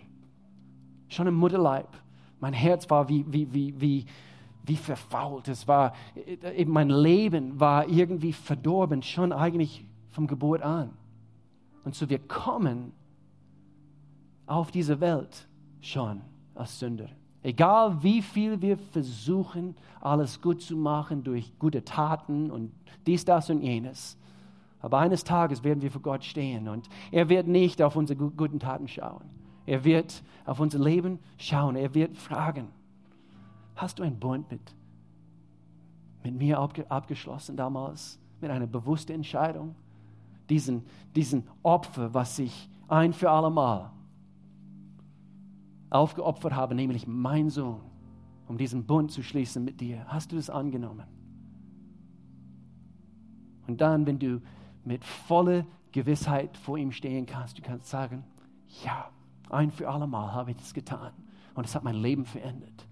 schon 1.09 1.27
im 1.27 1.35
Mutterleib, 1.35 1.89
mein 2.41 2.53
Herz 2.53 2.89
war 2.89 3.09
wie, 3.09 3.25
wie, 3.29 3.53
wie, 3.53 3.81
wie, 3.81 4.07
wie 4.67 4.77
verfault. 4.77 5.49
Es 5.49 5.67
war, 5.67 5.95
mein 6.67 6.91
Leben 6.91 7.59
war 7.59 7.89
irgendwie 7.89 8.33
verdorben, 8.33 9.03
schon 9.03 9.33
eigentlich 9.33 9.85
vom 10.11 10.27
Geburt 10.27 10.62
an. 10.62 10.91
Und 11.85 11.95
so 11.95 12.11
wir 12.11 12.19
kommen 12.19 12.93
auf 14.47 14.71
diese 14.71 15.01
Welt 15.01 15.49
schon 15.81 16.21
als 16.55 16.79
Sünder. 16.79 17.09
Egal 17.43 18.03
wie 18.03 18.23
viel 18.23 18.61
wir 18.61 18.77
versuchen, 18.77 19.77
alles 20.01 20.41
gut 20.41 20.62
zu 20.62 20.77
machen 20.77 21.23
durch 21.23 21.57
gute 21.59 21.85
Taten 21.85 22.51
und 22.51 22.73
dies, 23.07 23.25
das 23.25 23.51
und 23.51 23.62
jenes. 23.62 24.19
Aber 24.81 24.99
eines 24.99 25.23
Tages 25.23 25.62
werden 25.62 25.81
wir 25.81 25.91
vor 25.91 26.03
Gott 26.03 26.25
stehen 26.25 26.69
und 26.69 26.89
er 27.12 27.29
wird 27.29 27.47
nicht 27.47 27.81
auf 27.83 27.95
unsere 27.95 28.31
guten 28.31 28.59
Taten 28.59 28.89
schauen. 28.89 29.25
Er 29.64 29.85
wird 29.85 30.23
auf 30.45 30.61
unser 30.61 30.79
Leben 30.79 31.19
schauen. 31.39 31.77
Er 31.77 31.95
wird 31.95 32.17
fragen, 32.17 32.69
Hast 33.77 33.99
du 33.99 34.03
einen 34.03 34.18
Bund 34.18 34.51
mit, 34.51 34.74
mit 36.24 36.35
mir 36.35 36.59
abgeschlossen 36.59 37.57
damals? 37.57 38.18
Mit 38.41 38.51
einer 38.51 38.66
bewussten 38.66 39.12
Entscheidung? 39.12 39.74
Diesen, 40.49 40.85
diesen 41.14 41.45
Opfer, 41.62 42.12
was 42.12 42.39
ich 42.39 42.68
ein 42.89 43.12
für 43.12 43.31
allemal 43.31 43.91
aufgeopfert 45.91 46.55
habe, 46.55 46.74
nämlich 46.74 47.07
mein 47.07 47.51
Sohn, 47.51 47.81
um 48.49 48.59
diesen 48.59 48.85
Bund 48.85 49.11
zu 49.12 49.22
schließen 49.22 49.64
mit 49.64 49.81
dir. 49.81 50.05
Hast 50.09 50.33
du 50.33 50.37
das 50.37 50.51
angenommen? 50.51 51.07
Und 53.66 53.81
dann, 53.81 54.07
wenn 54.07 54.18
du 54.18 54.41
mit 54.85 55.05
voller 55.05 55.66
Gewissheit 55.93 56.57
vor 56.57 56.79
ihm 56.79 56.93
stehen 56.93 57.27
kannst, 57.27 57.59
du 57.59 57.62
kannst 57.62 57.89
sagen, 57.89 58.24
ja, 58.85 59.11
ein 59.51 59.70
für 59.70 59.89
allemal 59.89 60.33
habe 60.33 60.53
ich 60.53 60.57
das 60.57 60.74
getan 60.74 61.12
und 61.55 61.66
es 61.66 61.74
hat 61.74 61.85
mein 61.85 61.97
Leben 61.97 62.24
verändert. 62.24 62.87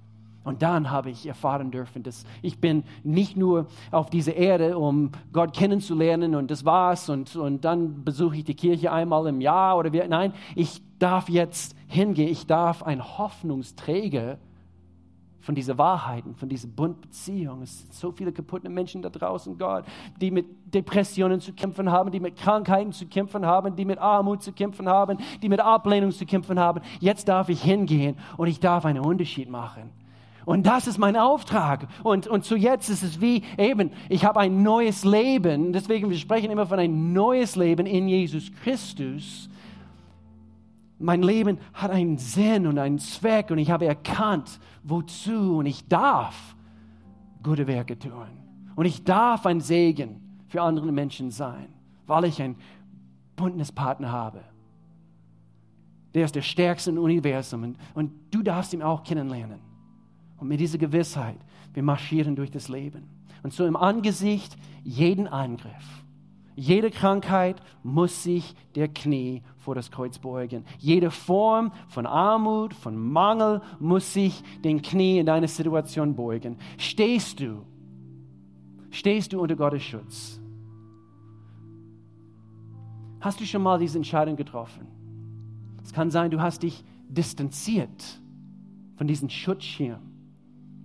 Und 0.45 0.61
dann 0.63 0.91
habe 0.91 1.11
ich 1.11 1.27
erfahren 1.27 1.71
dürfen, 1.71 2.03
dass 2.03 2.25
ich 2.43 2.61
bin 2.61 2.85
nicht 3.03 3.37
nur 3.37 3.67
auf 3.91 4.11
dieser 4.11 4.35
Erde, 4.35 4.79
um 4.79 5.11
Gott 5.33 5.57
kennenzulernen 5.57 6.35
und 6.35 6.51
das 6.51 6.67
war's 6.67 7.09
und, 7.09 7.35
und 7.35 7.65
dann 7.65 8.05
besuche 8.05 8.37
ich 8.37 8.45
die 8.45 8.55
Kirche 8.55 8.93
einmal 8.93 9.27
im 9.27 9.41
Jahr 9.41 9.79
oder 9.79 9.93
wie. 9.93 10.07
Nein, 10.07 10.35
ich 10.55 10.83
darf 10.99 11.31
jetzt 11.31 11.75
hingehen, 11.89 12.29
ich 12.29 12.47
darf 12.47 12.83
ein 12.83 13.03
Hoffnungsträger 13.19 14.39
von 15.41 15.55
diesen 15.55 15.77
Wahrheiten, 15.79 16.35
von 16.35 16.49
dieser 16.49 16.69
Bundbeziehung. 16.69 17.63
Es 17.63 17.81
sind 17.81 17.93
so 17.93 18.13
viele 18.13 18.33
kaputte 18.33 18.69
Menschen 18.69 19.03
da 19.03 19.11
draußen, 19.11 19.57
Gott, 19.59 19.85
die 20.21 20.31
mit 20.31 20.47
Depressionen 20.75 21.41
zu 21.41 21.53
kämpfen 21.53 21.91
haben, 21.91 22.11
die 22.11 22.21
mit 22.21 22.37
Krankheiten 22.37 22.93
zu 22.93 23.07
kämpfen 23.07 23.45
haben, 23.45 23.77
die 23.77 23.85
mit 23.85 23.99
Armut 23.99 24.43
zu 24.43 24.53
kämpfen 24.53 24.89
haben, 24.89 25.19
die 25.43 25.49
mit 25.49 25.61
Ablehnung 25.61 26.11
zu 26.13 26.25
kämpfen 26.25 26.59
haben. 26.59 26.81
Jetzt 27.01 27.29
darf 27.29 27.49
ich 27.49 27.63
hingehen 27.63 28.17
und 28.37 28.49
ich 28.49 28.59
darf 28.59 28.87
einen 28.87 29.05
Unterschied 29.05 29.51
machen. 29.51 29.91
Und 30.45 30.67
das 30.67 30.87
ist 30.87 30.99
mein 30.99 31.17
Auftrag. 31.17 31.87
Und, 32.03 32.27
und 32.27 32.45
zu 32.45 32.57
jetzt 32.57 32.89
ist 32.91 33.03
es 33.03 33.21
wie 33.21 33.43
eben, 33.57 33.91
ich 34.09 34.25
habe 34.25 34.41
ein 34.41 34.63
neues 34.63 35.05
Leben. 35.05 35.73
Deswegen, 35.73 36.11
wir 36.11 36.19
sprechen 36.19 36.51
immer 36.51 36.67
von 36.67 36.79
ein 36.79 37.13
neues 37.13 37.57
Leben 37.57 37.87
in 37.87 38.09
Jesus 38.09 38.53
Christus. 38.63 39.49
Mein 40.99 41.23
Leben 41.23 41.59
hat 41.73 41.91
einen 41.91 42.19
Sinn 42.19 42.67
und 42.67 42.79
einen 42.79 42.99
Zweck 42.99 43.51
und 43.51 43.59
ich 43.59 43.71
habe 43.71 43.87
erkannt, 43.87 44.61
wozu 44.83 45.59
und 45.59 45.67
ich 45.67 45.89
darf 45.89 46.55
gute 47.43 47.67
Werke 47.67 47.99
tun. 47.99 48.27
Und 48.77 48.87
ich 48.87 49.05
darf 49.05 49.47
ein 49.47 49.61
Segen 49.61 50.21
für 50.49 50.63
andere 50.63 50.93
Menschen 50.93 51.31
sein, 51.31 51.69
weil 52.07 52.25
ich 52.25 52.41
einen 52.41 52.57
Bündnispartner 53.37 54.11
habe. 54.11 54.41
Der 56.15 56.25
ist 56.25 56.35
der 56.35 56.43
stärkste 56.43 56.91
im 56.91 56.99
Universum 56.99 57.65
und, 57.65 57.77
und 57.95 58.13
du 58.31 58.43
darfst 58.43 58.73
ihn 58.73 58.83
auch 58.83 59.03
kennenlernen. 59.03 59.74
Und 60.37 60.49
mit 60.49 60.61
dieser 60.61 60.79
Gewissheit, 60.79 61.39
wir 61.73 61.83
marschieren 61.83 62.37
durch 62.37 62.51
das 62.51 62.69
Leben. 62.69 63.09
Und 63.43 63.53
so 63.53 63.67
im 63.67 63.77
Angesicht 63.77 64.57
jeden 64.83 65.27
Angriff, 65.29 66.05
jede 66.57 66.91
Krankheit 66.91 67.61
muss 67.83 68.23
sich 68.23 68.55
der 68.77 68.89
Knie 68.89 69.43
vor 69.59 69.75
das 69.75 69.91
Kreuz 69.91 70.19
beugen. 70.19 70.65
Jede 70.79 71.11
Form 71.11 71.73
von 71.89 72.07
Armut, 72.07 72.75
von 72.75 72.97
Mangel 72.97 73.61
muss 73.81 74.13
sich 74.13 74.43
den 74.63 74.81
Knie 74.81 75.19
in 75.19 75.27
deiner 75.27 75.49
Situation 75.49 76.15
beugen. 76.15 76.57
Stehst 76.79 77.41
du, 77.41 77.65
stehst 78.91 79.33
du 79.33 79.41
unter 79.41 79.57
Gottes 79.57 79.83
Schutz? 79.83 80.41
Hast 83.21 83.41
du 83.41 83.47
schon 83.47 83.63
mal 83.63 83.79
diese 83.79 83.99
Entscheidung 83.99 84.37
getroffen? 84.37 84.87
Es 85.83 85.93
kann 85.93 86.11
sein, 86.11 86.31
du 86.31 86.41
hast 86.41 86.63
dich 86.63 86.85
distanziert 87.09 88.21
von 88.97 89.09
diesem 89.09 89.29
Schutzschirm. 89.29 90.14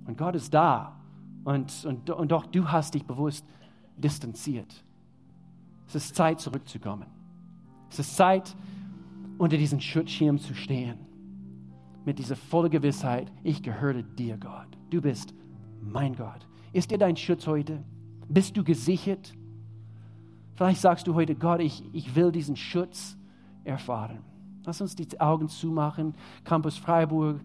Und 0.10 0.18
Gott 0.18 0.34
ist 0.34 0.52
da. 0.56 1.00
Und, 1.44 1.86
und, 1.86 2.10
und 2.10 2.32
doch 2.32 2.48
du 2.48 2.68
hast 2.68 2.96
dich 2.96 3.06
bewusst 3.06 3.46
distanziert. 3.96 4.84
Es 5.88 5.94
ist 5.94 6.16
Zeit, 6.16 6.40
zurückzukommen. 6.40 7.06
Es 7.92 8.00
ist 8.00 8.16
Zeit, 8.16 8.56
unter 9.38 9.56
diesen 9.56 9.80
Schutzschirm 9.80 10.40
zu 10.40 10.56
stehen. 10.56 10.98
Mit 12.06 12.18
dieser 12.18 12.36
vollen 12.36 12.72
Gewissheit, 12.72 13.32
ich 13.44 13.62
gehöre 13.62 14.02
dir, 14.02 14.38
Gott. 14.38 14.80
Du 14.90 15.00
bist 15.00 15.36
mein 15.80 16.16
Gott. 16.16 16.48
Ist 16.74 16.90
dir 16.90 16.98
dein 16.98 17.16
Schutz 17.16 17.46
heute? 17.46 17.84
Bist 18.28 18.58
du 18.58 18.64
gesichert? 18.64 19.36
Vielleicht 20.56 20.82
sagst 20.82 21.06
du 21.06 21.14
heute, 21.14 21.36
Gott, 21.36 21.62
ich, 21.62 21.84
ich 21.94 22.16
will 22.16 22.32
diesen 22.32 22.56
Schutz 22.56 23.16
erfahren. 23.64 24.24
Lass 24.66 24.82
uns 24.82 24.96
die 24.96 25.20
Augen 25.22 25.50
zumachen. 25.50 26.16
Campus 26.46 26.80
Freiburg, 26.80 27.42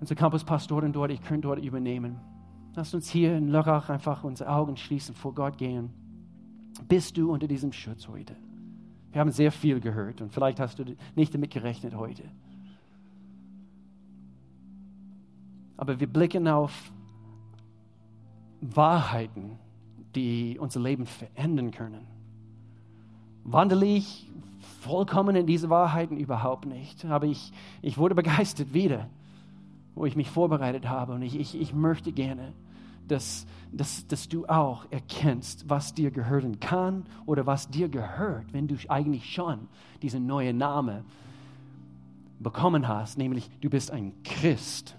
unsere 0.00 0.18
Campuspastoren 0.18 0.92
dort, 0.92 1.10
ich 1.10 1.22
könnte 1.22 1.48
dort 1.48 1.64
übernehmen. 1.64 2.18
Lass 2.74 2.94
uns 2.94 3.08
hier 3.08 3.36
in 3.36 3.48
Lörrach 3.48 3.90
einfach 3.90 4.24
unsere 4.24 4.50
Augen 4.50 4.76
schließen, 4.76 5.14
vor 5.14 5.34
Gott 5.34 5.58
gehen 5.58 5.90
bist 6.88 7.16
du 7.16 7.32
unter 7.32 7.46
diesem 7.46 7.72
Schutz 7.72 8.08
heute? 8.08 8.36
Wir 9.12 9.20
haben 9.20 9.32
sehr 9.32 9.52
viel 9.52 9.80
gehört 9.80 10.20
und 10.20 10.32
vielleicht 10.32 10.60
hast 10.60 10.78
du 10.78 10.84
nicht 11.16 11.34
damit 11.34 11.50
gerechnet 11.50 11.94
heute. 11.94 12.22
Aber 15.76 15.98
wir 15.98 16.06
blicken 16.06 16.46
auf 16.46 16.92
Wahrheiten, 18.60 19.58
die 20.14 20.58
unser 20.58 20.80
Leben 20.80 21.06
verändern 21.06 21.70
können. 21.70 22.06
Wandle 23.44 23.86
ich 23.86 24.30
vollkommen 24.80 25.34
in 25.34 25.46
diese 25.46 25.70
Wahrheiten 25.70 26.18
überhaupt 26.18 26.66
nicht. 26.66 27.04
Aber 27.06 27.26
ich, 27.26 27.52
ich 27.80 27.96
wurde 27.98 28.14
begeistert 28.14 28.74
wieder, 28.74 29.08
wo 29.94 30.06
ich 30.06 30.16
mich 30.16 30.30
vorbereitet 30.30 30.88
habe 30.88 31.14
und 31.14 31.22
ich, 31.22 31.38
ich, 31.38 31.60
ich 31.60 31.74
möchte 31.74 32.12
gerne 32.12 32.52
dass, 33.10 33.46
dass, 33.72 34.06
dass 34.06 34.28
du 34.28 34.46
auch 34.46 34.86
erkennst, 34.90 35.68
was 35.68 35.94
dir 35.94 36.10
gehören 36.10 36.60
kann 36.60 37.04
oder 37.26 37.46
was 37.46 37.68
dir 37.68 37.88
gehört, 37.88 38.52
wenn 38.52 38.68
du 38.68 38.76
eigentlich 38.88 39.32
schon 39.32 39.68
diesen 40.02 40.26
neuen 40.26 40.58
Namen 40.58 41.04
bekommen 42.38 42.88
hast, 42.88 43.18
nämlich 43.18 43.50
du 43.60 43.68
bist 43.68 43.90
ein 43.90 44.12
Christ. 44.22 44.96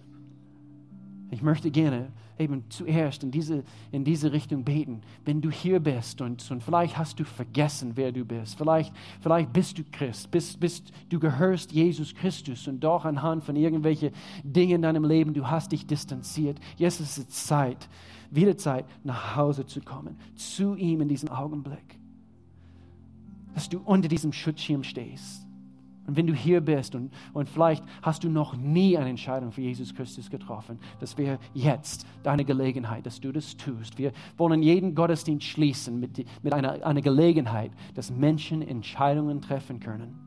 Ich 1.32 1.42
möchte 1.42 1.72
gerne 1.72 2.12
eben 2.42 2.66
zuerst 2.70 3.24
in 3.24 3.32
diese, 3.32 3.64
in 3.92 4.04
diese 4.04 4.32
Richtung 4.32 4.64
beten. 4.64 5.02
Wenn 5.24 5.42
du 5.42 5.50
hier 5.50 5.80
bist 5.80 6.22
und, 6.22 6.50
und 6.52 6.64
vielleicht 6.64 6.98
hast 6.98 7.20
du 7.20 7.24
vergessen, 7.24 7.94
wer 7.96 8.12
du 8.12 8.26
bist, 8.26 8.58
vielleicht, 8.58 8.94
vielleicht 9.22 9.54
bist 9.54 9.78
du 9.78 9.84
Christ, 9.92 10.32
bist, 10.32 10.60
bist, 10.60 10.92
du 11.10 11.20
gehörst 11.20 11.72
Jesus 11.72 12.14
Christus 12.14 12.68
und 12.68 12.82
doch 12.82 13.06
anhand 13.06 13.44
von 13.44 13.56
irgendwelchen 13.56 14.12
Dingen 14.44 14.76
in 14.76 14.82
deinem 14.82 15.04
Leben, 15.06 15.34
du 15.34 15.48
hast 15.48 15.72
dich 15.72 15.86
distanziert. 15.86 16.60
Jetzt 16.78 17.00
ist 17.00 17.18
es 17.18 17.30
Zeit, 17.30 17.88
wieder 18.30 18.58
Zeit, 18.58 18.86
nach 19.04 19.36
Hause 19.36 19.66
zu 19.66 19.82
kommen, 19.82 20.18
zu 20.36 20.76
ihm 20.76 21.02
in 21.02 21.08
diesem 21.08 21.30
Augenblick. 21.30 22.00
Dass 23.54 23.70
du 23.70 23.80
unter 23.80 24.08
diesem 24.08 24.34
Schutzschirm 24.34 24.84
stehst 24.84 25.46
und 26.08 26.18
wenn 26.18 26.28
du 26.28 26.34
hier 26.34 26.62
bist 26.62 26.96
und, 26.96 27.12
und 27.34 27.48
vielleicht 27.48 27.84
hast 28.02 28.24
du 28.24 28.30
noch 28.30 28.56
nie 28.56 28.98
eine 28.98 29.10
Entscheidung 29.10 29.52
für 29.52 29.62
Jesus 29.62 29.94
Christus 29.94 30.30
getroffen, 30.30 30.80
das 31.00 31.18
wäre 31.18 31.40
jetzt 31.54 32.06
deine 32.24 32.46
Gelegenheit, 32.46 33.06
dass 33.06 33.22
du 33.22 33.32
das 33.32 33.56
tust. 33.56 33.98
Wir 33.98 34.12
wollen 34.38 34.64
jeden 34.64 34.96
Gottesdienst 34.96 35.46
schließen 35.46 36.00
mit, 36.00 36.26
mit 36.44 36.54
einer, 36.54 36.86
einer 36.86 37.02
Gelegenheit, 37.02 37.72
dass 37.96 38.12
Menschen 38.12 38.62
Entscheidungen 38.62 39.42
treffen 39.42 39.80
können 39.80 40.21